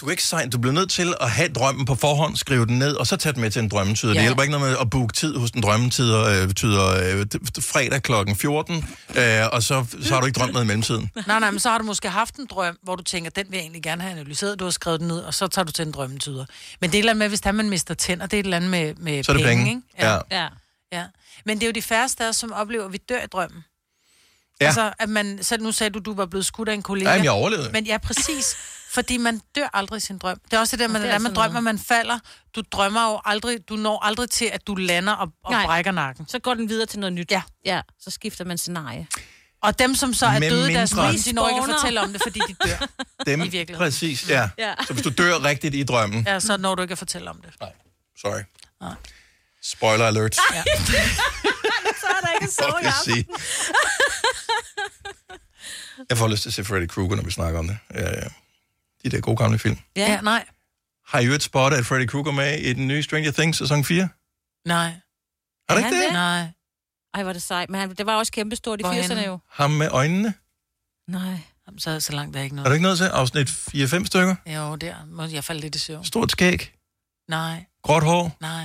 du 0.00 0.06
er 0.06 0.10
ikke 0.10 0.22
sejt. 0.22 0.52
Du 0.52 0.58
bliver 0.58 0.74
nødt 0.74 0.90
til 0.90 1.14
at 1.20 1.30
have 1.30 1.48
drømmen 1.48 1.84
på 1.84 1.94
forhånd, 1.94 2.36
skrive 2.36 2.66
den 2.66 2.78
ned, 2.78 2.94
og 2.94 3.06
så 3.06 3.16
tage 3.16 3.32
den 3.32 3.40
med 3.40 3.50
til 3.50 3.62
en 3.62 3.68
drømmetyder. 3.68 4.12
Ja. 4.12 4.18
Det 4.18 4.22
hjælper 4.22 4.42
ikke 4.42 4.52
noget 4.52 4.70
med 4.70 4.76
at 4.80 4.90
booke 4.90 5.12
tid 5.12 5.36
hos 5.36 5.50
en 5.50 5.62
drømmetyder 5.62 6.42
øh, 6.42 6.54
tyder, 6.54 6.86
øh, 6.86 7.26
fredag 7.60 8.02
klokken 8.02 8.36
14, 8.36 8.76
øh, 8.76 9.46
og 9.52 9.62
så, 9.62 9.84
så 10.02 10.14
har 10.14 10.20
du 10.20 10.26
ikke 10.26 10.38
drømt 10.38 10.52
noget 10.52 10.64
i 10.64 10.66
mellemtiden. 10.66 11.10
Nej, 11.26 11.40
nej, 11.40 11.50
men 11.50 11.60
så 11.60 11.70
har 11.70 11.78
du 11.78 11.84
måske 11.84 12.08
haft 12.08 12.36
en 12.36 12.46
drøm, 12.50 12.78
hvor 12.82 12.96
du 12.96 13.02
tænker, 13.02 13.30
den 13.30 13.46
vil 13.50 13.56
jeg 13.56 13.62
egentlig 13.62 13.82
gerne 13.82 14.02
have 14.02 14.12
analyseret. 14.12 14.58
Du 14.58 14.64
har 14.64 14.70
skrevet 14.70 15.00
den 15.00 15.08
ned, 15.08 15.18
og 15.18 15.34
så 15.34 15.46
tager 15.46 15.64
du 15.64 15.72
til 15.72 15.86
en 15.86 15.92
drømmetyder. 15.92 16.44
Men 16.80 16.90
det 16.90 16.94
er 16.94 16.98
et 16.98 17.02
eller 17.02 17.12
andet 17.12 17.18
med, 17.18 17.28
hvis 17.28 17.40
der 17.40 17.52
man 17.52 17.70
mister 17.70 17.94
tænder, 17.94 18.26
det 18.26 18.36
er 18.36 18.40
et 18.40 18.44
eller 18.44 18.56
andet 18.56 18.70
med, 18.70 18.94
med 18.94 19.24
Så 19.24 19.32
er 19.32 19.36
det 19.36 19.46
penge, 19.46 19.64
penge. 19.64 19.82
ikke? 19.96 20.06
Ja. 20.06 20.18
ja. 20.30 20.48
ja. 20.92 21.04
Men 21.44 21.56
det 21.56 21.62
er 21.62 21.68
jo 21.68 21.72
de 21.72 21.82
færreste 21.82 22.24
af 22.24 22.28
os, 22.28 22.36
som 22.36 22.52
oplever, 22.52 22.84
at 22.84 22.92
vi 22.92 22.98
dør 23.08 23.22
i 23.22 23.26
drømmen. 23.26 23.64
Ja. 24.60 24.66
Altså, 24.66 24.92
at 24.98 25.08
man, 25.08 25.38
så 25.42 25.56
nu 25.60 25.72
sagde 25.72 25.90
du, 25.90 25.98
du 25.98 26.14
var 26.14 26.26
blevet 26.26 26.46
skudt 26.46 26.68
af 26.68 26.74
en 26.74 26.82
kollega. 26.82 27.10
Ja, 27.10 27.16
men 27.16 27.24
jeg 27.24 27.32
overlevede. 27.32 27.70
Men 27.72 27.86
ja, 27.86 27.98
præcis. 27.98 28.56
Fordi 28.90 29.16
man 29.16 29.40
dør 29.54 29.68
aldrig 29.74 29.96
i 29.96 30.00
sin 30.00 30.18
drøm. 30.18 30.40
Det 30.44 30.52
er 30.52 30.60
også 30.60 30.76
det 30.76 30.80
der, 30.80 30.88
man, 30.88 31.02
det 31.02 31.10
er 31.10 31.18
man 31.18 31.34
drømmer, 31.34 31.60
man 31.60 31.78
falder. 31.78 32.18
Du 32.54 32.62
drømmer 32.72 33.10
jo 33.10 33.20
aldrig, 33.24 33.68
du 33.68 33.76
når 33.76 34.04
aldrig 34.04 34.30
til, 34.30 34.44
at 34.44 34.66
du 34.66 34.74
lander 34.74 35.12
og, 35.12 35.28
og 35.44 35.52
Nej. 35.52 35.66
brækker 35.66 35.92
nakken. 35.92 36.28
Så 36.28 36.38
går 36.38 36.54
den 36.54 36.68
videre 36.68 36.86
til 36.86 36.98
noget 36.98 37.12
nyt. 37.12 37.30
Ja. 37.30 37.42
Ja, 37.64 37.80
så 38.00 38.10
skifter 38.10 38.44
man 38.44 38.58
scenarie. 38.58 39.06
Og 39.62 39.78
dem, 39.78 39.94
som 39.94 40.14
så 40.14 40.26
er 40.26 40.38
Med 40.38 40.50
døde 40.50 40.70
i 40.70 40.74
deres 40.74 40.90
drøm, 40.90 41.14
de 41.14 41.32
når 41.32 41.48
ikke 41.48 41.60
at 41.60 41.70
fortælle 41.78 42.00
om 42.00 42.12
det, 42.12 42.22
fordi 42.22 42.40
de 42.48 42.54
dør. 42.68 42.86
Dem, 43.26 43.40
I 43.40 43.48
virkeligheden. 43.48 43.76
præcis, 43.78 44.28
ja. 44.28 44.48
Ja. 44.58 44.74
Så 44.86 44.92
hvis 44.92 45.02
du 45.04 45.10
dør 45.18 45.44
rigtigt 45.44 45.74
i 45.74 45.82
drømmen, 45.82 46.24
Ja, 46.26 46.40
så 46.40 46.56
når 46.56 46.74
du 46.74 46.82
ikke 46.82 46.92
at 46.92 46.98
fortælle 46.98 47.30
om 47.30 47.40
det. 47.42 47.54
sorry. 48.20 48.40
Nej. 48.80 48.94
Spoiler 49.62 50.06
alert. 50.06 50.36
Ja. 50.54 50.62
så 52.00 52.06
er 52.06 52.20
der 52.26 52.32
ikke 52.40 52.52
så. 52.52 53.24
Jeg 56.08 56.18
får 56.18 56.28
lyst 56.28 56.42
til 56.42 56.50
at 56.50 56.54
se 56.54 56.64
Freddy 56.64 56.86
Krueger, 56.86 57.16
når 57.16 57.22
vi 57.22 57.30
snakker 57.30 57.58
om 57.58 57.66
det. 57.68 57.78
Ja, 57.94 58.08
ja. 58.08 58.28
De 59.04 59.10
der 59.10 59.20
gode 59.20 59.36
gamle 59.36 59.58
film. 59.58 59.78
Ja, 59.96 60.12
ja 60.12 60.20
nej. 60.20 60.44
Har 61.06 61.18
I 61.20 61.26
jo 61.26 61.32
et 61.32 61.42
spot 61.42 61.72
af 61.72 61.84
Freddy 61.84 62.06
Krueger 62.06 62.32
med 62.32 62.58
i 62.58 62.72
den 62.72 62.88
nye 62.88 63.02
Stranger 63.02 63.30
Things 63.32 63.58
sæson 63.58 63.84
4? 63.84 64.08
Nej. 64.66 64.84
Har 65.68 65.76
du 65.78 65.84
ikke 65.84 65.96
det? 66.04 66.12
Nej. 66.12 66.46
Ej, 67.14 67.22
var 67.22 67.32
det 67.32 67.42
sejt. 67.42 67.70
Men 67.70 67.80
han, 67.80 67.94
det 67.94 68.06
var 68.06 68.16
også 68.16 68.32
kæmpestort 68.32 68.80
i 68.80 68.82
Hvorhenne? 68.82 69.14
80'erne 69.14 69.26
jo. 69.26 69.38
Ham 69.50 69.70
med 69.70 69.88
øjnene? 69.90 70.34
Nej. 71.08 71.38
Jamen, 71.66 71.78
så, 71.78 72.00
så 72.00 72.12
langt 72.12 72.36
er 72.36 72.40
ikke 72.42 72.52
Er 72.52 72.56
noget. 72.56 72.66
du 72.66 72.72
ikke 72.72 72.82
noget 72.82 72.98
til? 72.98 73.04
Afsnit 73.04 73.48
4-5 73.50 74.04
stykker? 74.06 74.34
Jo, 74.46 74.76
der 74.76 74.94
må 75.06 75.24
jeg 75.24 75.44
falde 75.44 75.60
lidt 75.60 75.74
i 75.74 75.78
søvn. 75.78 76.04
Stort 76.04 76.30
skæg? 76.30 76.72
Nej, 77.28 77.64
Gråt 77.82 78.02
hår? 78.02 78.36
nej. 78.40 78.62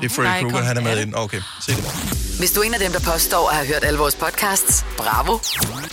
Det 0.00 0.04
er 0.04 0.08
Der 0.08 0.08
Freddy 0.08 0.28
er 0.28 0.40
Krueger, 0.40 0.64
han 0.64 0.76
er 0.76 0.80
med 0.80 0.98
i 0.98 1.00
den. 1.04 1.14
Okay, 1.16 1.40
se 1.60 1.72
det. 1.72 2.23
Hvis 2.38 2.52
du 2.52 2.60
er 2.60 2.64
en 2.64 2.74
af 2.74 2.80
dem, 2.80 2.92
der 2.92 3.00
påstår 3.12 3.48
at 3.50 3.56
have 3.56 3.66
hørt 3.68 3.84
alle 3.84 3.98
vores 3.98 4.14
podcasts, 4.14 4.84
bravo. 4.96 5.38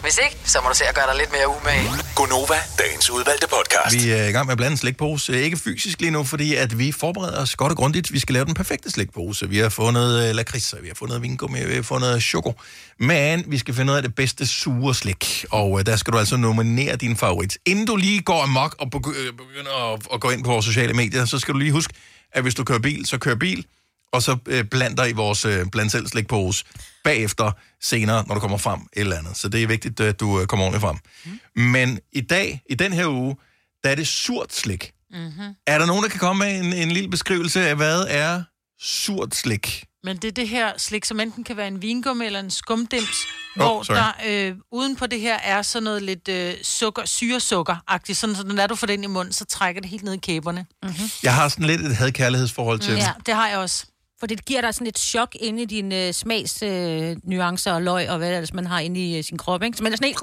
Hvis 0.02 0.20
ikke, 0.24 0.38
så 0.46 0.60
må 0.64 0.70
du 0.70 0.76
se 0.76 0.84
at 0.86 0.96
gøre 0.96 1.08
dig 1.12 1.16
lidt 1.18 1.32
mere 1.32 1.48
umage. 1.48 1.90
Gonova, 2.16 2.56
dagens 2.80 3.10
udvalgte 3.10 3.48
podcast. 3.48 3.96
Vi 4.06 4.12
er 4.12 4.26
i 4.28 4.32
gang 4.32 4.46
med 4.46 4.52
at 4.52 4.58
blande 4.58 4.72
en 4.72 4.78
slikpose. 4.78 5.42
Ikke 5.44 5.58
fysisk 5.58 6.00
lige 6.02 6.12
nu, 6.12 6.24
fordi 6.24 6.56
at 6.56 6.80
vi 6.80 6.92
forbereder 6.92 7.42
os 7.42 7.56
godt 7.56 7.72
og 7.72 7.78
grundigt. 7.78 8.14
Vi 8.14 8.20
skal 8.20 8.34
lave 8.34 8.46
den 8.46 8.54
perfekte 8.54 8.92
slikpose. 8.92 9.50
Vi 9.50 9.58
har 9.58 9.70
fundet 9.70 10.30
uh, 10.30 10.36
lakridser, 10.36 10.82
vi 10.82 10.88
har 10.88 10.96
fundet 10.96 11.22
vingummi, 11.22 11.66
vi 11.66 11.76
har 11.76 11.82
fundet 11.82 12.24
choko. 12.24 12.54
Men 13.00 13.44
vi 13.48 13.58
skal 13.58 13.74
finde 13.74 13.92
ud 13.92 13.98
af 13.98 14.04
det 14.04 14.16
bedste 14.16 14.48
sure 14.48 14.96
slik. 14.96 15.46
Og 15.52 15.72
uh, 15.72 15.82
der 15.82 15.96
skal 15.96 16.14
du 16.14 16.18
altså 16.18 16.38
nominere 16.38 16.96
din 16.96 17.18
favorit. 17.18 17.58
Inden 17.66 17.86
du 17.86 17.96
lige 17.96 18.22
går 18.22 18.44
amok 18.44 18.76
og 18.80 18.88
begy- 18.96 19.18
øh, 19.20 19.34
begynder 19.34 19.94
at, 19.94 20.02
at 20.14 20.22
gå 20.22 20.30
ind 20.30 20.44
på 20.44 20.52
vores 20.52 20.66
sociale 20.66 20.94
medier, 20.94 21.26
så 21.26 21.40
skal 21.40 21.54
du 21.54 21.60
lige 21.60 21.72
huske, 21.72 21.94
at 22.34 22.42
hvis 22.44 22.56
du 22.56 22.64
kører 22.64 22.80
bil, 22.80 23.06
så 23.06 23.18
kør 23.18 23.36
bil. 23.36 23.66
Og 24.14 24.24
så 24.24 24.32
uh, 24.32 24.62
bland 24.72 24.98
dig 24.98 25.10
i 25.10 25.14
vores 25.14 25.46
uh, 25.46 25.52
bland 25.72 25.90
selv 25.90 26.08
slikpose 26.08 26.66
bagefter, 27.04 27.52
senere, 27.82 28.24
når 28.28 28.36
du 28.36 28.42
kommer 28.42 28.58
frem 28.58 28.80
et 28.80 28.88
eller 28.96 29.18
andet. 29.18 29.38
Så 29.38 29.50
det 29.50 29.64
er 29.64 29.68
vigtigt, 29.68 30.00
at 30.00 30.20
du 30.20 30.40
uh, 30.40 30.46
kommer 30.46 30.66
ordentligt 30.66 30.82
frem. 30.82 30.98
Mm. 31.56 31.62
Men 31.62 32.00
i 32.14 32.22
dag, 32.22 32.62
i 32.70 32.76
den 32.76 32.94
her 32.94 33.08
uge, 33.08 33.36
der 33.84 33.90
er 33.90 33.96
det 33.96 34.08
surt 34.08 34.54
slik. 34.54 34.92
Mm-hmm. 35.12 35.56
Er 35.68 35.78
der 35.78 35.86
nogen, 35.86 36.04
der 36.04 36.10
kan 36.10 36.20
komme 36.20 36.46
med 36.46 36.60
en, 36.60 36.74
en 36.74 36.92
lille 36.92 37.10
beskrivelse 37.10 37.68
af, 37.68 37.76
hvad 37.76 38.06
er 38.10 38.44
surt 38.82 39.36
slik? 39.36 39.86
Men 40.04 40.18
det 40.18 40.28
er 40.28 40.32
det 40.32 40.50
her 40.50 40.72
slik, 40.78 41.06
som 41.06 41.20
enten 41.20 41.44
kan 41.44 41.58
være 41.58 41.68
en 41.68 41.82
vingummi 41.82 42.26
eller 42.26 42.40
en 42.40 42.52
skumdims, 42.52 43.18
Oh, 43.56 43.64
hvor 43.64 43.84
sorry. 43.84 43.96
der 43.96 44.12
øh, 44.28 44.56
uden 44.72 44.96
på 44.96 45.08
det 45.08 45.20
her 45.20 45.38
er 45.38 45.62
sådan 45.62 45.84
noget 45.84 46.04
lidt 46.04 46.28
øh, 46.28 46.54
sukker, 46.64 47.02
syresukker-agtigt, 47.06 48.18
sådan 48.18 48.36
så 48.36 48.44
når 48.44 48.68
du 48.68 48.76
får 48.76 48.88
det 48.88 48.94
ind 48.94 49.04
i 49.04 49.08
munden, 49.08 49.34
så 49.34 49.46
trækker 49.46 49.82
det 49.82 49.90
helt 49.90 50.04
ned 50.04 50.14
i 50.14 50.18
kæberne. 50.18 50.66
Mm-hmm. 50.84 51.10
Jeg 51.24 51.36
har 51.36 51.50
sådan 51.50 51.66
lidt 51.66 51.82
et 51.82 51.96
hadkærlighedsforhold 51.96 52.80
til 52.80 52.94
Ja, 52.94 53.12
det 53.26 53.34
har 53.34 53.48
jeg 53.50 53.58
også. 53.58 53.86
For 54.22 54.28
det 54.28 54.46
giver 54.46 54.62
dig 54.62 54.74
sådan 54.74 54.88
et 54.88 55.00
chok 55.00 55.36
inde 55.40 55.62
i 55.64 55.66
dine 55.66 56.08
øh, 56.08 56.14
smagsnuancer 56.14 57.10
øh, 57.12 57.18
nuancer 57.24 57.74
og 57.74 57.82
løg 57.82 58.10
og 58.10 58.18
hvad 58.18 58.30
ellers 58.30 58.54
man 58.54 58.68
har 58.68 58.80
inde 58.80 59.00
i 59.10 59.18
øh, 59.18 59.24
sin 59.24 59.38
krop, 59.38 59.64
ikke? 59.64 59.78
Så 59.78 59.84
man 59.84 59.92
er 59.94 59.98
sådan 59.98 60.08
helt... 60.08 60.18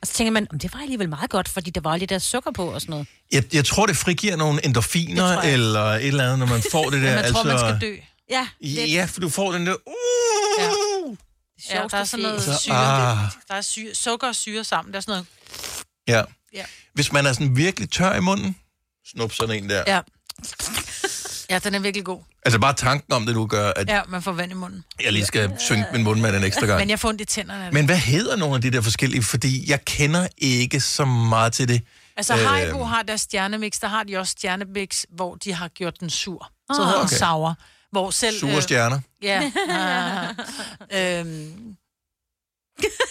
Og 0.00 0.06
så 0.06 0.12
tænker 0.12 0.30
man, 0.30 0.46
"Om 0.52 0.58
det 0.58 0.74
var 0.74 0.80
alligevel 0.80 1.08
meget 1.08 1.30
godt, 1.30 1.48
fordi 1.48 1.70
der 1.70 1.80
var 1.80 1.96
lidt 1.96 2.10
der 2.10 2.18
sukker 2.18 2.50
på 2.50 2.64
og 2.74 2.80
sådan 2.80 2.90
noget. 2.90 3.06
Jeg, 3.32 3.54
jeg 3.54 3.64
tror, 3.64 3.86
det 3.86 3.96
frigiver 3.96 4.36
nogle 4.36 4.64
endorfiner 4.64 5.40
Det 5.40 5.52
eller 5.52 5.80
et 5.84 6.06
eller 6.06 6.24
andet, 6.24 6.38
når 6.38 6.46
man 6.46 6.62
får 6.72 6.90
det 6.90 7.02
der. 7.02 7.22
Man 7.22 7.32
tror, 7.32 7.44
man 7.44 7.58
skal 7.58 7.78
dø. 7.80 7.96
Ja, 8.30 8.48
Ja, 8.62 9.04
for 9.04 9.20
du 9.20 9.28
får 9.28 9.52
den 9.52 9.66
der... 9.66 9.74
Uh, 9.86 9.92
Ja. 10.58 10.64
Det 10.68 11.18
Ja, 11.70 11.86
der 11.90 11.96
er 11.96 12.04
sådan 12.04 12.22
noget 12.22 12.42
Så, 12.42 12.58
syre. 12.62 13.10
ah. 13.10 13.18
Der 13.48 13.54
er 13.54 13.60
syre, 13.60 13.94
sukker 13.94 14.28
og 14.28 14.34
syre 14.34 14.64
sammen. 14.64 14.92
Der 14.92 14.96
er 14.96 15.00
sådan 15.00 15.12
noget... 15.12 15.26
ja. 16.08 16.22
Ja. 16.54 16.64
Hvis 16.94 17.12
man 17.12 17.26
er 17.26 17.32
sådan 17.32 17.56
virkelig 17.56 17.90
tør 17.90 18.14
i 18.14 18.20
munden, 18.20 18.56
snup 19.06 19.32
sådan 19.32 19.62
en 19.64 19.70
der. 19.70 19.84
Ja. 19.86 20.00
Ja, 21.50 21.58
den 21.58 21.74
er 21.74 21.78
virkelig 21.78 22.04
god. 22.04 22.20
Altså 22.48 22.58
bare 22.58 22.72
tanken 22.74 23.12
om 23.12 23.26
det 23.26 23.34
nu 23.34 23.46
gør, 23.46 23.72
at 23.76 23.88
Ja, 23.88 24.00
man 24.08 24.22
får 24.22 24.32
vand 24.32 24.50
i 24.50 24.54
munden. 24.54 24.84
jeg 25.04 25.12
lige 25.12 25.24
skal 25.26 25.52
synge 25.58 25.84
min 25.92 26.02
mund 26.04 26.20
med 26.20 26.32
den 26.32 26.44
ekstra 26.44 26.66
gang. 26.66 26.78
Men 26.80 26.90
jeg 26.90 26.98
får 27.00 27.08
ondt 27.08 27.20
i 27.20 27.24
tænderne. 27.24 27.60
af 27.64 27.66
det. 27.70 27.74
Men 27.74 27.86
hvad 27.86 27.96
hedder 27.96 28.36
nogle 28.36 28.54
af 28.54 28.60
de 28.62 28.70
der 28.70 28.80
forskellige? 28.80 29.22
Fordi 29.22 29.70
jeg 29.70 29.84
kender 29.84 30.26
ikke 30.38 30.80
så 30.80 31.04
meget 31.04 31.52
til 31.52 31.68
det. 31.68 31.82
Altså 32.16 32.34
Øh, 32.34 32.40
Haribo 32.46 32.84
har 32.84 33.02
deres 33.02 33.20
stjernemix, 33.20 33.80
der 33.80 33.88
har 33.88 34.02
de 34.04 34.16
også 34.16 34.30
stjernemix, 34.30 35.04
hvor 35.10 35.34
de 35.34 35.52
har 35.52 35.68
gjort 35.68 36.00
den 36.00 36.10
sur. 36.10 36.50
Så 36.72 36.82
Ah. 36.82 36.86
hedder 36.86 37.00
Okay. 37.00 37.08
den 37.08 37.18
sour. 37.18 37.54
Hvor 37.92 38.10
selv... 38.10 38.38
Sure 38.38 38.62
stjerner. 38.62 39.00
Ja. 39.22 39.52
Ah. 39.70 41.18
øhm, 41.20 41.76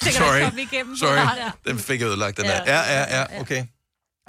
Sorry. 0.02 0.58
igennem. 0.58 0.98
Sorry. 0.98 1.52
Den 1.68 1.80
fik 1.80 2.00
jeg 2.02 2.08
ødelagt, 2.08 2.38
den 2.38 2.46
der. 2.46 2.62
Ja, 2.66 2.80
ja, 3.00 3.20
ja, 3.20 3.42
okay. 3.42 3.66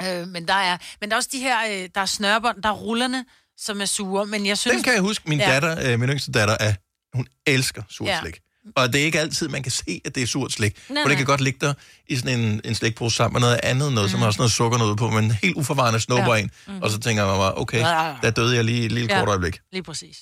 øh, 0.03 0.29
men 0.29 0.49
der 0.49 0.55
er, 0.55 0.77
men 1.01 1.11
der 1.11 1.15
er 1.15 1.19
også 1.19 1.29
de 1.33 1.39
her, 1.39 1.57
øh, 1.71 1.89
der 1.95 2.01
er 2.01 2.07
snørbånd, 2.07 2.63
der 2.63 2.69
er 2.69 2.73
rullerne, 2.73 3.25
som 3.59 3.81
er 3.81 3.85
sure, 3.85 4.27
men 4.27 4.47
jeg 4.47 4.59
synes... 4.59 4.75
Den 4.75 4.83
kan 4.85 4.93
jeg 4.93 5.03
huske. 5.03 5.29
Min 5.29 5.39
Ja. 5.39 5.51
datter, 5.53 5.93
øh, 5.93 6.01
min 6.01 6.09
yngste 6.09 6.33
datter, 6.33 6.57
er, 6.61 6.75
hun 7.17 7.27
elsker 7.47 7.83
surt 7.89 8.09
Ja. 8.09 8.21
slik. 8.21 8.39
Og 8.77 8.93
det 8.93 9.01
er 9.01 9.05
ikke 9.05 9.21
altid, 9.21 9.49
man 9.49 9.63
kan 9.63 9.73
se, 9.73 10.01
at 10.05 10.15
det 10.15 10.23
er 10.23 10.27
surt 10.27 10.53
slik. 10.53 10.77
Nej, 10.89 11.03
for 11.03 11.09
det 11.09 11.17
kan 11.17 11.27
godt 11.27 11.41
ligge 11.41 11.67
der 11.67 11.75
i 12.09 12.17
sådan 12.17 12.41
en, 12.41 12.61
en 12.65 12.75
slikpose 12.75 13.17
sammen 13.17 13.33
med 13.35 13.41
noget 13.41 13.61
andet, 13.63 13.93
noget, 13.93 14.09
mm. 14.09 14.13
som 14.13 14.21
har 14.21 14.31
sådan 14.31 14.41
noget 14.41 14.53
sukker 14.53 14.79
noget 14.79 14.99
på, 14.99 15.11
men 15.11 15.31
helt 15.31 15.57
uforvarende 15.57 16.01
snupper 16.01 16.35
Ja. 16.35 16.41
en. 16.43 16.51
Mm. 16.67 16.83
Og 16.83 16.91
så 16.91 16.99
tænker 16.99 17.27
mig 17.27 17.37
bare, 17.37 17.59
okay, 17.59 17.79
Ja, 17.79 18.15
der 18.23 18.31
døde 18.31 18.57
jeg 18.57 18.65
lige 18.65 18.85
et 18.85 18.93
lille 18.93 19.13
Ja. 19.15 19.19
kort 19.19 19.29
øjeblik. 19.29 19.59
Lige 19.73 19.83
præcis. 19.83 20.19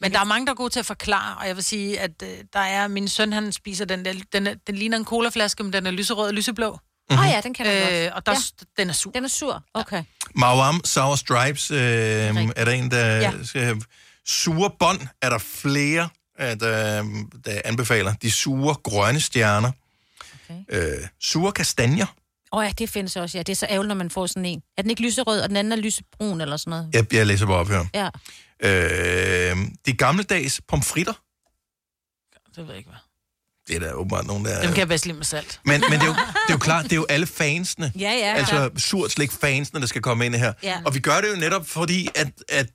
Men 0.00 0.12
der 0.12 0.20
er 0.20 0.24
mange, 0.24 0.46
der 0.46 0.52
er 0.52 0.56
gode 0.56 0.70
til 0.72 0.80
at 0.80 0.86
forklare, 0.86 1.36
og 1.40 1.46
jeg 1.48 1.56
vil 1.56 1.64
sige, 1.64 2.00
at 2.00 2.10
øh, 2.22 2.28
der 2.52 2.58
er, 2.60 2.88
min 2.88 3.08
søn, 3.08 3.32
han 3.32 3.52
spiser 3.52 3.84
den 3.84 4.04
der, 4.04 4.12
den, 4.32 4.48
den 4.66 4.74
ligner 4.74 4.96
en 4.96 5.04
colaflaske, 5.04 5.62
men 5.62 5.72
den 5.72 5.86
er 5.86 5.90
lyserød 5.90 6.26
og 6.28 6.34
lyseblå. 6.34 6.78
Åh 7.10 7.14
mm-hmm. 7.16 7.26
oh, 7.28 7.32
ja, 7.34 7.40
den 7.40 7.54
kan 7.54 7.66
jeg 7.66 7.92
Øh, 7.92 8.02
godt. 8.02 8.14
og 8.14 8.26
der, 8.26 8.32
ja. 8.32 8.38
ja. 8.60 8.82
den 8.82 8.88
er 8.90 8.92
sur. 8.94 9.10
Den 9.10 9.24
er 9.24 9.28
sur, 9.28 9.62
okay. 9.74 10.04
Mawam 10.34 10.80
Sour 10.84 11.16
Stripes, 11.16 11.70
øh, 11.70 11.78
er 11.78 12.64
der 12.64 12.72
en, 12.72 12.90
der 12.90 13.06
Ja. 13.16 13.32
skal... 13.44 13.82
Sure 14.26 14.70
bånd 14.78 15.00
er 15.22 15.30
der 15.30 15.38
flere, 15.38 16.08
øh, 16.40 16.46
der, 16.60 17.02
der 17.44 17.60
anbefaler. 17.64 18.14
De 18.14 18.30
sure 18.30 18.74
grønne 18.74 19.20
stjerner. 19.20 19.72
Okay. 20.50 20.60
Øh, 20.68 21.08
sure 21.20 21.52
kastanjer. 21.52 22.06
Åh 22.52 22.58
oh, 22.58 22.64
ja, 22.64 22.72
det 22.78 22.90
findes 22.90 23.16
også, 23.16 23.38
ja. 23.38 23.42
Det 23.42 23.52
er 23.52 23.56
så 23.56 23.66
ærgerligt, 23.70 23.88
når 23.88 23.94
man 23.94 24.10
får 24.10 24.26
sådan 24.26 24.44
en. 24.44 24.62
Er 24.76 24.82
den 24.82 24.90
ikke 24.90 25.02
lyserød, 25.02 25.40
og 25.40 25.48
den 25.48 25.56
anden 25.56 25.72
er 25.72 25.76
lysebrun 25.76 26.40
eller 26.40 26.56
sådan 26.56 26.70
noget? 26.70 26.90
Jeg, 26.92 27.14
jeg 27.14 27.26
læser 27.26 27.46
bare 27.46 27.56
op 27.56 27.68
her. 27.68 27.84
Ja. 27.94 28.08
Øh, 29.50 29.56
de 29.86 29.92
gammeldags 29.92 30.60
pomfritter. 30.68 31.12
Det 32.56 32.56
ved 32.56 32.66
jeg 32.66 32.76
ikke, 32.76 32.90
hvad. 32.90 32.98
Det 33.68 33.76
er 33.76 33.80
der 33.80 33.92
åbenbart 33.92 34.26
nogen, 34.26 34.44
der... 34.44 34.60
Dem 34.60 34.68
kan 34.70 34.78
jeg 34.78 34.88
bedst 34.88 35.06
lide 35.06 35.16
med 35.16 35.24
salt. 35.24 35.60
Men, 35.64 35.80
men 35.90 35.92
det, 35.92 36.02
er 36.02 36.06
jo, 36.06 36.12
det 36.12 36.48
er 36.48 36.52
jo 36.52 36.58
klart, 36.58 36.84
det 36.84 36.92
er 36.92 36.96
jo 36.96 37.06
alle 37.08 37.26
fansene. 37.26 37.92
Ja, 37.98 38.10
ja. 38.12 38.34
Altså 38.34 38.70
surt 38.76 39.10
slik 39.10 39.32
fansene, 39.32 39.80
der 39.80 39.86
skal 39.86 40.02
komme 40.02 40.26
ind 40.26 40.34
her. 40.34 40.52
Ja. 40.62 40.76
Og 40.84 40.94
vi 40.94 41.00
gør 41.00 41.20
det 41.20 41.30
jo 41.30 41.36
netop 41.36 41.66
fordi, 41.66 42.08
at, 42.14 42.28
at 42.48 42.66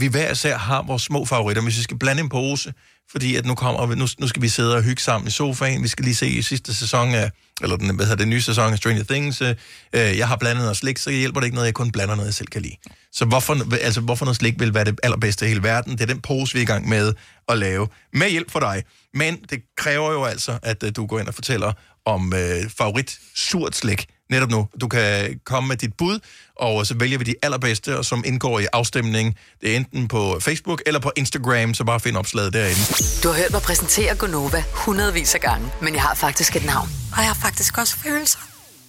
vi 0.00 0.06
hver 0.06 0.30
især 0.32 0.58
har 0.58 0.82
vores 0.82 1.02
små 1.02 1.24
favoritter. 1.24 1.62
Hvis 1.62 1.76
vi 1.76 1.82
skal 1.82 1.98
blande 1.98 2.22
en 2.22 2.28
pose, 2.28 2.72
fordi 3.10 3.36
at 3.36 3.46
nu, 3.46 3.54
kommer, 3.54 3.94
nu, 3.94 4.06
nu 4.18 4.28
skal 4.28 4.42
vi 4.42 4.48
sidde 4.48 4.76
og 4.76 4.82
hygge 4.82 5.02
sammen 5.02 5.28
i 5.28 5.30
sofaen. 5.30 5.82
Vi 5.82 5.88
skal 5.88 6.04
lige 6.04 6.14
se 6.14 6.28
i 6.28 6.42
sidste 6.42 6.74
sæson 6.74 7.14
af, 7.14 7.30
eller 7.62 7.76
den, 7.76 7.96
hvad 7.96 8.06
hedder 8.06 8.16
det, 8.16 8.28
nye 8.28 8.42
sæson 8.42 8.72
af 8.72 8.78
Stranger 8.78 9.04
Things. 9.04 9.42
Øh, 9.42 9.56
jeg 9.92 10.28
har 10.28 10.36
blandet 10.36 10.62
noget 10.62 10.76
slik, 10.76 10.98
så 10.98 11.10
hjælper 11.10 11.40
det 11.40 11.44
ikke 11.46 11.54
noget, 11.54 11.66
jeg 11.66 11.74
kun 11.74 11.92
blander 11.92 12.14
noget, 12.14 12.26
jeg 12.26 12.34
selv 12.34 12.48
kan 12.48 12.62
lide. 12.62 12.76
Så 13.12 13.24
hvorfor, 13.24 13.74
altså, 13.82 14.00
hvorfor 14.00 14.24
noget 14.24 14.36
slik 14.36 14.60
vil 14.60 14.74
være 14.74 14.84
det 14.84 15.00
allerbedste 15.02 15.44
i 15.44 15.48
hele 15.48 15.62
verden? 15.62 15.92
Det 15.92 16.00
er 16.00 16.06
den 16.06 16.20
pose, 16.20 16.54
vi 16.54 16.58
er 16.58 16.62
i 16.62 16.66
gang 16.66 16.88
med 16.88 17.12
at 17.48 17.58
lave. 17.58 17.88
Med 18.12 18.30
hjælp 18.30 18.50
for 18.50 18.60
dig. 18.60 18.84
Men 19.14 19.38
det 19.50 19.62
kræver 19.76 20.12
jo 20.12 20.24
altså, 20.24 20.58
at 20.62 20.82
øh, 20.82 20.92
du 20.96 21.06
går 21.06 21.18
ind 21.18 21.28
og 21.28 21.34
fortæller 21.34 21.72
om 22.04 22.32
øh, 22.32 22.70
favorit 22.78 23.18
surt 23.34 23.76
slik 23.76 24.06
netop 24.30 24.50
nu. 24.50 24.68
Du 24.80 24.88
kan 24.88 25.40
komme 25.44 25.68
med 25.68 25.76
dit 25.76 25.94
bud, 25.98 26.18
og 26.56 26.86
så 26.86 26.94
vælger 26.94 27.18
vi 27.18 27.24
de 27.24 27.34
allerbedste, 27.42 27.98
og 27.98 28.04
som 28.04 28.22
indgår 28.26 28.58
i 28.58 28.66
afstemningen. 28.72 29.34
Det 29.60 29.72
er 29.72 29.76
enten 29.76 30.08
på 30.08 30.38
Facebook 30.40 30.82
eller 30.86 31.00
på 31.00 31.12
Instagram, 31.16 31.74
så 31.74 31.84
bare 31.84 32.00
find 32.00 32.16
opslaget 32.16 32.52
derinde. 32.52 32.80
Du 33.22 33.28
har 33.28 33.36
hørt 33.36 33.52
mig 33.52 33.62
præsentere 33.62 34.14
Gonova 34.14 34.64
hundredvis 34.72 35.34
af 35.34 35.40
gange, 35.40 35.68
men 35.82 35.94
jeg 35.94 36.02
har 36.02 36.14
faktisk 36.14 36.56
et 36.56 36.64
navn. 36.64 36.88
Og 37.12 37.18
jeg 37.18 37.26
har 37.26 37.38
faktisk 37.42 37.78
også 37.78 37.96
følelser. 37.96 38.38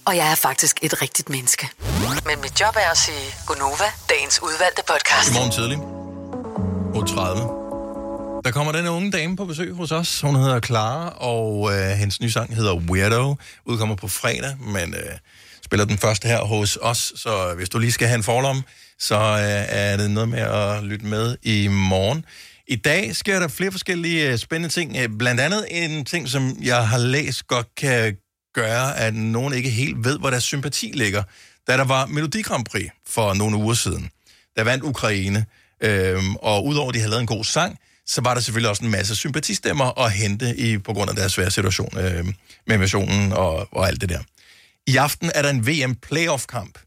Og 0.04 0.16
jeg 0.16 0.30
er 0.30 0.34
faktisk 0.34 0.78
et 0.82 1.02
rigtigt 1.02 1.28
menneske. 1.28 1.68
Men 2.26 2.40
mit 2.42 2.60
job 2.60 2.74
er 2.76 2.90
at 2.90 2.98
sige 2.98 3.34
Gonova, 3.46 3.84
dagens 4.10 4.42
udvalgte 4.42 4.82
podcast. 4.88 5.30
I 5.30 5.34
morgen 5.34 5.52
tidlig. 5.52 5.78
8.30. 7.48 7.57
Der 8.44 8.50
kommer 8.50 8.72
den 8.72 8.86
unge 8.86 9.10
dame 9.10 9.36
på 9.36 9.44
besøg 9.44 9.72
hos 9.72 9.92
os. 9.92 10.20
Hun 10.20 10.36
hedder 10.36 10.60
Clara, 10.60 11.08
og 11.08 11.72
øh, 11.72 11.90
hendes 11.90 12.20
nye 12.20 12.30
sang 12.30 12.56
hedder 12.56 12.74
Weirdo. 12.74 13.36
Udkommer 13.64 13.96
på 13.96 14.08
fredag, 14.08 14.56
men 14.60 14.94
øh, 14.94 15.18
spiller 15.64 15.84
den 15.84 15.98
første 15.98 16.28
her 16.28 16.40
hos 16.40 16.78
os. 16.82 17.12
Så 17.16 17.54
hvis 17.56 17.68
du 17.68 17.78
lige 17.78 17.92
skal 17.92 18.08
have 18.08 18.16
en 18.16 18.22
forlom, 18.22 18.62
så 18.98 19.14
øh, 19.16 19.64
er 19.68 19.96
det 19.96 20.10
noget 20.10 20.28
med 20.28 20.38
at 20.38 20.84
lytte 20.84 21.06
med 21.06 21.36
i 21.42 21.68
morgen. 21.68 22.24
I 22.68 22.76
dag 22.76 23.16
sker 23.16 23.38
der 23.40 23.48
flere 23.48 23.70
forskellige 23.70 24.32
øh, 24.32 24.38
spændende 24.38 24.74
ting. 24.74 24.96
Øh, 24.96 25.08
Blandt 25.18 25.40
andet 25.40 25.66
en 25.70 26.04
ting, 26.04 26.28
som 26.28 26.56
jeg 26.62 26.88
har 26.88 26.98
læst 26.98 27.46
godt 27.46 27.66
kan 27.76 28.16
gøre, 28.54 28.98
at 28.98 29.14
nogen 29.14 29.54
ikke 29.54 29.70
helt 29.70 30.04
ved, 30.04 30.18
hvor 30.18 30.30
deres 30.30 30.44
sympati 30.44 30.90
ligger. 30.94 31.22
Da 31.68 31.76
der 31.76 31.84
var 31.84 32.06
Melodi 32.06 32.42
Grand 32.42 32.64
Prix 32.64 32.90
for 33.08 33.34
nogle 33.34 33.56
uger 33.56 33.74
siden, 33.74 34.10
der 34.56 34.64
vandt 34.64 34.84
Ukraine, 34.84 35.46
øhm, 35.80 36.36
og 36.36 36.66
udover 36.66 36.88
at 36.88 36.94
de 36.94 36.98
havde 36.98 37.10
lavet 37.10 37.20
en 37.20 37.26
god 37.26 37.44
sang, 37.44 37.78
så 38.08 38.20
var 38.20 38.34
der 38.34 38.40
selvfølgelig 38.40 38.70
også 38.70 38.84
en 38.84 38.90
masse 38.90 39.16
sympatistemmer 39.16 40.00
at 40.00 40.12
hente 40.12 40.56
i, 40.56 40.78
på 40.78 40.92
grund 40.92 41.10
af 41.10 41.16
deres 41.16 41.32
svære 41.32 41.50
situation 41.50 41.98
øh, 41.98 42.24
med 42.66 42.76
invasionen 42.76 43.32
og, 43.32 43.68
og 43.72 43.88
alt 43.88 44.00
det 44.00 44.08
der. 44.08 44.20
I 44.86 44.96
aften 44.96 45.30
er 45.34 45.42
der 45.42 45.50
en 45.50 45.66
VM-playoff-kamp 45.66 46.78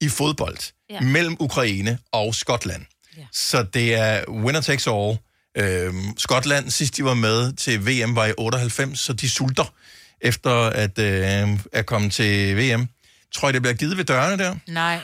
i 0.00 0.08
fodbold 0.08 0.58
ja. 0.90 1.00
Mellem 1.00 1.36
Ukraine 1.40 1.98
og 2.12 2.34
Skotland. 2.34 2.82
Ja. 3.16 3.26
Så 3.32 3.62
det 3.62 3.94
er 3.94 4.30
winner 4.30 4.60
takes 4.60 4.86
all. 4.86 5.18
Øhm, 5.58 6.18
Skotland, 6.18 6.70
sidst 6.70 6.96
de 6.96 7.04
var 7.04 7.14
med 7.14 7.52
til 7.52 7.86
VM, 7.86 8.16
var 8.16 8.26
i 8.26 8.32
98, 8.38 9.00
så 9.00 9.12
de 9.12 9.30
sulter 9.30 9.74
efter 10.20 10.50
at 10.50 10.98
øh, 10.98 11.48
er 11.72 11.82
kommet 11.82 12.12
til 12.12 12.56
VM. 12.56 12.88
Tror 13.34 13.48
I, 13.48 13.52
det 13.52 13.62
bliver 13.62 13.74
givet 13.74 13.96
ved 13.96 14.04
dørene 14.04 14.44
der? 14.44 14.56
Nej. 14.68 15.00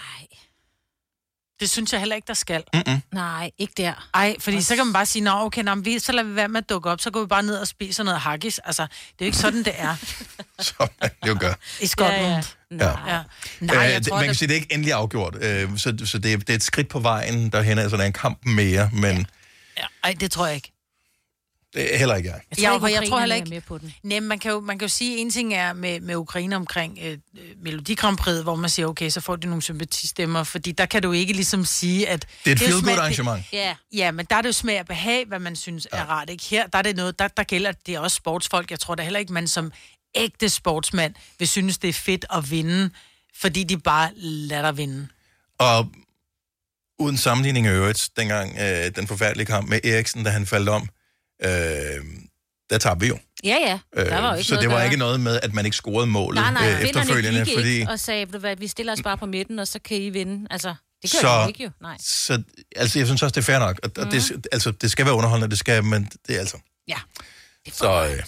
Det 1.63 1.71
synes 1.71 1.93
jeg 1.93 2.01
heller 2.01 2.17
ikke, 2.17 2.27
der 2.27 2.35
skal. 2.35 2.63
Mm-mm. 2.75 3.03
Nej, 3.13 3.51
ikke 3.59 3.73
der. 3.77 4.09
Ej, 4.15 4.37
fordi 4.41 4.63
så 4.63 4.77
kan 4.77 4.87
man 4.87 4.93
bare 4.93 5.07
sige, 5.07 5.23
nå 5.23 5.31
okay, 5.31 5.63
nå, 5.63 5.75
vi, 5.75 5.99
så 5.99 6.13
lader 6.13 6.29
vi 6.29 6.35
være 6.37 6.49
med 6.49 6.59
at 6.63 6.69
dukke 6.69 6.91
op, 6.91 7.01
så 7.01 7.11
går 7.11 7.21
vi 7.21 7.27
bare 7.27 7.43
ned 7.43 7.57
og 7.57 7.69
spiser 7.69 8.03
noget 8.05 8.21
haggis. 8.21 8.59
Altså, 8.59 8.83
det 8.83 8.89
er 9.19 9.25
jo 9.25 9.27
ikke 9.27 9.39
sådan, 9.39 9.59
det 9.65 9.73
er 9.77 9.97
Det 11.23 11.29
jo 11.29 11.37
gør. 11.41 11.53
i 11.81 11.87
Skotland. 11.87 12.45
Ja. 12.71 12.89
Ja. 12.89 13.21
Nej, 13.61 13.77
jeg 13.79 13.97
øh, 13.97 14.03
tror, 14.05 14.17
man 14.17 14.25
kan 14.25 14.29
det- 14.29 14.39
sige, 14.39 14.49
det 14.49 14.55
er 14.57 14.61
ikke 14.61 14.75
endelig 14.75 14.93
afgjort, 14.95 15.37
øh, 15.41 15.79
så, 15.79 15.97
så 16.05 16.19
det, 16.19 16.33
er, 16.33 16.37
det 16.37 16.51
er 16.51 16.55
et 16.55 16.63
skridt 16.63 16.89
på 16.89 16.99
vejen 17.01 17.51
derhen, 17.51 17.79
altså 17.79 17.97
der 17.97 18.03
er 18.03 18.07
en 18.07 18.13
kamp 18.13 18.39
mere, 18.45 18.91
men 18.93 19.27
Ja. 19.79 19.83
Ej, 20.05 20.15
det 20.21 20.31
tror 20.31 20.47
jeg 20.47 20.55
ikke. 20.55 20.73
Det 21.75 21.95
er 21.95 21.99
heller 21.99 22.15
ikke 22.15 22.29
jeg. 22.31 22.41
Jeg, 22.51 22.59
jeg, 22.63 22.81
jeg, 22.83 22.93
jeg 22.93 23.09
tror 23.09 23.21
heller 23.21 23.35
er 23.35 23.37
ikke... 23.37 23.51
med 23.51 23.61
på 23.61 23.79
den. 23.79 23.95
Nej, 24.03 24.21
man 24.21 24.39
kan, 24.39 24.51
jo, 24.51 24.61
man 24.61 24.79
kan 24.79 24.89
jo 24.89 24.95
sige, 24.95 25.19
en 25.19 25.31
ting 25.31 25.55
er 25.55 25.73
med, 25.73 26.01
med 26.01 26.17
Ukraine 26.17 26.57
omkring 26.57 26.99
øh, 27.03 27.19
Melodi 27.63 27.95
Grand 27.95 28.17
Prix, 28.17 28.43
hvor 28.43 28.55
man 28.57 28.71
siger, 28.71 28.87
okay, 28.87 29.11
så 29.11 29.21
får 29.21 29.37
de 29.37 29.47
nogle 29.47 29.63
sympatistemmer, 29.63 30.45
fordi 30.45 30.73
der 30.73 30.87
kan 30.87 31.03
du 31.03 31.13
ikke 31.13 31.33
ligesom 31.33 31.65
sige, 31.65 32.09
at... 32.09 32.27
Det 32.45 32.51
er 32.51 32.55
et 32.55 32.61
jo 32.61 32.67
feel-good 32.67 32.83
smag- 32.83 32.99
arrangement. 32.99 33.45
Ja. 33.53 33.75
ja, 33.93 34.11
men 34.11 34.27
der 34.31 34.37
er 34.37 34.43
det 34.43 34.49
jo 34.49 34.53
smag 34.53 34.81
og 34.81 34.87
behag, 34.87 35.25
hvad 35.27 35.39
man 35.39 35.57
synes 35.57 35.89
ja. 35.93 35.99
er 35.99 36.05
rart, 36.05 36.31
ikke? 36.31 36.45
Her, 36.45 36.67
der 36.67 36.79
er 36.79 36.83
det 36.83 36.97
noget, 36.97 37.19
der, 37.19 37.29
der 37.29 37.43
gælder, 37.43 37.73
det 37.87 37.95
er 37.95 38.01
også 38.01 38.15
sportsfolk. 38.15 38.71
Jeg 38.71 38.81
tror 38.81 38.95
da 38.95 39.03
heller 39.03 39.21
ikke, 39.21 39.33
man 39.33 39.49
som 39.49 39.73
ægte 40.15 40.49
sportsmand 40.49 41.15
vil 41.39 41.49
synes, 41.49 41.79
det 41.79 41.89
er 41.89 41.93
fedt 41.93 42.25
at 42.35 42.51
vinde, 42.51 42.91
fordi 43.41 43.65
de 43.65 43.79
bare 43.79 44.11
lader 44.17 44.63
dig 44.63 44.77
vinde. 44.77 45.09
Og 45.59 45.89
uden 46.99 47.17
sammenligning 47.17 47.67
i 47.67 47.69
øvrigt, 47.69 48.09
dengang 48.17 48.57
øh, 48.61 48.97
den 48.97 49.07
forfærdelige 49.07 49.47
kamp 49.47 49.69
med 49.69 49.81
Eriksen, 49.85 50.25
da 50.25 50.31
han 50.31 50.47
faldt 50.47 50.69
om, 50.69 50.89
øh, 51.45 52.05
der 52.71 52.79
tabte 52.79 53.01
vi 53.01 53.09
jo. 53.09 53.19
Ja, 53.45 53.57
ja. 53.67 53.79
Der 54.05 54.21
var 54.21 54.27
jo 54.29 54.33
Øh, 54.33 54.39
ikke 54.39 54.49
så 54.49 54.57
det 54.57 54.63
at 54.65 54.71
var 54.71 54.83
ikke 54.83 54.97
noget 54.97 55.21
med, 55.21 55.41
at 55.43 55.55
man 55.55 55.65
ikke 55.65 55.77
scorede 55.77 56.07
målet 56.07 56.41
Nej, 56.43 56.53
nej, 56.53 56.73
øh, 56.73 56.81
efterfølgende, 56.81 57.45
gik 57.45 57.55
fordi... 57.57 57.87
og 57.89 58.01
sagde, 58.01 58.27
"Ved 58.27 58.33
du 58.33 58.39
hvad, 58.39 58.57
vi 58.57 58.67
stiller 58.67 58.93
os 58.93 59.03
bare 59.03 59.19
på 59.19 59.27
midten, 59.27 59.59
og 59.59 59.69
så 59.69 59.79
kan 59.85 59.97
I 59.97 60.11
vinde. 60.11 60.47
Altså, 60.51 60.69
det 61.03 61.13
gør 61.13 61.19
Så- 61.21 61.45
ikke 61.49 61.65
jo. 61.65 61.71
Nej. 61.81 61.97
Så, 62.01 62.43
altså, 62.77 62.99
jeg 62.99 63.07
synes 63.07 63.23
også, 63.23 63.33
det 63.35 63.41
er 63.41 63.43
fair 63.53 63.59
nok. 63.59 63.81
Og, 63.83 63.91
og 63.97 64.13
det, 64.13 64.47
altså, 64.53 64.71
det 64.71 64.91
skal 64.91 65.05
være 65.07 65.15
underholdende, 65.15 65.51
det 65.51 65.59
skal, 65.59 65.85
men 65.85 66.09
det 66.27 66.37
er 66.37 66.41
altså... 66.41 66.57
Ja. 66.89 66.97
Så, 67.73 68.07
øh, 68.07 68.23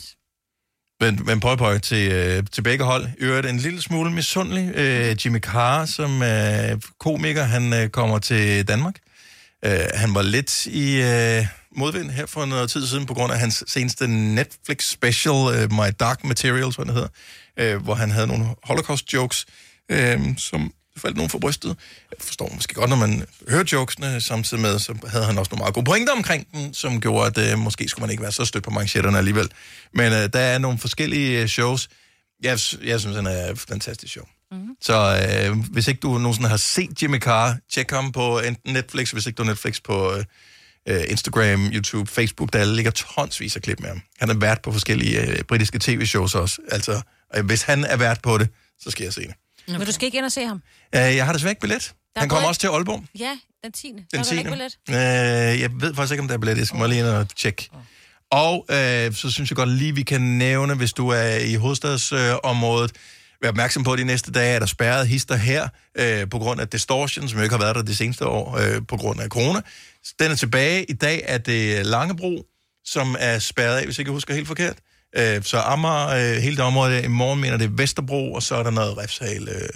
men, 1.01 1.21
men 1.27 1.41
pøj, 1.41 1.57
pøj 1.57 1.79
til, 1.79 2.13
øh, 2.13 2.43
til 2.53 2.63
begge 2.63 2.85
hold. 2.85 3.07
Øvrigt 3.19 3.47
en 3.47 3.59
lille 3.59 3.83
smule 3.83 4.11
misundelig. 4.13 4.75
Øh, 4.77 5.17
Jimmy 5.27 5.41
Carr, 5.41 5.87
som 5.87 6.21
er 6.25 6.77
komiker, 7.01 7.43
han 7.45 7.73
øh, 7.73 7.89
kommer 7.89 8.19
til 8.19 8.69
Danmark. 8.69 8.95
Øh, 9.65 9.87
han 9.95 10.15
var 10.15 10.23
lidt 10.23 10.67
i 10.67 11.03
øh, 11.03 11.47
modvind 11.77 12.11
her 12.11 12.27
for 12.27 12.45
noget 12.45 12.71
tid 12.71 12.87
siden, 12.87 13.07
på 13.07 13.15
grund 13.15 13.33
af 13.33 13.39
hans 13.39 13.65
seneste 13.67 14.07
Netflix 14.07 14.85
special, 14.91 15.55
øh, 15.55 15.73
My 15.73 15.93
Dark 16.01 16.25
Materials, 16.25 16.77
hvad 16.77 16.87
det 16.87 16.95
hedder, 16.95 17.09
øh, 17.59 17.83
hvor 17.83 17.95
han 17.95 18.11
havde 18.11 18.27
nogle 18.27 18.47
holocaust-jokes, 18.63 19.45
øh, 19.91 20.21
som 20.39 20.73
faldt 20.97 21.17
nogen 21.17 21.31
for 21.31 21.39
brystet. 21.39 21.77
Jeg 22.11 22.17
forstår 22.21 22.51
måske 22.55 22.75
godt, 22.75 22.91
når 22.91 22.97
man 22.97 23.27
hører 23.49 23.65
jokesene 23.73 24.21
samtidig 24.21 24.63
med, 24.63 24.79
så 24.79 24.95
havde 25.07 25.25
han 25.25 25.39
også 25.39 25.51
nogle 25.51 25.61
meget 25.61 25.75
gode 25.75 25.85
pointer 25.85 26.13
omkring 26.13 26.47
dem, 26.55 26.75
som 26.75 27.01
gjorde, 27.01 27.27
at 27.27 27.53
øh, 27.53 27.59
måske 27.59 27.89
skulle 27.89 28.03
man 28.03 28.11
ikke 28.11 28.23
være 28.23 28.33
så 28.33 28.45
stødt 28.45 28.65
på 28.65 28.71
manchetterne 28.71 29.19
alligevel. 29.19 29.51
Men 29.95 30.13
øh, 30.13 30.29
der 30.33 30.41
er 30.41 30.59
nogle 30.59 30.79
forskellige 30.79 31.43
øh, 31.43 31.49
shows. 31.49 31.89
Jeg, 32.43 32.59
jeg 32.85 33.01
synes, 33.01 33.17
han 33.17 33.27
er 33.27 33.55
fantastisk 33.55 34.13
show. 34.13 34.25
Mm-hmm. 34.53 34.77
Så 34.81 34.97
øh, 35.51 35.59
hvis 35.73 35.89
ikke 35.89 36.01
du 36.01 36.19
nogensinde 36.19 36.49
har 36.49 36.57
set 36.57 37.03
Jimmy 37.03 37.19
Carr, 37.19 37.57
tjek 37.73 37.91
ham 37.91 38.13
på 38.13 38.41
enten 38.41 38.73
Netflix, 38.73 39.11
hvis 39.11 39.27
ikke 39.27 39.37
du 39.37 39.43
har 39.43 39.51
Netflix 39.51 39.83
på 39.85 40.13
øh, 40.89 41.01
Instagram, 41.09 41.67
YouTube, 41.67 42.11
Facebook, 42.11 42.53
der 42.53 42.65
ligger 42.65 42.91
tonsvis 42.91 43.57
af 43.57 43.63
klip 43.63 43.81
med 43.81 43.89
ham. 43.89 44.03
Han 44.21 44.31
er 44.31 44.35
vært 44.35 44.63
på 44.63 44.73
forskellige 44.73 45.21
øh, 45.21 45.43
britiske 45.43 45.79
tv-shows 45.79 46.35
også. 46.35 46.59
Altså, 46.71 47.01
øh, 47.37 47.45
hvis 47.47 47.63
han 47.63 47.85
er 47.85 47.97
vært 47.97 48.23
på 48.23 48.39
det, 48.39 48.49
så 48.81 48.91
skal 48.91 49.05
jeg 49.05 49.13
se 49.13 49.21
det. 49.21 49.35
Men 49.69 49.81
du 49.81 49.93
skal 49.93 50.07
ikke 50.07 50.19
ind 50.19 50.25
og 50.25 50.33
se 50.33 50.47
ham. 50.47 50.63
Øh, 50.95 51.01
jeg 51.01 51.27
har 51.27 51.33
desværre 51.33 51.53
ikke 51.53 51.61
billet. 51.61 51.95
er 52.17 52.21
Han 52.21 52.29
kommer 52.29 52.49
også 52.49 52.61
til 52.61 52.69
Aalborg. 52.69 53.05
Ja, 53.19 53.39
den 53.65 53.73
10. 53.73 53.89
Den 53.89 54.07
Der 54.13 54.19
er 54.19 54.23
10. 54.23 54.39
ikke 54.39 54.51
billet. 54.51 54.79
Øh, 54.89 54.95
jeg 55.61 55.71
ved 55.81 55.95
faktisk 55.95 56.13
ikke, 56.13 56.23
om 56.23 56.29
der 56.29 56.35
er 56.35 56.39
billet. 56.39 56.59
Jeg 56.59 56.67
skal 56.67 56.79
må 56.79 56.87
lige 56.87 56.99
ind 56.99 57.07
og 57.07 57.37
tjekke. 57.37 57.71
Og 58.31 58.67
øh, 58.71 59.13
så 59.13 59.31
synes 59.31 59.51
jeg 59.51 59.57
godt 59.57 59.69
lige, 59.69 59.95
vi 59.95 60.03
kan 60.03 60.21
nævne, 60.21 60.75
hvis 60.75 60.93
du 60.93 61.09
er 61.09 61.37
i 61.37 61.55
hovedstadsområdet, 61.55 62.93
øh, 62.95 63.01
vær 63.45 63.49
opmærksom 63.49 63.85
på, 63.85 63.93
at 63.93 63.99
de 63.99 64.05
næste 64.05 64.33
dage 64.33 64.55
er 64.55 64.59
der 64.59 64.67
spærret 64.67 65.09
hister 65.09 65.37
her, 65.37 65.69
øh, 65.95 66.29
på 66.31 66.39
grund 66.39 66.61
af 66.61 66.69
distortion, 66.69 67.29
som 67.29 67.39
jo 67.39 67.43
ikke 67.43 67.55
har 67.55 67.63
været 67.63 67.77
der 67.77 67.83
de 67.83 67.97
seneste 67.97 68.27
år, 68.27 68.57
øh, 68.59 68.83
på 68.89 68.97
grund 68.97 69.21
af 69.21 69.29
corona. 69.29 69.61
Den 70.19 70.31
er 70.31 70.35
tilbage. 70.37 70.85
I 70.91 70.93
dag 70.93 71.23
er 71.27 71.39
det 71.39 71.87
Langebro, 71.87 72.45
som 72.85 73.17
er 73.19 73.39
spærret 73.39 73.77
af, 73.77 73.85
hvis 73.85 73.99
jeg 73.99 74.03
ikke 74.03 74.13
husker 74.13 74.35
helt 74.35 74.47
forkert. 74.47 74.77
Øh, 75.17 75.43
så 75.43 75.59
Amager, 75.59 76.09
øh, 76.09 76.43
hele 76.43 76.57
det 76.57 76.65
område, 76.65 77.05
i 77.05 77.09
morgen 77.09 77.41
mener 77.41 77.57
det 77.57 77.65
er 77.65 77.71
Vesterbro, 77.73 78.33
og 78.33 78.43
så 78.43 78.55
er 78.55 78.63
der 78.63 78.71
noget 78.71 78.99
Refshal. 78.99 79.49
Øh, 79.49 79.69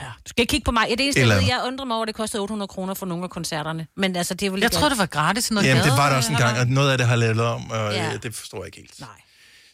Du 0.00 0.04
skal 0.26 0.42
ikke 0.42 0.50
kigge 0.50 0.64
på 0.64 0.70
mig. 0.70 0.86
Ja, 0.88 0.94
det 0.94 1.00
eneste, 1.00 1.20
jeg, 1.20 1.62
undrer 1.66 1.84
mig 1.84 1.94
over, 1.94 2.02
at 2.04 2.08
det 2.08 2.14
kostede 2.14 2.42
800 2.42 2.68
kroner 2.68 2.94
for 2.94 3.06
nogle 3.06 3.24
af 3.24 3.30
koncerterne. 3.30 3.86
Men 3.96 4.16
altså, 4.16 4.34
det 4.34 4.46
er 4.46 4.50
vel 4.50 4.60
Jeg 4.60 4.72
tror, 4.72 4.88
det 4.88 4.98
var 4.98 5.06
gratis. 5.06 5.50
Noget 5.50 5.68
Jamen, 5.68 5.84
det 5.84 5.92
var 5.92 6.08
der 6.10 6.16
også 6.16 6.32
en 6.32 6.38
gang, 6.38 6.58
og 6.58 6.66
noget 6.66 6.92
af 6.92 6.98
det 6.98 7.06
har 7.06 7.16
lavet 7.16 7.40
om, 7.40 7.70
og 7.70 7.92
Ja. 7.92 8.10
ja. 8.10 8.16
det 8.16 8.34
forstår 8.34 8.58
jeg 8.58 8.66
ikke 8.66 8.78
helt. 8.78 9.00
Nej. 9.00 9.08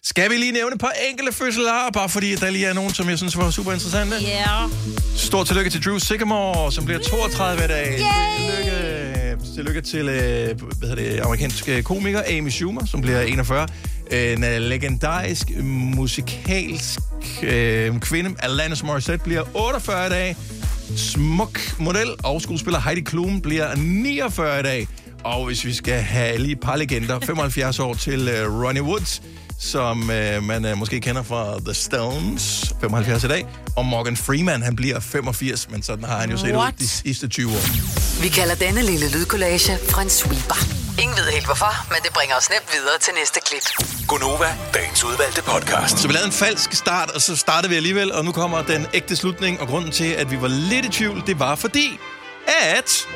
Skal 0.09 0.31
vi 0.31 0.37
lige 0.37 0.53
nævne 0.53 0.75
et 0.75 0.81
par 0.81 0.93
enkelte 1.11 1.33
fødselarer, 1.33 1.91
bare 1.91 2.09
fordi 2.09 2.35
der 2.35 2.51
lige 2.51 2.67
er 2.67 2.73
nogen, 2.73 2.95
som 2.95 3.09
jeg 3.09 3.19
synes 3.19 3.37
var 3.37 3.51
super 3.51 3.73
interessante? 3.73 4.17
Ja. 4.17 4.61
Yeah. 4.61 4.71
Stort 5.17 5.47
tillykke 5.47 5.71
til 5.71 5.85
Drew 5.85 5.99
Sycamore, 5.99 6.73
som 6.73 6.85
bliver 6.85 7.01
32 7.01 7.65
i 7.65 7.69
dag. 7.69 7.99
Tillykke, 8.39 9.55
tillykke 9.55 9.81
til 9.81 10.09
øh, 10.09 10.61
hvad 10.79 10.89
hedder 10.89 10.95
det, 10.95 11.21
amerikanske 11.21 11.83
komiker 11.83 12.23
Amy 12.39 12.49
Schumer, 12.49 12.85
som 12.85 13.01
bliver 13.01 13.21
41. 13.21 13.69
En 14.11 14.45
øh, 14.45 14.61
legendarisk 14.61 15.51
musikalsk 15.97 17.01
øh, 17.43 18.01
kvinde, 18.01 18.35
Alanis 18.39 18.83
Morissette, 18.83 19.25
bliver 19.25 19.43
48 19.55 20.07
i 20.07 20.11
dag. 20.11 20.37
Smuk 20.97 21.61
model 21.79 22.09
og 22.25 22.43
skuespiller 22.43 22.81
Heidi 22.81 23.01
Klum 23.01 23.41
bliver 23.41 23.75
49 23.77 24.61
i 24.61 24.63
dag. 24.63 24.89
Og 25.25 25.47
hvis 25.47 25.65
vi 25.65 25.73
skal 25.73 26.01
have 26.01 26.39
lige 26.39 26.53
et 26.53 26.61
par 26.61 26.77
legender, 26.77 27.21
75 27.21 27.79
år 27.79 27.95
til 27.95 28.29
øh, 28.29 28.63
Ronnie 28.63 28.83
Wood, 28.83 29.21
som 29.59 30.11
øh, 30.11 30.43
man 30.43 30.65
øh, 30.65 30.79
måske 30.79 31.01
kender 31.01 31.23
fra 31.23 31.59
The 31.65 31.75
Stones, 31.75 32.75
75 32.81 33.25
i 33.25 33.29
dag. 33.29 33.47
Og 33.77 33.85
Morgan 33.87 34.17
Freeman, 34.17 34.63
han 34.63 34.77
bliver 34.77 35.01
85, 35.01 35.71
men 35.71 35.83
sådan 35.83 36.05
har 36.05 36.19
han 36.19 36.31
jo 36.31 36.37
set 36.37 36.57
What? 36.57 36.75
ud 36.75 36.79
de 36.79 36.89
sidste 36.89 37.29
20 37.29 37.51
år. 37.51 38.23
Vi 38.23 38.29
kalder 38.29 38.55
denne 38.55 38.83
lille 38.83 39.11
lydkollage 39.11 39.79
en 40.03 40.11
sweeper. 40.11 40.59
Ingen 41.03 41.17
ved 41.17 41.33
helt 41.33 41.47
hvorfor, 41.47 41.87
men 41.89 41.99
det 42.05 42.13
bringer 42.13 42.37
os 42.37 42.51
nemt 42.51 42.69
videre 42.73 42.99
til 43.01 43.13
næste 43.21 43.41
klip. 43.47 43.89
Gonova, 44.09 44.57
dagens 44.75 45.05
udvalgte 45.05 45.43
podcast. 45.43 45.99
Så 45.99 46.09
vi 46.09 46.13
lavede 46.15 46.27
en 46.27 46.33
falsk 46.33 46.73
start, 46.73 47.11
og 47.11 47.23
så 47.23 47.37
startede 47.37 47.71
vi 47.71 47.77
alligevel, 47.77 48.13
og 48.13 48.25
nu 48.25 48.33
kommer 48.33 48.63
den 48.63 48.87
ægte 48.95 49.17
slutning. 49.17 49.61
Og 49.61 49.67
grunden 49.67 49.91
til, 49.91 50.11
at 50.13 50.31
vi 50.31 50.41
var 50.41 50.49
lidt 50.49 50.85
i 50.87 50.89
tvivl, 50.89 51.23
det 51.27 51.39
var 51.39 51.55
fordi, 51.55 51.99
at... 52.77 53.07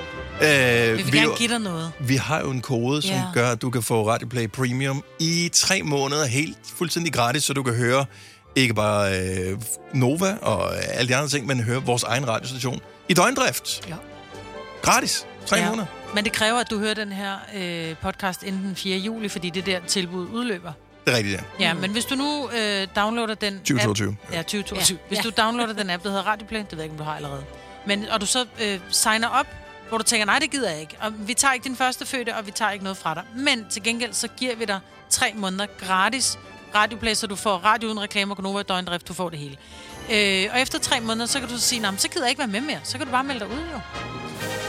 Øh, 0.42 0.98
Vi 0.98 1.02
vil 1.02 1.12
gerne 1.12 1.26
jo- 1.28 1.34
give 1.38 1.48
dig 1.48 1.58
noget. 1.58 1.92
vi 2.00 2.16
har 2.16 2.40
jo 2.40 2.50
en 2.50 2.60
kode, 2.60 3.02
som 3.02 3.10
Ja. 3.10 3.22
gør, 3.34 3.50
at 3.50 3.62
du 3.62 3.70
kan 3.70 3.82
få 3.82 4.08
Radio 4.08 4.28
Play 4.28 4.46
Premium 4.48 5.04
i 5.18 5.50
tre 5.52 5.82
måneder 5.82 6.26
helt 6.26 6.56
fuldstændig 6.78 7.12
gratis, 7.12 7.44
så 7.44 7.52
du 7.52 7.62
kan 7.62 7.74
høre 7.74 8.04
ikke 8.56 8.74
bare 8.74 9.18
øh, 9.20 9.58
Nova 9.94 10.36
og 10.42 10.76
alle 10.84 11.08
de 11.08 11.16
andre 11.16 11.28
ting, 11.28 11.46
men 11.46 11.60
høre 11.62 11.82
vores 11.84 12.02
egen 12.02 12.28
radiostation 12.28 12.80
i 13.08 13.14
døgndrift. 13.14 13.88
Ja. 13.88 13.94
Gratis. 14.82 15.26
Tre 15.46 15.56
ja. 15.56 15.68
måneder. 15.68 15.86
Men 16.14 16.24
det 16.24 16.32
kræver, 16.32 16.58
at 16.58 16.70
du 16.70 16.78
hører 16.78 16.94
den 16.94 17.12
her 17.12 17.34
øh, 17.56 17.94
podcast 18.02 18.42
inden 18.42 18.62
den 18.64 18.76
4. 18.76 18.98
juli, 18.98 19.28
fordi 19.28 19.50
det 19.50 19.66
der 19.66 19.78
tilbud 19.86 20.26
udløber. 20.32 20.72
Det 21.06 21.12
er 21.12 21.16
rigtigt, 21.16 21.42
ja. 21.60 21.66
Ja, 21.68 21.74
men 21.74 21.90
hvis 21.90 22.04
du 22.04 22.14
nu 22.14 22.48
øh, 22.50 22.86
downloader 22.96 23.34
den 23.34 23.58
2022. 23.58 24.08
App, 24.22 24.32
ja, 24.34 24.42
2022. 24.42 24.98
Ja. 25.02 25.08
Hvis 25.08 25.18
du 25.18 25.30
downloader 25.42 25.72
den 25.72 25.90
app, 25.90 26.02
der 26.02 26.08
hedder 26.10 26.24
Radioplay, 26.26 26.58
det 26.58 26.70
ved 26.72 26.78
jeg 26.78 26.84
ikke, 26.84 26.92
om 26.92 26.98
du 26.98 27.04
har 27.04 27.16
allerede. 27.16 27.42
Men, 27.86 28.04
og 28.10 28.20
du 28.20 28.26
så 28.26 28.44
øh, 28.62 28.78
signer 28.90 29.28
op, 29.28 29.46
hvor 29.90 29.98
du 29.98 30.04
tænker, 30.04 30.26
nej, 30.26 30.38
det 30.38 30.50
gider 30.50 30.70
jeg 30.70 30.80
ikke. 30.80 30.96
Og 31.00 31.12
vi 31.18 31.34
tager 31.34 31.54
ikke 31.54 31.64
din 31.64 31.76
første 31.76 32.06
fødte, 32.06 32.36
og 32.36 32.46
vi 32.46 32.50
tager 32.50 32.70
ikke 32.70 32.84
noget 32.84 32.98
fra 32.98 33.14
dig. 33.14 33.22
Men 33.36 33.66
til 33.70 33.82
gengæld, 33.82 34.12
så 34.12 34.28
giver 34.28 34.56
vi 34.56 34.64
dig 34.64 34.80
tre 35.10 35.32
måneder 35.36 35.66
gratis 35.86 36.38
radioplay, 36.74 37.14
så 37.14 37.26
du 37.26 37.36
får 37.36 37.56
radio 37.56 37.88
uden 37.88 38.00
reklamer, 38.00 38.34
Gonova, 38.34 38.62
døgndrift, 38.62 39.08
du 39.08 39.14
får 39.14 39.28
det 39.28 39.38
hele. 39.38 39.56
Øh, 40.10 40.48
og 40.54 40.60
efter 40.60 40.78
tre 40.78 41.00
måneder, 41.00 41.26
så 41.26 41.40
kan 41.40 41.48
du 41.48 41.54
så 41.54 41.60
sige, 41.60 41.80
nej, 41.80 41.96
så 41.96 42.08
gider 42.08 42.24
jeg 42.24 42.30
ikke 42.30 42.38
være 42.38 42.48
med 42.48 42.60
mere. 42.60 42.80
Så 42.84 42.98
kan 42.98 43.06
du 43.06 43.12
bare 43.12 43.24
melde 43.24 43.40
dig 43.40 43.48
ud, 43.48 43.62
jo. 43.72 43.80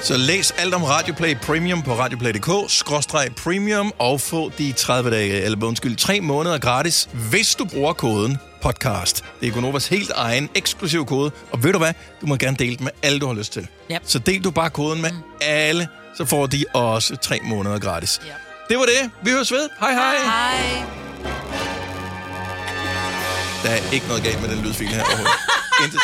Så 0.02 0.18
læs 0.18 0.52
alt 0.52 0.74
om 0.74 0.84
Radioplay 0.84 1.36
Premium 1.38 1.82
på 1.82 1.94
radioplay.dk, 1.94 2.72
skråstreg 2.72 3.36
premium, 3.36 3.94
og 4.00 4.22
få 4.22 4.52
de 4.58 4.72
30 4.72 5.12
dage, 5.12 5.42
eller 5.42 5.66
undskyld, 5.66 5.96
3 5.96 6.22
måneder 6.22 6.58
gratis, 6.58 7.10
hvis 7.30 7.56
du 7.56 7.66
bruger 7.66 7.94
koden 7.94 8.38
podcast. 8.62 9.24
Det 9.40 9.48
er 9.48 9.52
Gunovas 9.52 9.88
helt 9.88 10.12
egen 10.16 10.50
eksklusiv 10.56 11.06
kode, 11.06 11.32
og 11.52 11.64
ved 11.64 11.74
du 11.74 11.78
hvad? 11.78 11.94
Du 12.22 12.26
må 12.26 12.36
gerne 12.36 12.58
dele 12.58 12.76
den 12.76 12.84
med 12.84 12.92
alle, 13.04 13.20
du 13.20 13.28
har 13.28 13.34
lyst 13.34 13.54
til. 13.54 13.68
Yep. 13.92 14.02
Så 14.06 14.20
del 14.20 14.44
du 14.44 14.52
bare 14.52 14.70
koden 14.70 15.02
med 15.02 15.12
mm. 15.12 15.18
alle, 15.42 15.88
så 16.18 16.26
får 16.26 16.46
de 16.46 16.66
også 16.74 17.16
3 17.16 17.40
måneder 17.44 17.80
gratis. 17.80 18.20
Yep. 18.26 18.34
Det 18.70 18.78
var 18.78 18.86
det. 18.86 19.12
Vi 19.24 19.32
høres 19.32 19.52
ved. 19.52 19.70
Hej 19.80 19.94
hej. 19.94 20.16
Hej. 20.16 20.84
Der 23.64 23.70
er 23.70 23.92
ikke 23.94 24.08
noget 24.08 24.24
galt 24.24 24.42
med 24.42 24.50
den 24.50 24.66
lydfil 24.66 24.88
her 24.88 25.04
overhovedet. 25.04 25.40
Intet. 25.84 26.02